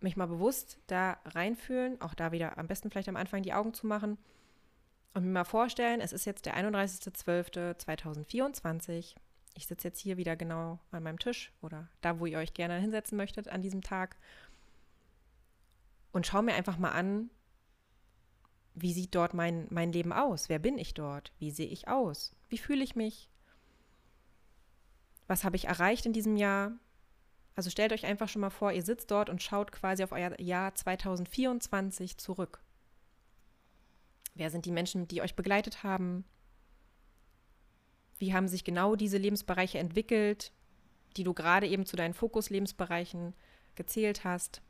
mich 0.00 0.16
mal 0.16 0.26
bewusst 0.26 0.78
da 0.86 1.18
reinfühlen, 1.24 2.00
auch 2.00 2.14
da 2.14 2.32
wieder 2.32 2.58
am 2.58 2.66
besten 2.66 2.90
vielleicht 2.90 3.08
am 3.08 3.16
Anfang 3.16 3.42
die 3.42 3.54
Augen 3.54 3.74
zu 3.74 3.86
machen 3.86 4.18
und 5.14 5.24
mir 5.24 5.30
mal 5.30 5.44
vorstellen, 5.44 6.00
es 6.00 6.12
ist 6.12 6.24
jetzt 6.24 6.46
der 6.46 6.56
31.12.2024. 6.56 9.14
Ich 9.56 9.66
sitze 9.66 9.88
jetzt 9.88 10.00
hier 10.00 10.16
wieder 10.16 10.36
genau 10.36 10.78
an 10.90 11.04
meinem 11.04 11.20
Tisch 11.20 11.52
oder 11.62 11.88
da, 12.00 12.18
wo 12.18 12.26
ihr 12.26 12.38
euch 12.38 12.54
gerne 12.54 12.76
hinsetzen 12.78 13.16
möchtet 13.16 13.46
an 13.48 13.62
diesem 13.62 13.82
Tag 13.82 14.16
und 16.12 16.26
schaue 16.26 16.42
mir 16.42 16.54
einfach 16.54 16.78
mal 16.78 16.90
an, 16.90 17.30
wie 18.74 18.92
sieht 18.92 19.14
dort 19.14 19.34
mein, 19.34 19.66
mein 19.70 19.92
Leben 19.92 20.12
aus? 20.12 20.48
Wer 20.48 20.58
bin 20.58 20.78
ich 20.78 20.94
dort? 20.94 21.32
Wie 21.38 21.50
sehe 21.50 21.68
ich 21.68 21.88
aus? 21.88 22.34
Wie 22.48 22.58
fühle 22.58 22.82
ich 22.82 22.96
mich? 22.96 23.30
Was 25.26 25.44
habe 25.44 25.56
ich 25.56 25.66
erreicht 25.66 26.06
in 26.06 26.12
diesem 26.12 26.36
Jahr? 26.36 26.72
Also 27.54 27.70
stellt 27.70 27.92
euch 27.92 28.04
einfach 28.04 28.28
schon 28.28 28.40
mal 28.40 28.50
vor, 28.50 28.72
ihr 28.72 28.82
sitzt 28.82 29.12
dort 29.12 29.30
und 29.30 29.42
schaut 29.42 29.70
quasi 29.70 30.02
auf 30.02 30.10
euer 30.10 30.38
Jahr 30.40 30.74
2024 30.74 32.18
zurück. 32.18 32.60
Wer 34.34 34.50
sind 34.50 34.64
die 34.66 34.72
Menschen, 34.72 35.06
die 35.06 35.22
euch 35.22 35.36
begleitet 35.36 35.84
haben? 35.84 36.24
Wie 38.18 38.34
haben 38.34 38.48
sich 38.48 38.64
genau 38.64 38.96
diese 38.96 39.18
Lebensbereiche 39.18 39.78
entwickelt, 39.78 40.52
die 41.16 41.22
du 41.22 41.32
gerade 41.32 41.68
eben 41.68 41.86
zu 41.86 41.94
deinen 41.94 42.14
Fokuslebensbereichen 42.14 43.34
gezählt 43.76 44.24
hast? 44.24 44.62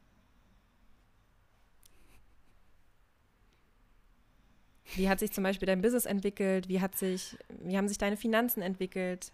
Wie 4.96 5.08
hat 5.08 5.18
sich 5.18 5.32
zum 5.32 5.44
Beispiel 5.44 5.66
dein 5.66 5.82
Business 5.82 6.04
entwickelt? 6.04 6.68
Wie, 6.68 6.80
hat 6.80 6.94
sich, 6.96 7.36
wie 7.48 7.76
haben 7.76 7.88
sich 7.88 7.98
deine 7.98 8.16
Finanzen 8.16 8.62
entwickelt? 8.62 9.32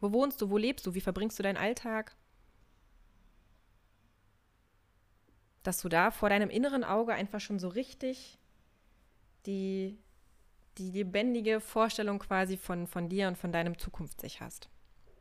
Wo 0.00 0.12
wohnst 0.12 0.40
du? 0.40 0.50
Wo 0.50 0.56
lebst 0.56 0.86
du? 0.86 0.94
Wie 0.94 1.00
verbringst 1.00 1.38
du 1.38 1.42
deinen 1.42 1.56
Alltag? 1.58 2.16
dass 5.62 5.80
du 5.80 5.88
da 5.88 6.10
vor 6.10 6.28
deinem 6.28 6.50
inneren 6.50 6.84
Auge 6.84 7.14
einfach 7.14 7.40
schon 7.40 7.58
so 7.58 7.68
richtig 7.68 8.38
die, 9.46 9.98
die 10.78 10.90
lebendige 10.90 11.60
Vorstellung 11.60 12.18
quasi 12.18 12.56
von, 12.56 12.86
von 12.86 13.08
dir 13.08 13.28
und 13.28 13.38
von 13.38 13.52
deinem 13.52 13.78
Zukunftssich 13.78 14.40
hast. 14.40 14.68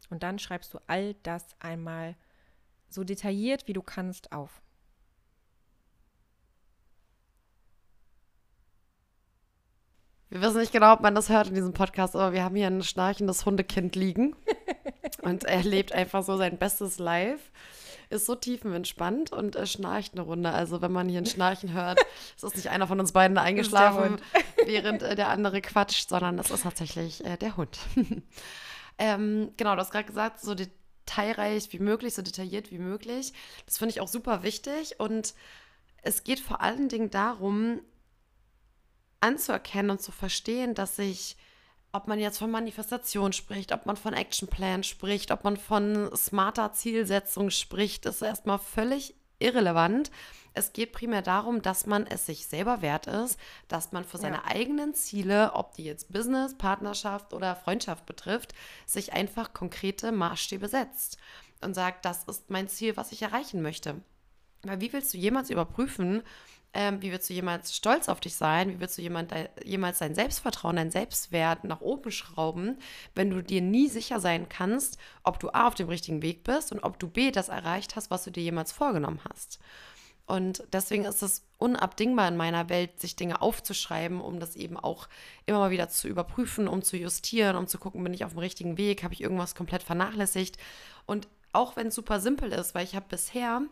Und 0.10 0.24
dann 0.24 0.39
schreibst 0.39 0.74
du 0.74 0.80
all 0.88 1.15
das 1.24 1.45
einmal 1.60 2.15
so 2.89 3.04
detailliert, 3.04 3.67
wie 3.67 3.74
du 3.74 3.82
kannst, 3.82 4.32
auf. 4.32 4.62
Wir 10.32 10.41
wissen 10.41 10.62
nicht 10.62 10.72
genau, 10.72 10.94
ob 10.94 11.02
man 11.02 11.13
das 11.13 11.28
hört 11.28 11.50
in 11.50 11.56
diesem 11.56 11.74
Podcast, 11.74 12.15
aber 12.15 12.32
wir 12.32 12.46
haben 12.46 12.56
hier 12.56 12.67
ein 12.67 12.84
schnarchendes 12.84 13.46
Hundekind 13.46 13.98
liegen. 13.98 14.34
und 15.24 15.44
er 15.44 15.62
lebt 15.62 15.91
einfach 15.91 16.24
so 16.24 16.38
sein 16.38 16.58
bestes 16.58 17.00
Life 17.00 17.52
ist 18.10 18.26
so 18.26 18.36
tiefenentspannt 18.36 19.32
und 19.32 19.56
äh, 19.56 19.65
schnarcht 19.65 20.13
eine 20.13 20.22
Runde. 20.22 20.52
Also 20.52 20.82
wenn 20.82 20.91
man 20.91 21.08
hier 21.08 21.20
ein 21.20 21.26
Schnarchen 21.26 21.74
hört, 21.74 22.00
ist 22.36 22.44
es 22.44 22.56
nicht 22.56 22.70
einer 22.70 22.88
von 22.88 23.00
uns 23.00 23.13
beiden 23.13 23.38
eingeschlafen, 23.38 24.17
während 24.65 25.02
äh, 25.02 25.15
der 25.15 25.29
andere 25.29 25.62
quatscht, 25.62 26.10
sondern 26.10 26.38
das 26.38 26.52
ist 26.52 26.63
tatsächlich 26.63 27.23
äh, 27.25 27.38
der 27.38 27.56
Hund. 27.56 27.79
ähm, 28.98 29.52
genau, 29.56 29.75
du 29.75 29.82
hast 29.82 29.92
gerade 29.92 30.08
gesagt, 30.08 30.42
so 30.42 30.56
detailreich 30.56 31.71
wie 31.71 31.79
möglich, 31.79 32.13
so 32.13 32.21
detailliert 32.21 32.71
wie 32.71 32.79
möglich. 32.79 33.34
Das 33.65 33.77
finde 33.77 33.94
ich 33.94 34.02
auch 34.02 34.10
super 34.10 34.44
wichtig 34.44 35.00
und 35.00 35.34
es 36.02 36.23
geht 36.23 36.42
vor 36.42 36.62
allen 36.62 36.90
Dingen 36.90 37.12
darum, 37.12 37.79
anzuerkennen 39.22 39.92
und 39.92 40.02
zu 40.02 40.12
verstehen, 40.12 40.74
dass 40.76 40.98
sich 40.98 41.38
ob 41.94 42.08
man 42.08 42.19
jetzt 42.19 42.38
von 42.38 42.52
Manifestation 42.52 43.34
spricht, 43.34 43.74
ob 43.74 43.86
man 43.86 43.98
von 43.98 44.13
Actionplan 44.13 44.84
spricht, 44.84 45.32
ob 45.32 45.44
man 45.44 45.58
von 45.58 46.10
smarter 46.15 46.72
Zielsetzung 46.74 47.50
spricht, 47.50 48.06
ist 48.06 48.22
erstmal 48.22 48.60
völlig 48.60 49.13
irrelevant. 49.40 50.10
Es 50.54 50.74
geht 50.74 50.92
primär 50.92 51.22
darum, 51.22 51.62
dass 51.62 51.86
man 51.86 52.08
es 52.08 52.26
sich 52.26 52.46
selber 52.46 52.82
wert 52.82 53.08
ist, 53.08 53.40
dass 53.67 53.92
man 53.92 54.04
für 54.04 54.17
seine 54.17 54.38
ja. 54.38 54.46
eigenen 54.46 54.94
Ziele, 54.94 55.54
ob 55.54 55.76
die 55.76 55.84
jetzt 55.84 56.12
Business, 56.12 56.58
Partnerschaft 56.58 57.34
oder 57.34 57.56
Freundschaft 57.56 58.06
betrifft, 58.06 58.54
sich 58.86 59.13
einfach 59.13 59.54
konkrete 59.54 60.12
Maßstäbe 60.12 60.67
setzt 60.67 61.17
und 61.62 61.74
sagt, 61.74 62.06
das 62.06 62.24
ist 62.26 62.50
mein 62.50 62.67
Ziel, 62.67 62.98
was 62.98 63.12
ich 63.12 63.22
erreichen 63.22 63.62
möchte. 63.62 64.02
Weil 64.63 64.82
wie 64.82 64.94
willst 64.94 65.13
du 65.13 65.17
jemals 65.17 65.50
überprüfen, 65.50 66.22
ähm, 66.74 67.02
wie 67.02 67.12
willst 67.12 67.30
du 67.30 67.34
jemals 67.34 67.76
stolz 67.76 68.08
auf 68.08 68.19
dich 68.19 68.36
sein? 68.36 68.69
Wie 68.69 68.80
willst 68.80 68.98
du 68.98 69.02
jemand, 69.02 69.34
jemals 69.63 70.00
dein 70.00 70.15
Selbstvertrauen, 70.15 70.78
dein 70.78 70.92
Selbstwert 70.92 71.63
nach 71.65 71.82
oben 71.82 72.12
schrauben, 72.12 72.78
wenn 73.13 73.30
du 73.30 73.44
dir 73.44 73.62
nie 73.62 73.90
sicher 73.90 74.19
sein 74.19 74.48
kannst, 74.48 74.98
ob 75.24 75.40
du 75.40 75.50
A 75.50 75.67
auf 75.67 75.76
dem 75.76 75.90
richtigen 75.90 76.22
Weg 76.22 76.44
bist 76.44 76.72
und 76.72 76.80
ob 76.80 76.98
du 77.00 77.08
B 77.08 77.32
das 77.32 77.50
erreicht 77.50 77.96
hast, 77.96 78.10
was 78.10 78.24
du 78.24 78.32
dir 78.32 78.44
jemals 78.44 78.72
vorgenommen 78.72 79.19
hast? 79.30 79.60
Und 80.28 80.63
deswegen 80.72 81.04
ist 81.04 81.22
es 81.24 81.46
unabdingbar 81.58 82.30
in 82.30 82.38
meiner 82.38 82.69
Welt, 82.69 83.02
sich 83.02 83.17
Dinge 83.17 83.42
aufzuschreiben, 83.42 84.22
um 84.22 84.40
das 84.40 84.56
eben 84.56 84.78
auch 84.78 85.10
immer 85.46 85.60
mal 85.60 85.72
wieder 85.72 85.90
zu 85.90 86.08
überprüfen, 86.08 86.69
um 86.69 86.84
zu 86.84 86.96
justieren, 86.96 87.58
um 87.58 87.67
zu 87.67 87.80
gucken, 87.80 88.02
bin 88.02 88.13
ich 88.13 88.24
auf 88.24 88.32
dem 88.32 88.40
richtigen 88.40 88.78
Weg, 88.78 89.04
habe 89.04 89.13
ich 89.13 89.19
irgendwas 89.19 89.56
komplett 89.56 89.84
vernachlässigt. 89.84 90.58
Und 91.06 91.28
auch 91.52 91.76
wenn 91.76 91.88
es 91.88 91.96
super 91.96 92.22
simpel 92.22 92.54
ist, 92.54 92.74
weil 92.76 92.86
ich 92.86 92.96
habe 92.96 93.08
bisher 93.10 93.63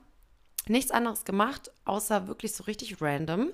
nichts 0.69 0.91
anderes 0.91 1.25
gemacht, 1.25 1.71
außer 1.85 2.27
wirklich 2.27 2.53
so 2.53 2.63
richtig 2.63 3.01
random. 3.01 3.51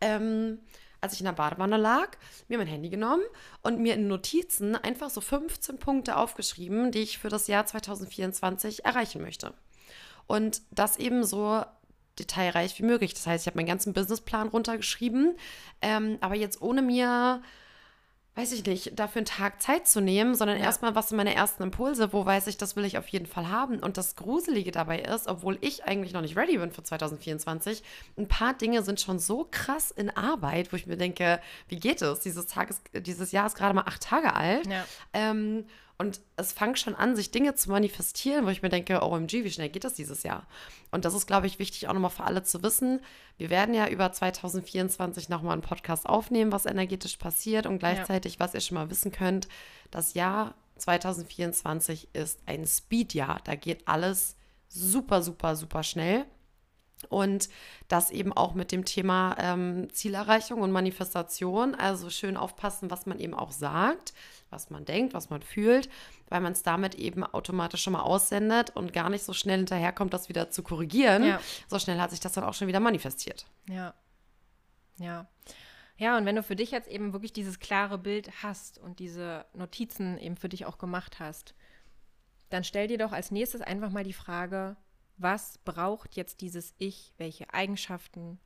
Ähm, 0.00 0.58
als 1.00 1.14
ich 1.14 1.20
in 1.20 1.26
der 1.26 1.32
Badewanne 1.32 1.76
lag, 1.76 2.16
mir 2.48 2.58
mein 2.58 2.66
Handy 2.66 2.88
genommen 2.88 3.22
und 3.62 3.80
mir 3.80 3.94
in 3.94 4.08
Notizen 4.08 4.74
einfach 4.74 5.10
so 5.10 5.20
15 5.20 5.78
Punkte 5.78 6.16
aufgeschrieben, 6.16 6.90
die 6.90 7.00
ich 7.00 7.18
für 7.18 7.28
das 7.28 7.46
Jahr 7.46 7.66
2024 7.66 8.84
erreichen 8.84 9.22
möchte. 9.22 9.54
Und 10.26 10.62
das 10.70 10.96
eben 10.96 11.24
so 11.24 11.62
detailreich 12.18 12.78
wie 12.78 12.84
möglich. 12.84 13.14
Das 13.14 13.26
heißt, 13.26 13.44
ich 13.44 13.46
habe 13.46 13.58
meinen 13.58 13.68
ganzen 13.68 13.92
Businessplan 13.92 14.48
runtergeschrieben, 14.48 15.36
ähm, 15.82 16.18
aber 16.20 16.34
jetzt 16.34 16.62
ohne 16.62 16.82
mir 16.82 17.42
weiß 18.36 18.52
ich 18.52 18.66
nicht, 18.66 18.98
dafür 18.98 19.20
einen 19.20 19.26
Tag 19.26 19.62
Zeit 19.62 19.88
zu 19.88 20.00
nehmen, 20.00 20.34
sondern 20.34 20.58
ja. 20.58 20.64
erstmal, 20.64 20.94
was 20.94 21.08
sind 21.08 21.16
meine 21.16 21.34
ersten 21.34 21.62
Impulse, 21.62 22.12
wo 22.12 22.26
weiß 22.26 22.48
ich, 22.48 22.58
das 22.58 22.76
will 22.76 22.84
ich 22.84 22.98
auf 22.98 23.08
jeden 23.08 23.24
Fall 23.24 23.48
haben. 23.48 23.78
Und 23.78 23.96
das 23.96 24.14
Gruselige 24.14 24.70
dabei 24.70 25.00
ist, 25.00 25.26
obwohl 25.26 25.56
ich 25.62 25.84
eigentlich 25.84 26.12
noch 26.12 26.20
nicht 26.20 26.36
ready 26.36 26.58
bin 26.58 26.70
für 26.70 26.82
2024, 26.82 27.82
ein 28.18 28.28
paar 28.28 28.52
Dinge 28.52 28.82
sind 28.82 29.00
schon 29.00 29.18
so 29.18 29.48
krass 29.50 29.90
in 29.90 30.10
Arbeit, 30.10 30.70
wo 30.70 30.76
ich 30.76 30.86
mir 30.86 30.98
denke, 30.98 31.40
wie 31.68 31.80
geht 31.80 32.02
es? 32.02 32.20
Dieses, 32.20 32.46
Tag 32.46 32.68
ist, 32.68 32.82
dieses 32.92 33.32
Jahr 33.32 33.46
ist 33.46 33.56
gerade 33.56 33.74
mal 33.74 33.84
acht 33.86 34.02
Tage 34.02 34.34
alt. 34.34 34.66
Ja. 34.66 34.84
Ähm, 35.14 35.64
und 35.98 36.20
es 36.36 36.52
fängt 36.52 36.78
schon 36.78 36.94
an, 36.94 37.16
sich 37.16 37.30
Dinge 37.30 37.54
zu 37.54 37.70
manifestieren, 37.70 38.44
wo 38.44 38.50
ich 38.50 38.60
mir 38.60 38.68
denke, 38.68 39.02
OMG, 39.02 39.44
wie 39.44 39.50
schnell 39.50 39.70
geht 39.70 39.84
das 39.84 39.94
dieses 39.94 40.22
Jahr? 40.24 40.46
Und 40.90 41.06
das 41.06 41.14
ist, 41.14 41.26
glaube 41.26 41.46
ich, 41.46 41.58
wichtig 41.58 41.88
auch 41.88 41.94
nochmal 41.94 42.10
für 42.10 42.24
alle 42.24 42.42
zu 42.42 42.62
wissen. 42.62 43.00
Wir 43.38 43.48
werden 43.48 43.74
ja 43.74 43.88
über 43.88 44.12
2024 44.12 45.30
nochmal 45.30 45.54
einen 45.54 45.62
Podcast 45.62 46.06
aufnehmen, 46.06 46.52
was 46.52 46.66
energetisch 46.66 47.16
passiert 47.16 47.66
und 47.66 47.78
gleichzeitig, 47.78 48.34
ja. 48.34 48.40
was 48.40 48.52
ihr 48.52 48.60
schon 48.60 48.76
mal 48.76 48.90
wissen 48.90 49.10
könnt, 49.10 49.48
das 49.90 50.14
Jahr 50.14 50.54
2024 50.76 52.08
ist 52.12 52.40
ein 52.44 52.66
Speedjahr. 52.66 53.40
Da 53.44 53.54
geht 53.54 53.88
alles 53.88 54.36
super, 54.68 55.22
super, 55.22 55.56
super 55.56 55.82
schnell. 55.82 56.26
Und 57.08 57.48
das 57.88 58.10
eben 58.10 58.32
auch 58.32 58.54
mit 58.54 58.72
dem 58.72 58.84
Thema 58.84 59.36
ähm, 59.38 59.88
Zielerreichung 59.92 60.60
und 60.60 60.72
Manifestation. 60.72 61.74
Also 61.74 62.10
schön 62.10 62.36
aufpassen, 62.36 62.90
was 62.90 63.06
man 63.06 63.18
eben 63.18 63.34
auch 63.34 63.52
sagt, 63.52 64.14
was 64.56 64.70
man 64.70 64.84
denkt, 64.84 65.14
was 65.14 65.30
man 65.30 65.42
fühlt, 65.42 65.88
weil 66.28 66.40
man 66.40 66.52
es 66.52 66.62
damit 66.62 66.94
eben 66.96 67.22
automatisch 67.22 67.82
schon 67.82 67.92
mal 67.92 68.02
aussendet 68.02 68.70
und 68.70 68.92
gar 68.92 69.10
nicht 69.10 69.22
so 69.22 69.32
schnell 69.32 69.58
hinterherkommt, 69.58 70.12
das 70.14 70.28
wieder 70.28 70.50
zu 70.50 70.62
korrigieren. 70.62 71.24
Ja. 71.24 71.40
So 71.68 71.78
schnell 71.78 72.00
hat 72.00 72.10
sich 72.10 72.20
das 72.20 72.32
dann 72.32 72.44
auch 72.44 72.54
schon 72.54 72.66
wieder 72.66 72.80
manifestiert. 72.80 73.46
Ja. 73.68 73.94
Ja. 74.98 75.28
Ja, 75.98 76.16
und 76.18 76.26
wenn 76.26 76.36
du 76.36 76.42
für 76.42 76.56
dich 76.56 76.70
jetzt 76.70 76.88
eben 76.88 77.12
wirklich 77.12 77.32
dieses 77.32 77.58
klare 77.58 77.98
Bild 77.98 78.42
hast 78.42 78.78
und 78.78 78.98
diese 78.98 79.46
Notizen 79.54 80.18
eben 80.18 80.36
für 80.36 80.48
dich 80.48 80.66
auch 80.66 80.78
gemacht 80.78 81.20
hast, 81.20 81.54
dann 82.50 82.64
stell 82.64 82.88
dir 82.88 82.98
doch 82.98 83.12
als 83.12 83.30
nächstes 83.30 83.60
einfach 83.60 83.90
mal 83.90 84.04
die 84.04 84.12
Frage, 84.12 84.76
was 85.16 85.58
braucht 85.64 86.14
jetzt 86.16 86.40
dieses 86.40 86.74
Ich, 86.78 87.14
welche 87.16 87.52
Eigenschaften, 87.52 88.38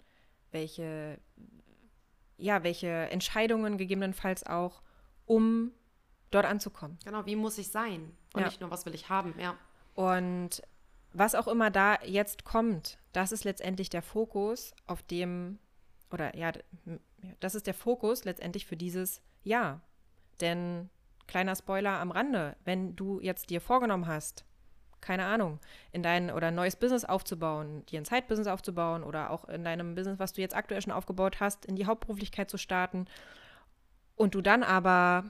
welche, 0.53 1.19
ja, 2.37 2.63
welche 2.63 2.89
Entscheidungen 2.89 3.79
gegebenenfalls 3.79 4.47
auch, 4.47 4.83
um 5.27 5.73
dort 6.31 6.47
anzukommen. 6.47 6.99
Genau, 7.05 7.27
wie 7.27 7.37
muss 7.37 7.59
ich 7.59 7.69
sein? 7.69 8.17
Und 8.35 8.41
ja. 8.41 8.47
nicht 8.47 8.61
nur, 8.61 8.71
was 8.71 8.87
will 8.87 8.95
ich 8.95 9.09
haben, 9.09 9.35
ja. 9.39 9.57
Und 9.95 10.63
was 11.13 11.35
auch 11.35 11.49
immer 11.49 11.71
da 11.71 11.99
jetzt 12.05 12.45
kommt, 12.45 12.99
das 13.13 13.33
ist 13.33 13.45
letztendlich 13.45 13.91
der 13.91 14.03
Fokus, 14.03 14.75
auf 14.87 15.03
dem, 15.03 15.59
oder 16.11 16.37
ja, 16.37 16.53
das 17.41 17.55
ist 17.55 17.67
der 17.67 17.75
Fokus 17.75 18.25
letztendlich 18.25 18.67
für 18.67 18.77
dieses 18.77 19.21
Ja. 19.43 19.81
Denn 20.41 20.89
kleiner 21.27 21.55
Spoiler 21.55 22.01
am 22.01 22.11
Rande, 22.11 22.57
wenn 22.65 22.97
du 22.97 23.21
jetzt 23.21 23.51
dir 23.51 23.61
vorgenommen 23.61 24.07
hast, 24.07 24.45
keine 25.01 25.25
Ahnung, 25.25 25.59
in 25.93 26.03
dein 26.03 26.31
oder 26.31 26.49
ein 26.49 26.55
neues 26.55 26.77
Business 26.77 27.05
aufzubauen, 27.05 27.85
dir 27.87 28.01
ein 28.01 28.05
Zeitbusiness 28.05 28.49
aufzubauen 28.49 29.03
oder 29.03 29.31
auch 29.31 29.49
in 29.49 29.65
deinem 29.65 29.95
Business, 29.95 30.19
was 30.19 30.33
du 30.33 30.41
jetzt 30.41 30.55
aktuell 30.55 30.83
schon 30.83 30.93
aufgebaut 30.93 31.41
hast, 31.41 31.65
in 31.65 31.77
die 31.77 31.87
Hauptberuflichkeit 31.87 32.51
zu 32.51 32.59
starten 32.59 33.07
und 34.17 34.35
du 34.35 34.43
dann 34.43 34.63
aber 34.63 35.25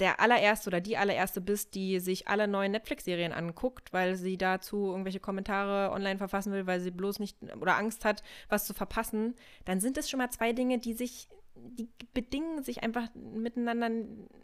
der 0.00 0.20
allererste 0.20 0.68
oder 0.68 0.80
die 0.80 0.96
allererste 0.96 1.40
bist, 1.40 1.74
die 1.74 2.00
sich 2.00 2.28
alle 2.28 2.48
neuen 2.48 2.72
Netflix-Serien 2.72 3.32
anguckt, 3.32 3.92
weil 3.92 4.16
sie 4.16 4.36
dazu 4.36 4.86
irgendwelche 4.90 5.20
Kommentare 5.20 5.92
online 5.92 6.18
verfassen 6.18 6.52
will, 6.52 6.66
weil 6.66 6.80
sie 6.80 6.90
bloß 6.90 7.18
nicht 7.18 7.36
oder 7.60 7.76
Angst 7.76 8.04
hat, 8.04 8.22
was 8.48 8.64
zu 8.64 8.74
verpassen, 8.74 9.34
dann 9.64 9.80
sind 9.80 9.98
es 9.98 10.10
schon 10.10 10.18
mal 10.18 10.30
zwei 10.30 10.52
Dinge, 10.52 10.78
die 10.78 10.94
sich 10.94 11.28
die 11.54 11.88
bedingen 12.14 12.62
sich 12.62 12.82
einfach 12.82 13.08
miteinander 13.14 13.90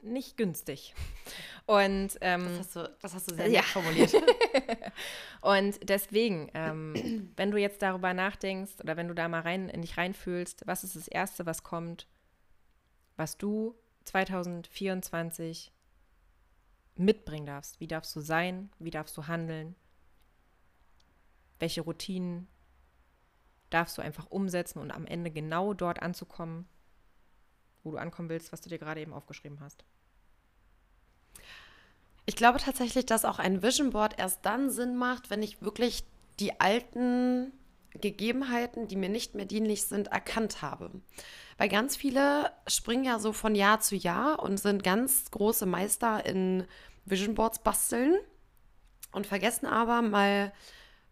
nicht 0.02 0.36
günstig. 0.36 0.94
Und 1.66 2.18
ähm, 2.20 2.44
das, 2.44 2.58
hast 2.58 2.76
du, 2.76 2.96
das 3.00 3.14
hast 3.14 3.30
du 3.30 3.34
sehr 3.34 3.48
ja. 3.48 3.62
formuliert. 3.62 4.12
und 5.40 5.88
deswegen, 5.88 6.50
ähm, 6.54 7.32
wenn 7.36 7.50
du 7.50 7.58
jetzt 7.58 7.82
darüber 7.82 8.14
nachdenkst 8.14 8.80
oder 8.82 8.96
wenn 8.96 9.08
du 9.08 9.14
da 9.14 9.28
mal 9.28 9.40
rein 9.40 9.68
in 9.68 9.82
dich 9.82 9.96
reinfühlst, 9.96 10.66
was 10.66 10.84
ist 10.84 10.96
das 10.96 11.08
Erste, 11.08 11.46
was 11.46 11.62
kommt, 11.62 12.06
was 13.16 13.36
du 13.38 13.74
2024 14.08 15.72
mitbringen 16.96 17.46
darfst? 17.46 17.80
Wie 17.80 17.86
darfst 17.86 18.14
du 18.16 18.20
sein? 18.20 18.70
Wie 18.78 18.90
darfst 18.90 19.16
du 19.16 19.26
handeln? 19.26 19.74
Welche 21.58 21.82
Routinen 21.82 22.48
darfst 23.70 23.98
du 23.98 24.02
einfach 24.02 24.30
umsetzen 24.30 24.78
und 24.78 24.90
am 24.90 25.06
Ende 25.06 25.30
genau 25.30 25.74
dort 25.74 26.02
anzukommen, 26.02 26.66
wo 27.82 27.90
du 27.90 27.98
ankommen 27.98 28.28
willst, 28.28 28.52
was 28.52 28.60
du 28.60 28.68
dir 28.68 28.78
gerade 28.78 29.00
eben 29.00 29.12
aufgeschrieben 29.12 29.60
hast? 29.60 29.84
Ich 32.26 32.36
glaube 32.36 32.58
tatsächlich, 32.58 33.06
dass 33.06 33.24
auch 33.24 33.38
ein 33.38 33.62
Vision 33.62 33.90
Board 33.90 34.18
erst 34.18 34.44
dann 34.44 34.70
Sinn 34.70 34.96
macht, 34.96 35.30
wenn 35.30 35.42
ich 35.42 35.62
wirklich 35.62 36.04
die 36.40 36.60
alten 36.60 37.52
Gegebenheiten, 38.00 38.88
die 38.88 38.96
mir 38.96 39.08
nicht 39.08 39.34
mehr 39.34 39.44
dienlich 39.44 39.84
sind, 39.84 40.08
erkannt 40.08 40.62
habe. 40.62 40.90
Weil 41.56 41.68
ganz 41.68 41.96
viele 41.96 42.52
springen 42.66 43.04
ja 43.04 43.18
so 43.18 43.32
von 43.32 43.54
Jahr 43.54 43.80
zu 43.80 43.96
Jahr 43.96 44.42
und 44.42 44.58
sind 44.58 44.82
ganz 44.82 45.30
große 45.30 45.66
Meister 45.66 46.24
in 46.24 46.64
Vision 47.04 47.34
Boards 47.34 47.60
basteln 47.60 48.16
und 49.12 49.26
vergessen 49.26 49.66
aber 49.66 50.02
mal 50.02 50.52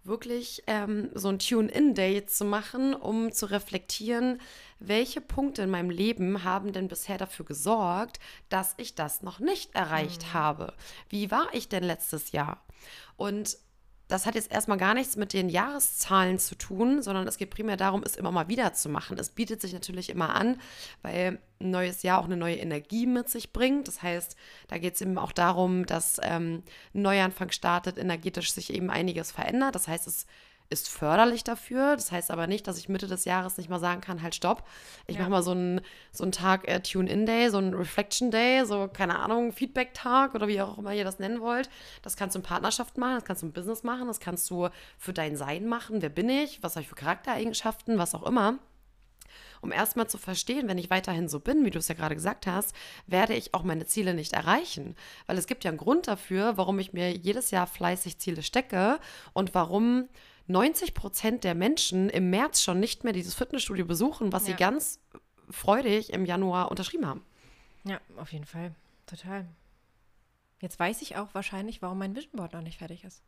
wirklich 0.07 0.63
ähm, 0.67 1.11
so 1.15 1.29
ein 1.29 1.39
Tune-in-Day 1.39 2.27
zu 2.27 2.45
machen, 2.45 2.95
um 2.95 3.33
zu 3.33 3.47
reflektieren, 3.47 4.41
welche 4.79 5.21
Punkte 5.21 5.63
in 5.63 5.71
meinem 5.71 5.91
Leben 5.91 6.45
haben 6.45 6.73
denn 6.73 6.89
bisher 6.89 7.19
dafür 7.19 7.45
gesorgt, 7.45 8.21
dass 8.49 8.75
ich 8.77 8.95
das 8.95 9.23
noch 9.23 9.41
nicht 9.41 9.75
erreicht 9.75 10.23
mhm. 10.29 10.33
habe. 10.35 10.75
Wie 11.09 11.31
war 11.31 11.49
ich 11.53 11.69
denn 11.69 11.83
letztes 11.83 12.33
Jahr? 12.33 12.65
Und 13.17 13.59
das 14.09 14.25
hat 14.25 14.37
jetzt 14.37 14.53
erstmal 14.53 14.79
gar 14.79 14.95
nichts 14.95 15.17
mit 15.17 15.33
den 15.33 15.49
Jahreszahlen 15.49 16.39
zu 16.39 16.55
tun, 16.55 17.03
sondern 17.03 17.27
es 17.27 17.39
geht 17.39 17.51
primär 17.51 17.77
darum, 17.77 18.03
es 18.05 18.17
immer 18.17 18.31
mal 18.31 18.49
wieder 18.49 18.73
zu 18.73 18.89
machen. 18.89 19.19
Es 19.19 19.31
bietet 19.31 19.61
sich 19.61 19.73
natürlich 19.73 20.11
immer 20.11 20.35
an, 20.35 20.61
weil 21.03 21.41
ein 21.61 21.71
neues 21.71 22.03
Jahr 22.03 22.21
auch 22.21 22.27
eine 22.27 22.37
neue 22.37 22.57
Energie 22.57 23.07
mit 23.07 23.29
sich 23.29 23.53
bringt. 23.53 23.89
Das 23.89 24.03
heißt, 24.03 24.37
da 24.69 24.79
geht 24.79 24.95
es 24.95 25.01
eben 25.01 25.19
auch 25.19 25.33
darum, 25.33 25.87
dass 25.87 26.21
ähm, 26.23 26.63
ein 26.95 27.03
Neuanfang 27.03 27.51
startet, 27.51 27.99
energetisch 27.99 28.53
sich 28.53 28.73
eben 28.73 28.91
einiges 28.91 29.33
verändert. 29.33 29.75
Das 29.75 29.89
heißt, 29.89 30.07
es 30.07 30.27
ist 30.69 30.89
förderlich 30.89 31.45
dafür. 31.45 31.97
Das 31.97 32.13
heißt 32.13 32.31
aber 32.31 32.47
nicht, 32.47 32.67
dass 32.67 32.79
ich 32.79 32.89
Mitte 32.89 33.07
des 33.07 33.25
Jahres 33.25 33.57
nicht 33.57 33.69
mal 33.69 33.79
sagen 33.79 34.01
kann, 34.01 34.23
halt 34.23 34.35
stopp. 34.35 34.65
Ich 35.07 35.17
ja. 35.17 35.23
mache 35.23 35.31
mal 35.31 35.43
so 35.43 35.53
einen, 35.53 35.81
so 36.13 36.25
einen 36.25 36.33
Tag 36.33 36.67
äh, 36.69 36.81
Tune-In-Day, 36.81 37.51
so 37.51 37.59
einen 37.59 37.75
Reflection-Day, 37.75 38.65
so, 38.65 38.89
keine 38.89 39.19
Ahnung, 39.19 39.53
Feedback-Tag 39.53 40.35
oder 40.35 40.49
wie 40.49 40.61
auch 40.61 40.79
immer 40.79 40.93
ihr 40.93 41.05
das 41.05 41.19
nennen 41.19 41.41
wollt. 41.41 41.69
Das 42.03 42.17
kannst 42.17 42.35
du 42.35 42.41
in 42.41 42.43
Partnerschaft 42.43 42.99
machen, 42.99 43.17
das 43.17 43.25
kannst 43.25 43.43
du 43.43 43.47
im 43.47 43.53
Business 43.53 43.83
machen, 43.83 44.07
das 44.09 44.21
kannst 44.21 44.51
du 44.51 44.69
für 44.99 45.13
dein 45.13 45.37
Sein 45.37 45.67
machen. 45.67 46.03
Wer 46.03 46.11
bin 46.11 46.29
ich? 46.29 46.63
Was 46.63 46.75
habe 46.77 46.83
ich 46.83 46.89
für 46.89 46.95
Charaktereigenschaften? 46.95 47.99
Was 47.99 48.15
auch 48.15 48.25
immer 48.25 48.59
um 49.61 49.73
erstmal 49.73 50.09
zu 50.09 50.19
verstehen, 50.19 50.69
wenn 50.69 50.79
ich 50.79 50.91
weiterhin 50.91 51.29
so 51.29 51.41
bin, 51.41 51.65
wie 51.65 51.71
du 51.71 51.79
es 51.79 51.89
ja 51.89 51.95
gerade 51.95 52.15
gesagt 52.15 52.47
hast, 52.47 52.75
werde 53.07 53.35
ich 53.35 53.55
auch 53.55 53.63
meine 53.63 53.87
Ziele 53.87 54.15
nicht 54.15 54.33
erreichen. 54.33 54.95
Weil 55.27 55.39
es 55.39 55.47
gibt 55.47 55.65
ja 55.65 55.71
einen 55.71 55.79
Grund 55.79 56.09
dafür, 56.09 56.57
warum 56.57 56.79
ich 56.79 56.93
mir 56.93 57.11
jedes 57.13 57.51
Jahr 57.51 57.67
fleißig 57.67 58.19
Ziele 58.19 58.43
stecke 58.43 58.99
und 59.33 59.55
warum 59.55 60.09
90 60.49 60.95
Prozent 60.95 61.45
der 61.45 61.55
Menschen 61.55 62.09
im 62.09 62.31
März 62.31 62.63
schon 62.63 62.79
nicht 62.81 63.05
mehr 63.05 63.13
dieses 63.13 63.35
Fitnessstudio 63.35 63.85
besuchen, 63.85 64.33
was 64.33 64.47
ja. 64.47 64.53
sie 64.53 64.59
ganz 64.59 65.01
freudig 65.51 66.13
im 66.13 66.25
Januar 66.25 66.71
unterschrieben 66.71 67.07
haben. 67.07 67.25
Ja, 67.85 68.01
auf 68.17 68.33
jeden 68.33 68.45
Fall. 68.45 68.75
Total. 69.07 69.47
Jetzt 70.61 70.79
weiß 70.79 71.03
ich 71.03 71.17
auch 71.17 71.35
wahrscheinlich, 71.35 71.83
warum 71.83 71.99
mein 71.99 72.17
Vision 72.17 72.37
Board 72.37 72.53
noch 72.53 72.63
nicht 72.63 72.79
fertig 72.79 73.05
ist. 73.05 73.23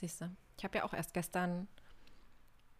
Siehst 0.00 0.20
du? 0.20 0.30
Ich 0.56 0.64
habe 0.64 0.78
ja 0.78 0.84
auch 0.84 0.92
erst 0.92 1.14
gestern 1.14 1.68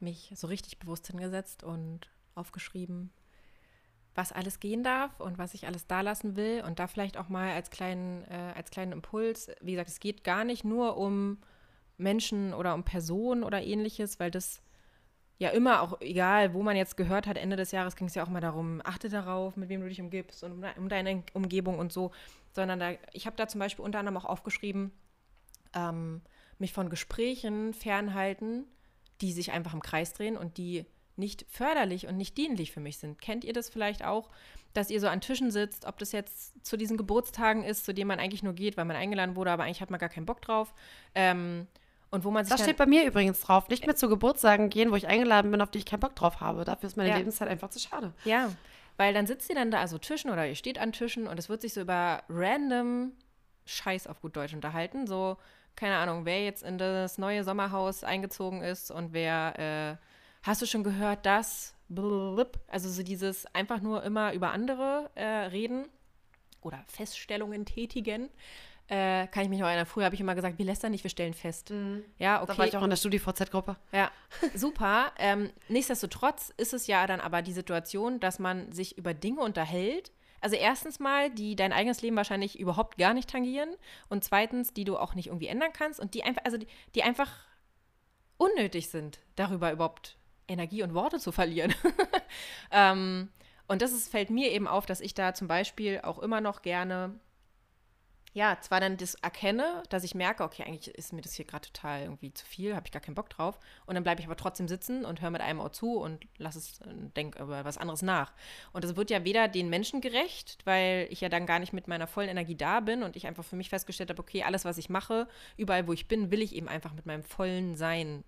mich 0.01 0.33
so 0.35 0.47
richtig 0.47 0.79
bewusst 0.79 1.07
hingesetzt 1.09 1.65
und 1.65 2.11
aufgeschrieben, 2.35 3.13
was 4.15 4.33
alles 4.33 4.61
gehen 4.61 4.83
darf 4.83 5.21
und 5.21 5.39
was 5.39 5.55
ich 5.55 5.67
alles 5.67 5.87
da 5.87 6.01
lassen 6.01 6.37
will. 6.37 6.63
Und 6.65 6.79
da 6.79 6.87
vielleicht 6.87 7.17
auch 7.17 7.29
mal 7.29 7.53
als 7.53 7.71
kleinen, 7.71 8.25
äh, 8.25 8.53
als 8.57 8.71
kleinen 8.71 8.93
Impuls, 8.93 9.51
wie 9.61 9.73
gesagt, 9.73 9.91
es 9.91 10.01
geht 10.01 10.25
gar 10.25 10.45
nicht 10.45 10.65
nur 10.65 10.97
um 10.97 11.39
Menschen 11.99 12.55
oder 12.55 12.75
um 12.75 12.85
Personen 12.85 13.43
oder 13.45 13.63
ähnliches, 13.63 14.19
weil 14.19 14.31
das 14.31 14.63
ja 15.39 15.51
immer 15.51 15.83
auch, 15.83 16.01
egal 16.01 16.53
wo 16.53 16.63
man 16.63 16.77
jetzt 16.77 16.97
gehört 16.97 17.27
hat, 17.27 17.37
Ende 17.37 17.57
des 17.57 17.71
Jahres 17.71 17.97
ging 17.97 18.09
es 18.09 18.15
ja 18.15 18.25
auch 18.25 18.29
mal 18.29 18.41
darum, 18.41 18.81
achte 18.85 19.09
darauf, 19.09 19.57
mit 19.57 19.69
wem 19.69 19.81
du 19.81 19.89
dich 19.89 20.01
umgibst 20.01 20.43
und 20.43 20.65
um 20.77 20.89
deine 20.89 21.23
Umgebung 21.33 21.79
und 21.79 21.93
so, 21.93 22.11
sondern 22.53 22.81
da, 22.81 22.93
ich 23.13 23.27
habe 23.27 23.37
da 23.37 23.47
zum 23.47 23.61
Beispiel 23.61 23.85
unter 23.85 24.01
anderem 24.01 24.17
auch 24.17 24.25
aufgeschrieben, 24.25 24.91
ähm, 25.75 26.23
mich 26.59 26.73
von 26.73 26.91
Gesprächen 26.91 27.73
fernhalten, 27.73 28.65
die 29.21 29.33
sich 29.33 29.53
einfach 29.53 29.75
im 29.75 29.83
Kreis 29.83 30.13
drehen 30.13 30.37
und 30.37 30.59
die 30.59 30.87
nicht 31.17 31.45
förderlich 31.49 32.07
und 32.07 32.17
nicht 32.17 32.37
dienlich 32.37 32.73
für 32.73 32.81
mich 32.81 32.99
sind. 32.99 33.21
Kennt 33.21 33.45
ihr 33.45 33.53
das 33.53 33.69
vielleicht 33.69 34.05
auch, 34.05 34.31
dass 34.73 34.91
ihr 34.91 35.01
so 35.01 35.09
an 35.09 35.21
Tischen 35.21 35.51
sitzt, 35.51 35.85
ob 35.85 35.99
das 35.99 36.13
jetzt 36.13 36.65
zu 36.65 36.77
diesen 36.77 36.97
Geburtstagen 36.97 37.65
ist, 37.65 37.85
zu 37.85 37.93
denen 37.93 38.09
man 38.09 38.21
eigentlich 38.21 38.43
nur 38.43 38.53
geht, 38.53 38.77
weil 38.77 38.85
man 38.85 38.97
eingeladen 38.97 39.35
wurde, 39.35 39.51
aber 39.51 39.65
eigentlich 39.65 39.81
hat 39.81 39.91
man 39.91 40.01
gar 40.01 40.09
keinen 40.09 40.27
Bock 40.27 40.41
drauf. 40.43 40.75
Ähm, 41.15 41.67
und 42.11 42.25
wo 42.25 42.31
man 42.31 42.45
sich 42.45 42.53
Das 42.55 42.63
steht 42.63 42.77
bei 42.77 42.87
mir 42.87 43.05
übrigens 43.07 43.41
drauf. 43.41 43.69
Nicht 43.69 43.87
mehr 43.87 43.97
zu 43.97 44.09
Geburtstagen 44.09 44.71
gehen, 44.71 44.91
wo 44.91 44.97
ich 44.97 45.07
eingeladen 45.07 45.51
bin, 45.51 45.61
auf 45.61 45.71
die 45.71 45.79
ich 45.79 45.87
keinen 45.87 46.01
Bock 46.01 46.15
drauf 46.17 46.41
habe. 46.41 46.65
Dafür 46.65 46.89
ist 46.89 46.97
meine 46.97 47.11
Ja. 47.11 47.17
Lebenszeit 47.17 47.49
einfach 47.49 47.71
zu 47.71 47.79
schade. 47.79 48.13
Ja, 48.25 48.51
weil 48.97 49.15
dann 49.15 49.27
sitzt 49.27 49.49
ihr 49.49 49.55
dann 49.55 49.71
da, 49.71 49.79
also 49.81 49.97
Tischen 49.99 50.31
oder 50.31 50.47
ihr 50.47 50.57
steht 50.57 50.79
an 50.79 50.93
Tischen 50.93 51.27
und 51.27 51.39
es 51.39 51.49
wird 51.49 51.63
sich 51.63 51.73
so 51.73 51.81
über 51.81 52.23
random 52.29 53.13
Scheiß 53.65 54.07
auf 54.07 54.21
gut 54.21 54.37
Deutsch 54.37 54.55
unterhalten. 54.55 55.07
So, 55.07 55.37
keine 55.77 55.97
Ahnung, 55.97 56.25
wer 56.25 56.45
jetzt 56.45 56.63
in 56.65 56.79
das 56.79 57.19
neue 57.19 57.45
Sommerhaus 57.45 58.03
eingezogen 58.03 58.63
ist 58.63 58.91
und 58.91 59.13
wer, 59.13 59.59
äh, 59.59 59.97
hast 60.43 60.63
du 60.63 60.67
schon 60.67 60.83
gehört, 60.83 61.25
das? 61.27 61.75
Also 62.67 62.91
so 62.91 63.03
dieses 63.03 63.47
einfach 63.55 63.81
nur 63.81 64.03
immer 64.03 64.33
über 64.33 64.51
andere 64.51 65.11
äh, 65.15 65.25
reden 65.25 65.87
oder 66.61 66.83
Feststellungen 66.89 67.65
tätigen. 67.65 68.29
Äh, 68.89 69.27
kann 69.27 69.43
ich 69.43 69.51
mich 69.51 69.61
noch 69.61 69.67
erinnern, 69.67 69.85
früher 69.85 70.07
habe 70.07 70.15
ich 70.15 70.21
immer 70.21 70.35
gesagt, 70.35 70.57
wir 70.57 70.65
lästern 70.65 70.93
nicht, 70.93 71.05
wir 71.05 71.11
stellen 71.11 71.35
fest. 71.35 71.71
Ja, 72.19 72.43
okay. 72.43 72.53
Da 72.53 72.59
war 72.59 72.67
ich 72.67 72.77
auch 72.77 72.83
in 72.83 72.89
der 72.89 72.97
StudiVZ-Gruppe. 72.97 73.77
Ja, 73.93 74.11
super. 74.55 75.13
ähm, 75.19 75.51
nichtsdestotrotz 75.69 76.55
ist 76.57 76.73
es 76.73 76.87
ja 76.87 77.07
dann 77.07 77.21
aber 77.21 77.43
die 77.43 77.53
Situation, 77.53 78.19
dass 78.19 78.39
man 78.39 78.73
sich 78.73 78.97
über 78.97 79.13
Dinge 79.13 79.41
unterhält. 79.41 80.11
Also 80.41 80.57
erstens 80.57 81.01
mal, 81.01 81.31
die 81.31 81.55
dein 81.55 81.73
eigenes 81.73 82.01
Leben 82.01 82.17
wahrscheinlich 82.17 82.59
überhaupt 82.59 82.97
gar 82.97 83.13
nicht 83.13 83.29
tangieren 83.29 83.71
und 84.09 84.25
zweitens, 84.25 84.73
die 84.73 84.85
du 84.85 84.97
auch 84.97 85.15
nicht 85.15 85.27
irgendwie 85.27 85.49
ändern 85.49 85.73
kannst 85.75 86.01
und 86.01 86.15
die 86.15 86.23
einfach, 86.23 86.43
also 86.45 86.57
die, 86.57 86.69
die 86.95 87.03
einfach 87.03 87.31
unnötig 88.39 88.89
sind, 88.89 89.21
darüber 89.37 89.71
überhaupt 89.71 90.17
Energie 90.47 90.83
und 90.83 90.95
Worte 90.95 91.19
zu 91.19 91.31
verlieren. 91.31 91.75
ähm, 92.71 93.29
und 93.67 93.83
das 93.83 93.93
ist, 93.93 94.09
fällt 94.09 94.31
mir 94.31 94.51
eben 94.51 94.67
auf, 94.67 94.87
dass 94.87 95.01
ich 95.01 95.13
da 95.13 95.35
zum 95.35 95.47
Beispiel 95.47 96.01
auch 96.03 96.19
immer 96.21 96.41
noch 96.41 96.63
gerne 96.63 97.21
ja, 98.35 98.59
zwar 98.61 98.81
dann 98.81 98.97
das 98.97 99.15
erkenne, 99.17 99.83
dass 99.89 100.05
ich 100.05 100.15
merke, 100.15 100.45
okay, 100.45 100.63
eigentlich 100.63 100.95
ist 100.95 101.13
mir 101.13 101.23
das 101.23 101.35
hier 101.35 101.47
gerade 101.47 101.71
total 101.71 102.03
irgendwie 102.03 102.33
zu 102.33 102.45
viel, 102.45 102.77
habe 102.77 102.87
ich 102.87 102.93
gar 102.93 103.01
keinen 103.01 103.15
Bock 103.15 103.31
drauf. 103.31 103.59
Und 103.87 103.95
dann 103.95 104.05
bleibe 104.05 104.21
ich 104.21 104.27
aber 104.27 104.37
trotzdem 104.37 104.69
sitzen 104.69 105.05
und 105.05 105.23
höre 105.23 105.31
mit 105.31 105.41
einem 105.41 105.61
Ohr 105.61 105.73
zu 105.73 105.99
und 105.99 106.27
lass 106.37 106.55
es, 106.55 106.81
denke 107.17 107.43
über 107.43 107.65
was 107.65 107.79
anderes 107.79 108.03
nach. 108.03 108.33
Und 108.73 108.85
das 108.85 108.97
wird 108.97 109.11
ja 109.11 109.25
weder 109.25 109.49
den 109.49 109.71
Menschen 109.71 110.01
gerecht, 110.01 110.59
weil 110.65 111.09
ich 111.11 111.21
ja 111.21 111.29
dann 111.29 111.47
gar 111.47 111.59
nicht 111.59 111.73
mit 111.73 111.89
meiner 111.89 112.07
vollen 112.07 112.29
Energie 112.29 112.57
da 112.57 112.81
bin 112.81 113.03
und 113.03 113.17
ich 113.17 113.27
einfach 113.27 113.45
für 113.45 113.57
mich 113.57 113.71
festgestellt 113.71 114.11
habe, 114.11 114.21
okay, 114.21 114.43
alles, 114.43 114.65
was 114.65 114.79
ich 114.79 114.91
mache, 114.91 115.27
überall, 115.57 115.87
wo 115.87 115.93
ich 115.93 116.07
bin, 116.07 116.31
will 116.31 116.43
ich 116.43 116.55
eben 116.55 116.69
einfach 116.69 116.93
mit 116.93 117.07
meinem 117.07 117.23
vollen 117.23 117.77
Sein 117.77 118.25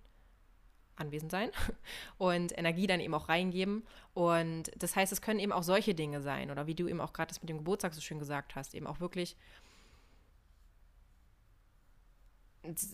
anwesend 1.01 1.31
sein 1.31 1.49
und 2.17 2.57
Energie 2.57 2.87
dann 2.87 2.99
eben 2.99 3.13
auch 3.13 3.27
reingeben. 3.27 3.83
Und 4.13 4.71
das 4.77 4.95
heißt, 4.95 5.11
es 5.11 5.21
können 5.21 5.39
eben 5.39 5.51
auch 5.51 5.63
solche 5.63 5.93
Dinge 5.93 6.21
sein. 6.21 6.51
Oder 6.51 6.67
wie 6.67 6.75
du 6.75 6.87
eben 6.87 7.01
auch 7.01 7.13
gerade 7.13 7.29
das 7.29 7.41
mit 7.41 7.49
dem 7.49 7.57
Geburtstag 7.57 7.93
so 7.93 8.01
schön 8.01 8.19
gesagt 8.19 8.55
hast, 8.55 8.73
eben 8.75 8.87
auch 8.87 8.99
wirklich 8.99 9.35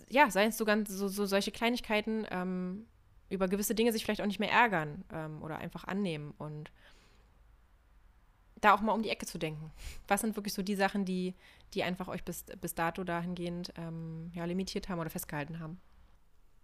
ja, 0.09 0.29
seien 0.31 0.49
es 0.49 0.57
so 0.57 0.65
ganz 0.65 0.89
so, 0.89 1.07
so 1.07 1.25
solche 1.25 1.51
Kleinigkeiten, 1.51 2.25
ähm, 2.29 2.85
über 3.29 3.47
gewisse 3.47 3.75
Dinge 3.75 3.91
sich 3.91 4.03
vielleicht 4.03 4.21
auch 4.21 4.27
nicht 4.27 4.39
mehr 4.39 4.51
ärgern 4.51 5.03
ähm, 5.11 5.41
oder 5.41 5.57
einfach 5.57 5.83
annehmen 5.83 6.33
und 6.37 6.71
da 8.61 8.73
auch 8.73 8.81
mal 8.81 8.93
um 8.93 9.03
die 9.03 9.09
Ecke 9.09 9.25
zu 9.25 9.37
denken. 9.37 9.71
Was 10.07 10.21
sind 10.21 10.35
wirklich 10.35 10.53
so 10.53 10.63
die 10.63 10.75
Sachen, 10.75 11.05
die, 11.05 11.35
die 11.73 11.83
einfach 11.83 12.07
euch 12.07 12.23
bis, 12.23 12.45
bis 12.59 12.73
dato 12.73 13.03
dahingehend 13.03 13.73
ähm, 13.77 14.31
ja, 14.33 14.45
limitiert 14.45 14.89
haben 14.89 14.99
oder 14.99 15.09
festgehalten 15.09 15.59
haben? 15.59 15.79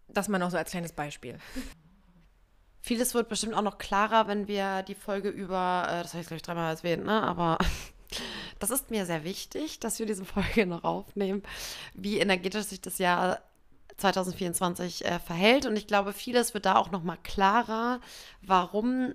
Das 0.08 0.28
mal 0.28 0.40
noch 0.40 0.52
so 0.52 0.58
als 0.58 0.72
kleines 0.72 0.94
Beispiel. 0.94 1.38
Vieles 2.82 3.14
wird 3.14 3.30
bestimmt 3.30 3.54
auch 3.54 3.62
noch 3.62 3.78
klarer, 3.78 4.28
wenn 4.28 4.48
wir 4.48 4.84
die 4.84 4.96
Folge 4.96 5.30
über, 5.30 5.86
äh, 5.88 6.04
das 6.04 6.14
habe 6.14 6.22
ich 6.22 6.28
glaube 6.28 6.38
ich 6.38 6.42
dreimal 6.42 6.76
erwähnt, 6.76 7.06
ne? 7.06 7.22
aber 7.22 7.58
das 8.64 8.72
ist 8.72 8.92
mir 8.92 9.06
sehr 9.06 9.26
wichtig, 9.26 9.82
dass 9.82 10.00
wir 10.00 10.06
diese 10.06 10.24
Folge 10.36 10.66
noch 10.66 10.86
aufnehmen, 10.86 11.44
wie 11.94 12.20
energetisch 12.20 12.64
sich 12.64 12.80
das 12.80 12.98
Jahr 12.98 13.42
2024 13.98 15.04
äh, 15.04 15.20
verhält. 15.20 15.66
Und 15.66 15.76
ich 15.76 15.86
glaube, 15.86 16.14
vieles 16.14 16.54
wird 16.54 16.66
da 16.66 16.78
auch 16.78 16.90
noch 16.90 17.04
mal 17.04 17.18
klarer, 17.24 18.00
warum 18.42 19.14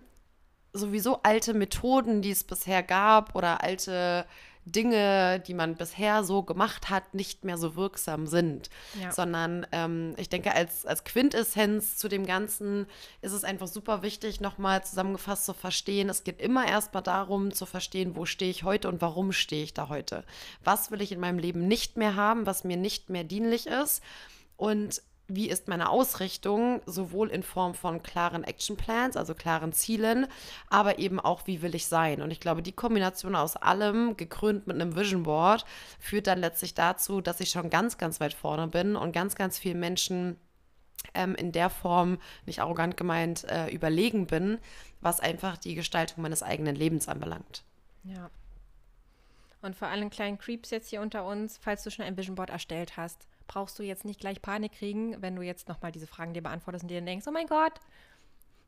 sowieso 0.75 1.23
alte 1.23 1.55
Methoden, 1.55 2.21
die 2.21 2.31
es 2.31 2.45
bisher 2.45 2.83
gab 2.83 3.35
oder 3.35 3.63
alte 3.63 4.27
Dinge, 4.73 5.41
die 5.41 5.55
man 5.55 5.77
bisher 5.77 6.25
so 6.25 6.43
gemacht 6.43 6.91
hat, 6.91 7.15
nicht 7.15 7.45
mehr 7.45 7.59
so 7.59 7.77
wirksam 7.77 8.27
sind. 8.27 8.71
Ja. 9.01 9.13
Sondern 9.13 9.67
ähm, 9.73 10.15
ich 10.17 10.29
denke, 10.29 10.55
als, 10.55 10.87
als 10.87 11.05
Quintessenz 11.05 11.97
zu 11.97 12.09
dem 12.09 12.27
Ganzen 12.27 12.87
ist 13.23 13.33
es 13.33 13.45
einfach 13.45 13.69
super 13.69 14.03
wichtig, 14.03 14.41
nochmal 14.41 14.85
zusammengefasst 14.85 15.45
zu 15.45 15.55
verstehen. 15.55 16.09
Es 16.09 16.25
geht 16.25 16.41
immer 16.41 16.67
erstmal 16.67 17.03
darum, 17.03 17.53
zu 17.53 17.67
verstehen, 17.67 18.17
wo 18.17 18.25
stehe 18.25 18.51
ich 18.51 18.65
heute 18.65 18.89
und 18.89 19.01
warum 19.01 19.33
stehe 19.33 19.65
ich 19.65 19.75
da 19.75 19.89
heute. 19.89 20.25
Was 20.65 20.91
will 20.91 21.03
ich 21.03 21.13
in 21.13 21.21
meinem 21.21 21.39
Leben 21.39 21.69
nicht 21.69 21.97
mehr 21.97 22.17
haben, 22.17 22.47
was 22.47 22.65
mir 22.65 22.77
nicht 22.77 23.11
mehr 23.11 23.25
dienlich 23.25 23.67
ist. 23.67 24.03
Und 24.57 25.03
wie 25.29 25.49
ist 25.49 25.69
meine 25.69 25.91
Ausrichtung, 25.91 26.81
sowohl 26.87 27.29
in 27.29 27.43
Form 27.43 27.75
von 27.75 28.03
klaren 28.03 28.45
Actionplans, 28.45 29.17
also 29.17 29.35
klaren 29.35 29.73
Zielen, 29.75 30.27
aber 30.71 30.99
eben 30.99 31.21
auch, 31.21 31.47
wie 31.47 31.61
will 31.61 31.75
ich 31.75 31.87
sein. 31.87 32.23
Und 32.23 32.31
ich 32.31 32.41
glaube, 32.41 32.63
die 32.63 32.73
Kombination 32.73 33.37
aus 33.37 33.57
allem, 33.57 34.17
gekrönt 34.17 34.67
mit 34.67 34.77
einem 34.77 34.97
Vision 34.97 35.25
Board, 35.25 35.67
führt 36.01 36.27
dann 36.27 36.39
letztlich 36.39 36.75
dazu, 36.75 37.21
dass 37.21 37.41
ich 37.41 37.51
schon 37.51 37.69
ganz, 37.69 37.99
ganz 37.99 38.21
weit 38.21 38.33
vorne 38.33 38.69
bin 38.69 38.97
und 38.97 39.13
ganz, 39.13 39.35
ganz 39.35 39.59
vielen 39.59 39.81
Menschen 39.81 40.39
ähm, 41.13 41.35
in 41.35 41.53
der 41.53 41.69
Form, 41.69 42.19
nicht 42.47 42.61
arrogant 42.61 42.97
gemeint, 42.97 43.45
äh, 43.45 43.69
überlegen 43.69 44.27
bin, 44.27 44.59
was 45.03 45.21
einfach 45.21 45.59
die 45.59 45.75
Gestaltung 45.75 46.23
meines 46.23 46.43
eigenen 46.43 46.75
Lebens 46.75 47.07
anbelangt. 47.07 47.65
Ja. 48.03 48.31
Und 49.61 49.77
vor 49.77 49.89
allen 49.89 50.09
kleinen 50.09 50.39
Creeps 50.39 50.71
jetzt 50.71 50.89
hier 50.89 51.03
unter 51.03 51.27
uns, 51.27 51.59
falls 51.59 51.83
du 51.83 51.91
schon 51.91 52.05
ein 52.05 52.17
Vision 52.17 52.37
Board 52.37 52.49
erstellt 52.49 52.97
hast, 52.97 53.27
brauchst 53.49 53.77
du 53.79 53.83
jetzt 53.83 54.05
nicht 54.05 54.21
gleich 54.21 54.41
Panik 54.41 54.73
kriegen, 54.73 55.21
wenn 55.21 55.35
du 55.35 55.43
jetzt 55.43 55.69
nochmal 55.69 55.91
diese 55.91 56.07
Fragen 56.07 56.35
dir 56.35 56.43
beantwortest 56.43 56.85
und 56.85 56.89
dir 56.89 56.99
dann 56.99 57.07
denkst, 57.07 57.27
oh 57.27 57.33
mein 57.33 57.49
Gott, 57.49 57.73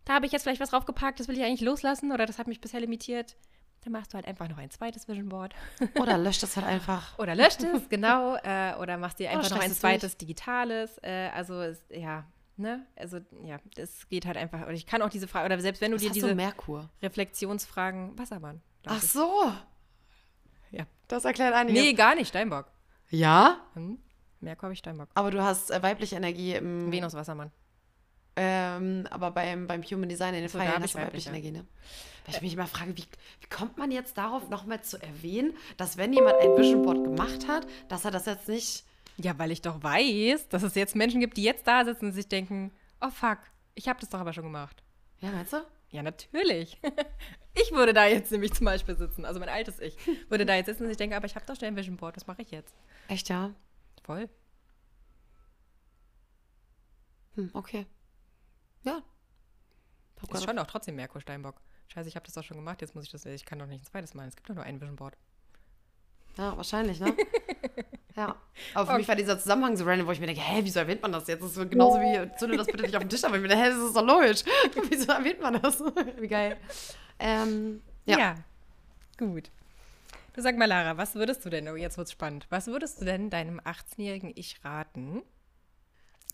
da 0.04 0.14
habe 0.14 0.26
ich 0.26 0.32
jetzt 0.32 0.42
vielleicht 0.42 0.60
was 0.60 0.70
draufgepackt, 0.70 1.20
das 1.20 1.28
will 1.28 1.36
ich 1.38 1.44
eigentlich 1.44 1.60
loslassen 1.60 2.10
oder 2.10 2.26
das 2.26 2.38
hat 2.38 2.48
mich 2.48 2.60
bisher 2.60 2.80
limitiert. 2.80 3.36
Dann 3.84 3.92
machst 3.92 4.12
du 4.12 4.16
halt 4.16 4.26
einfach 4.26 4.48
noch 4.48 4.58
ein 4.58 4.70
zweites 4.70 5.08
Vision 5.08 5.30
Board. 5.30 5.54
Oder 5.98 6.18
löscht 6.18 6.42
es 6.42 6.54
halt 6.54 6.66
einfach. 6.66 7.18
Oder 7.18 7.34
löscht 7.34 7.62
es, 7.62 7.88
genau. 7.88 8.36
Äh, 8.36 8.74
oder 8.78 8.98
machst 8.98 9.18
dir 9.18 9.30
einfach 9.30 9.44
noch 9.44 9.56
streichst 9.56 9.64
ein 9.64 9.70
es 9.70 9.80
zweites 9.80 10.16
digitales. 10.18 10.98
Äh, 11.02 11.30
also, 11.34 11.62
es, 11.62 11.80
ja, 11.88 12.26
ne? 12.58 12.84
Also, 12.94 13.20
ja, 13.42 13.56
das 13.76 14.06
geht 14.10 14.26
halt 14.26 14.36
einfach. 14.36 14.66
Und 14.66 14.74
ich 14.74 14.84
kann 14.84 15.00
auch 15.00 15.08
diese 15.08 15.26
Frage, 15.26 15.46
oder 15.46 15.58
selbst 15.60 15.80
wenn 15.80 15.92
du 15.92 15.96
Was 15.96 16.02
dir 16.02 16.10
diese 16.10 16.28
du, 16.28 16.34
Merkur? 16.34 16.90
Reflexionsfragen, 17.00 18.18
Wassermann. 18.18 18.60
Ach 18.84 19.00
so. 19.00 19.50
Ja. 20.72 20.84
Das 21.08 21.24
erklärt 21.24 21.54
einiges. 21.54 21.82
Nee, 21.82 21.94
gar 21.94 22.14
nicht, 22.14 22.28
Steinbock. 22.28 22.66
Ja, 23.08 23.60
Hm? 23.72 23.98
Merkur 24.40 24.64
habe 24.64 24.72
ich 24.72 24.78
Steinbock. 24.80 25.08
aber 25.14 25.30
du 25.30 25.42
hast 25.42 25.70
äh, 25.70 25.82
weibliche 25.82 26.16
Energie 26.16 26.54
im 26.54 26.90
Venus 26.90 27.14
Wassermann. 27.14 27.50
Ähm, 28.36 29.06
aber 29.10 29.32
beim, 29.32 29.66
beim 29.66 29.82
Human 29.82 30.08
Design 30.08 30.34
in 30.34 30.40
den 30.40 30.48
So, 30.48 30.58
Pfeilen 30.58 30.74
hast 30.76 30.84
ich 30.86 30.94
weibliche 30.94 31.30
weibliche. 31.30 31.48
Energie, 31.48 31.50
ne? 31.50 31.66
Weil 32.26 32.34
ich 32.36 32.42
mich 32.42 32.52
immer 32.54 32.66
frage, 32.66 32.96
wie, 32.96 33.02
wie 33.40 33.46
kommt 33.48 33.76
man 33.76 33.90
jetzt 33.90 34.16
darauf, 34.16 34.48
nochmal 34.48 34.82
zu 34.82 35.02
erwähnen, 35.02 35.54
dass 35.76 35.96
wenn 35.96 36.12
jemand 36.12 36.36
ein 36.38 36.56
Vision 36.56 36.82
Board 36.82 37.02
gemacht 37.04 37.48
hat, 37.48 37.66
dass 37.88 38.04
er 38.04 38.12
das 38.12 38.26
jetzt 38.26 38.48
nicht. 38.48 38.84
Ja, 39.16 39.38
weil 39.38 39.50
ich 39.50 39.60
doch 39.62 39.82
weiß, 39.82 40.48
dass 40.48 40.62
es 40.62 40.74
jetzt 40.74 40.96
Menschen 40.96 41.20
gibt, 41.20 41.36
die 41.36 41.42
jetzt 41.42 41.66
da 41.66 41.84
sitzen 41.84 42.06
und 42.06 42.12
sich 42.12 42.28
denken, 42.28 42.70
oh 43.00 43.10
fuck, 43.10 43.38
ich 43.74 43.88
habe 43.88 44.00
das 44.00 44.08
doch 44.08 44.20
aber 44.20 44.32
schon 44.32 44.44
gemacht. 44.44 44.82
Ja, 45.20 45.30
meinst 45.32 45.52
du? 45.52 45.58
Ja, 45.90 46.02
natürlich. 46.02 46.78
Ich 47.52 47.72
würde 47.72 47.92
da 47.92 48.06
jetzt 48.06 48.30
nämlich 48.30 48.52
zum 48.54 48.64
Beispiel 48.66 48.96
sitzen, 48.96 49.24
also 49.24 49.40
mein 49.40 49.48
altes 49.48 49.80
Ich, 49.80 49.96
würde 50.28 50.46
da 50.46 50.54
jetzt 50.54 50.66
sitzen 50.66 50.84
und 50.84 50.90
ich 50.90 50.96
denke, 50.96 51.16
aber 51.16 51.26
ich 51.26 51.34
habe 51.34 51.44
doch 51.46 51.56
schon 51.56 51.66
ein 51.66 51.74
Vision 51.76 51.96
Board, 51.96 52.14
was 52.14 52.28
mache 52.28 52.42
ich 52.42 52.52
jetzt? 52.52 52.72
Echt, 53.08 53.28
ja? 53.28 53.50
Voll. 54.02 54.28
Hm, 57.34 57.50
okay. 57.54 57.86
Ja. 58.82 59.02
Hab 60.20 60.34
Ist 60.34 60.44
schon 60.44 60.58
auch 60.58 60.66
trotzdem 60.66 60.96
Merkur 60.96 61.20
Steinbock. 61.20 61.60
Scheiße, 61.88 62.08
ich 62.08 62.16
habe 62.16 62.24
das 62.24 62.34
doch 62.34 62.44
schon 62.44 62.56
gemacht, 62.56 62.80
jetzt 62.82 62.94
muss 62.94 63.04
ich 63.04 63.10
das, 63.10 63.24
ich 63.26 63.44
kann 63.44 63.58
doch 63.58 63.66
nicht 63.66 63.82
ein 63.82 63.84
zweites 63.84 64.14
Mal, 64.14 64.28
es 64.28 64.36
gibt 64.36 64.48
doch 64.48 64.54
nur 64.54 64.64
ein 64.64 64.80
Vision 64.80 64.96
Board. 64.96 65.16
Ja, 66.36 66.56
wahrscheinlich, 66.56 67.00
ne? 67.00 67.16
ja. 68.16 68.36
Aber 68.74 68.86
für 68.86 68.92
okay. 68.92 68.98
mich 68.98 69.08
war 69.08 69.16
dieser 69.16 69.38
Zusammenhang 69.38 69.76
so 69.76 69.84
random, 69.84 70.06
wo 70.06 70.12
ich 70.12 70.20
mir 70.20 70.26
denke, 70.26 70.40
hä, 70.40 70.60
wieso 70.62 70.78
erwähnt 70.78 71.02
man 71.02 71.10
das 71.10 71.26
jetzt? 71.26 71.40
Das 71.40 71.50
ist 71.50 71.56
so 71.56 71.66
genauso 71.66 71.98
wie, 71.98 72.36
zünde 72.36 72.56
das 72.56 72.66
bitte 72.66 72.82
nicht 72.82 72.94
auf 72.94 73.02
den 73.02 73.08
Tisch, 73.08 73.24
aber 73.24 73.36
ich 73.36 73.42
mir 73.42 73.48
denke, 73.48 73.64
hä, 73.64 73.70
das 73.70 73.78
ist 73.78 73.96
doch 73.96 74.06
logisch. 74.06 74.44
wieso 74.88 75.10
erwähnt 75.10 75.40
man 75.40 75.60
das? 75.60 75.80
wie 76.18 76.28
geil. 76.28 76.56
Ähm, 77.18 77.82
ja. 78.04 78.18
ja. 78.18 78.34
Gut. 79.18 79.50
Sag 80.40 80.56
mal, 80.56 80.66
Lara, 80.66 80.96
was 80.96 81.14
würdest 81.16 81.44
du 81.44 81.50
denn, 81.50 81.68
oh, 81.68 81.76
jetzt 81.76 81.98
wird's 81.98 82.12
spannend, 82.12 82.46
was 82.48 82.66
würdest 82.66 83.00
du 83.00 83.04
denn 83.04 83.28
deinem 83.28 83.60
18-jährigen 83.60 84.32
Ich 84.34 84.64
raten, 84.64 85.22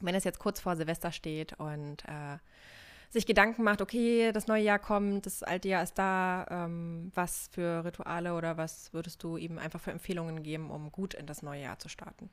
wenn 0.00 0.14
es 0.14 0.22
jetzt 0.24 0.38
kurz 0.38 0.60
vor 0.60 0.76
Silvester 0.76 1.10
steht 1.10 1.54
und 1.58 2.04
äh, 2.04 2.38
sich 3.10 3.26
Gedanken 3.26 3.64
macht, 3.64 3.82
okay, 3.82 4.30
das 4.32 4.46
neue 4.46 4.62
Jahr 4.62 4.78
kommt, 4.78 5.26
das 5.26 5.42
alte 5.42 5.68
Jahr 5.68 5.82
ist 5.82 5.94
da, 5.94 6.46
ähm, 6.50 7.10
was 7.14 7.48
für 7.52 7.84
Rituale 7.84 8.34
oder 8.34 8.56
was 8.56 8.92
würdest 8.92 9.22
du 9.24 9.36
ihm 9.36 9.58
einfach 9.58 9.80
für 9.80 9.90
Empfehlungen 9.90 10.42
geben, 10.42 10.70
um 10.70 10.92
gut 10.92 11.14
in 11.14 11.26
das 11.26 11.42
neue 11.42 11.62
Jahr 11.62 11.78
zu 11.78 11.88
starten? 11.88 12.30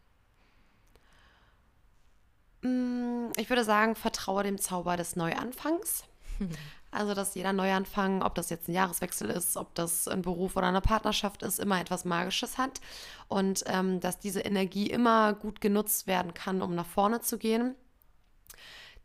Mm, 2.62 3.32
ich 3.38 3.50
würde 3.50 3.64
sagen, 3.64 3.96
vertraue 3.96 4.44
dem 4.44 4.60
Zauber 4.60 4.96
des 4.96 5.16
Neuanfangs. 5.16 6.04
Also, 6.94 7.14
dass 7.14 7.36
jeder 7.36 7.54
Neuanfang, 7.54 8.22
ob 8.22 8.36
das 8.36 8.50
jetzt 8.50 8.68
ein 8.68 8.74
Jahreswechsel 8.74 9.30
ist, 9.30 9.58
ob 9.58 9.74
das 9.76 10.08
ein 10.08 10.22
Beruf 10.22 10.56
oder 10.56 10.68
eine 10.68 10.82
Partnerschaft 10.82 11.42
ist, 11.44 11.60
immer 11.60 11.82
etwas 11.82 12.06
Magisches 12.06 12.58
hat. 12.58 12.82
Und 13.28 13.64
ähm, 13.68 14.00
dass 14.00 14.20
diese 14.20 14.42
Energie 14.42 14.88
immer 14.88 15.34
gut 15.34 15.60
genutzt 15.62 16.08
werden 16.08 16.34
kann, 16.34 16.62
um 16.62 16.76
nach 16.76 16.86
vorne 16.86 17.22
zu 17.22 17.38
gehen. 17.38 17.76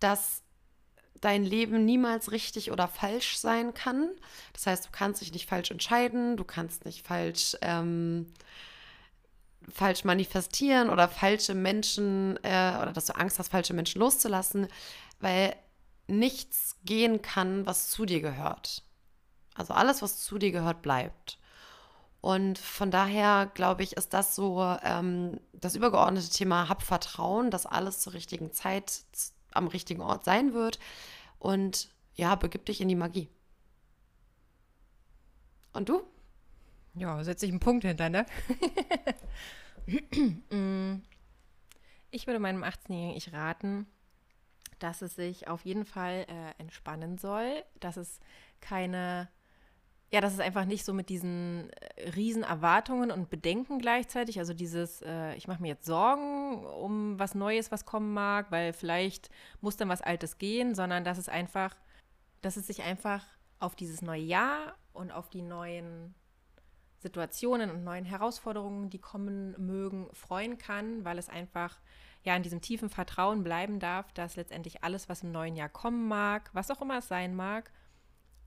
Dass 0.00 0.42
dein 1.20 1.44
Leben 1.44 1.84
niemals 1.84 2.30
richtig 2.30 2.70
oder 2.70 2.88
falsch 2.88 3.38
sein 3.38 3.74
kann. 3.74 4.10
Das 4.52 4.66
heißt, 4.66 4.86
du 4.86 4.90
kannst 4.92 5.20
dich 5.20 5.32
nicht 5.32 5.48
falsch 5.48 5.70
entscheiden, 5.70 6.36
du 6.36 6.44
kannst 6.44 6.84
nicht 6.84 7.06
falsch, 7.06 7.56
ähm, 7.62 8.32
falsch 9.72 10.04
manifestieren 10.04 10.90
oder 10.90 11.08
falsche 11.08 11.54
Menschen 11.54 12.36
äh, 12.42 12.76
oder 12.80 12.92
dass 12.92 13.06
du 13.06 13.16
Angst 13.16 13.38
hast, 13.38 13.50
falsche 13.50 13.74
Menschen 13.74 13.98
loszulassen, 14.00 14.68
weil 15.20 15.54
nichts 16.08 16.76
gehen 16.84 17.22
kann, 17.22 17.66
was 17.66 17.90
zu 17.90 18.06
dir 18.06 18.20
gehört. 18.20 18.82
Also 19.54 19.74
alles, 19.74 20.02
was 20.02 20.18
zu 20.18 20.38
dir 20.38 20.50
gehört, 20.50 20.82
bleibt. 20.82 21.38
Und 22.20 22.58
von 22.58 22.90
daher 22.90 23.50
glaube 23.54 23.82
ich, 23.82 23.96
ist 23.96 24.12
das 24.12 24.34
so 24.34 24.76
ähm, 24.82 25.40
das 25.52 25.76
übergeordnete 25.76 26.30
Thema, 26.30 26.68
hab 26.68 26.82
Vertrauen, 26.82 27.50
dass 27.50 27.66
alles 27.66 28.00
zur 28.00 28.14
richtigen 28.14 28.52
Zeit 28.52 29.02
am 29.52 29.68
richtigen 29.68 30.02
Ort 30.02 30.24
sein 30.24 30.52
wird. 30.52 30.78
Und 31.38 31.90
ja, 32.14 32.34
begib 32.34 32.66
dich 32.66 32.80
in 32.80 32.88
die 32.88 32.96
Magie. 32.96 33.28
Und 35.72 35.88
du? 35.88 36.02
Ja, 36.94 37.22
setze 37.22 37.46
ich 37.46 37.52
einen 37.52 37.60
Punkt 37.60 37.84
hinter, 37.84 38.08
ne? 38.08 38.26
ich 42.10 42.26
würde 42.26 42.40
meinem 42.40 42.64
18-Jährigen 42.64 43.16
ich 43.16 43.32
raten, 43.32 43.86
dass 44.78 45.02
es 45.02 45.14
sich 45.16 45.48
auf 45.48 45.64
jeden 45.64 45.84
Fall 45.84 46.26
äh, 46.28 46.60
entspannen 46.60 47.18
soll, 47.18 47.64
dass 47.80 47.96
es 47.96 48.20
keine 48.60 49.28
ja, 50.10 50.22
das 50.22 50.32
ist 50.32 50.40
einfach 50.40 50.64
nicht 50.64 50.84
so 50.86 50.94
mit 50.94 51.10
diesen 51.10 51.70
äh, 51.70 52.10
riesen 52.10 52.42
Erwartungen 52.42 53.10
und 53.10 53.28
Bedenken 53.28 53.78
gleichzeitig. 53.78 54.38
Also 54.38 54.54
dieses, 54.54 55.02
äh, 55.02 55.34
ich 55.34 55.48
mache 55.48 55.60
mir 55.60 55.68
jetzt 55.68 55.84
Sorgen 55.84 56.64
um 56.64 57.18
was 57.18 57.34
Neues, 57.34 57.70
was 57.70 57.84
kommen 57.84 58.14
mag, 58.14 58.50
weil 58.50 58.72
vielleicht 58.72 59.28
muss 59.60 59.76
dann 59.76 59.90
was 59.90 60.00
Altes 60.00 60.38
gehen, 60.38 60.74
sondern 60.74 61.04
dass 61.04 61.18
es 61.18 61.28
einfach, 61.28 61.76
dass 62.40 62.56
es 62.56 62.66
sich 62.66 62.82
einfach 62.82 63.22
auf 63.60 63.76
dieses 63.76 64.00
neue 64.00 64.22
Jahr 64.22 64.76
und 64.94 65.10
auf 65.10 65.28
die 65.28 65.42
neuen 65.42 66.14
Situationen 67.00 67.70
und 67.70 67.84
neuen 67.84 68.06
Herausforderungen, 68.06 68.88
die 68.88 68.98
kommen 68.98 69.54
mögen, 69.58 70.08
freuen 70.14 70.56
kann, 70.56 71.04
weil 71.04 71.18
es 71.18 71.28
einfach 71.28 71.78
ja 72.24 72.36
in 72.36 72.42
diesem 72.42 72.60
tiefen 72.60 72.90
Vertrauen 72.90 73.44
bleiben 73.44 73.80
darf, 73.80 74.12
dass 74.12 74.36
letztendlich 74.36 74.82
alles, 74.84 75.08
was 75.08 75.22
im 75.22 75.32
neuen 75.32 75.56
Jahr 75.56 75.68
kommen 75.68 76.08
mag, 76.08 76.50
was 76.52 76.70
auch 76.70 76.82
immer 76.82 76.98
es 76.98 77.08
sein 77.08 77.34
mag, 77.34 77.70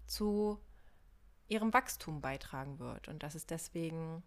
zu 0.06 0.60
ihrem 1.48 1.74
Wachstum 1.74 2.22
beitragen 2.22 2.80
wird 2.80 3.08
und 3.08 3.24
dass 3.24 3.36
es 3.36 3.46
deswegen 3.46 4.24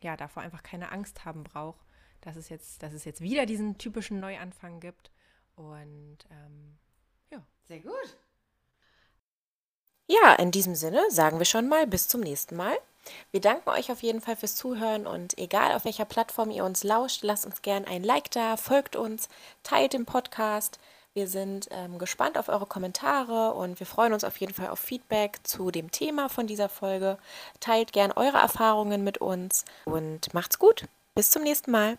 ja 0.00 0.16
davor 0.16 0.42
einfach 0.42 0.62
keine 0.62 0.92
Angst 0.92 1.24
haben 1.24 1.44
braucht, 1.44 1.84
dass 2.20 2.36
es 2.36 2.48
jetzt, 2.48 2.82
dass 2.82 2.92
es 2.92 3.04
jetzt 3.04 3.20
wieder 3.20 3.46
diesen 3.46 3.78
typischen 3.78 4.20
Neuanfang 4.20 4.80
gibt. 4.80 5.10
Und 5.56 6.18
ähm, 6.30 6.78
ja. 7.30 7.44
Sehr 7.64 7.80
gut. 7.80 8.18
Ja, 10.06 10.34
in 10.34 10.50
diesem 10.50 10.74
Sinne 10.74 11.08
sagen 11.10 11.38
wir 11.38 11.44
schon 11.44 11.68
mal 11.68 11.86
bis 11.86 12.08
zum 12.08 12.20
nächsten 12.20 12.56
Mal. 12.56 12.76
Wir 13.30 13.40
danken 13.40 13.68
euch 13.70 13.90
auf 13.90 14.02
jeden 14.02 14.20
Fall 14.20 14.36
fürs 14.36 14.56
Zuhören 14.56 15.06
und 15.06 15.38
egal 15.38 15.72
auf 15.72 15.84
welcher 15.84 16.04
Plattform 16.04 16.50
ihr 16.50 16.64
uns 16.64 16.84
lauscht, 16.84 17.22
lasst 17.22 17.46
uns 17.46 17.62
gerne 17.62 17.86
ein 17.86 18.02
Like 18.02 18.30
da, 18.30 18.56
folgt 18.56 18.96
uns, 18.96 19.28
teilt 19.62 19.92
den 19.92 20.06
Podcast. 20.06 20.78
Wir 21.12 21.26
sind 21.26 21.68
ähm, 21.72 21.98
gespannt 21.98 22.38
auf 22.38 22.48
eure 22.48 22.66
Kommentare 22.66 23.54
und 23.54 23.80
wir 23.80 23.86
freuen 23.86 24.12
uns 24.12 24.22
auf 24.22 24.36
jeden 24.36 24.54
Fall 24.54 24.68
auf 24.68 24.78
Feedback 24.78 25.40
zu 25.42 25.72
dem 25.72 25.90
Thema 25.90 26.28
von 26.28 26.46
dieser 26.46 26.68
Folge. 26.68 27.18
Teilt 27.58 27.92
gern 27.92 28.12
eure 28.12 28.38
Erfahrungen 28.38 29.02
mit 29.02 29.18
uns 29.18 29.64
und 29.86 30.32
macht's 30.34 30.58
gut. 30.58 30.86
Bis 31.14 31.30
zum 31.30 31.42
nächsten 31.42 31.72
Mal. 31.72 31.98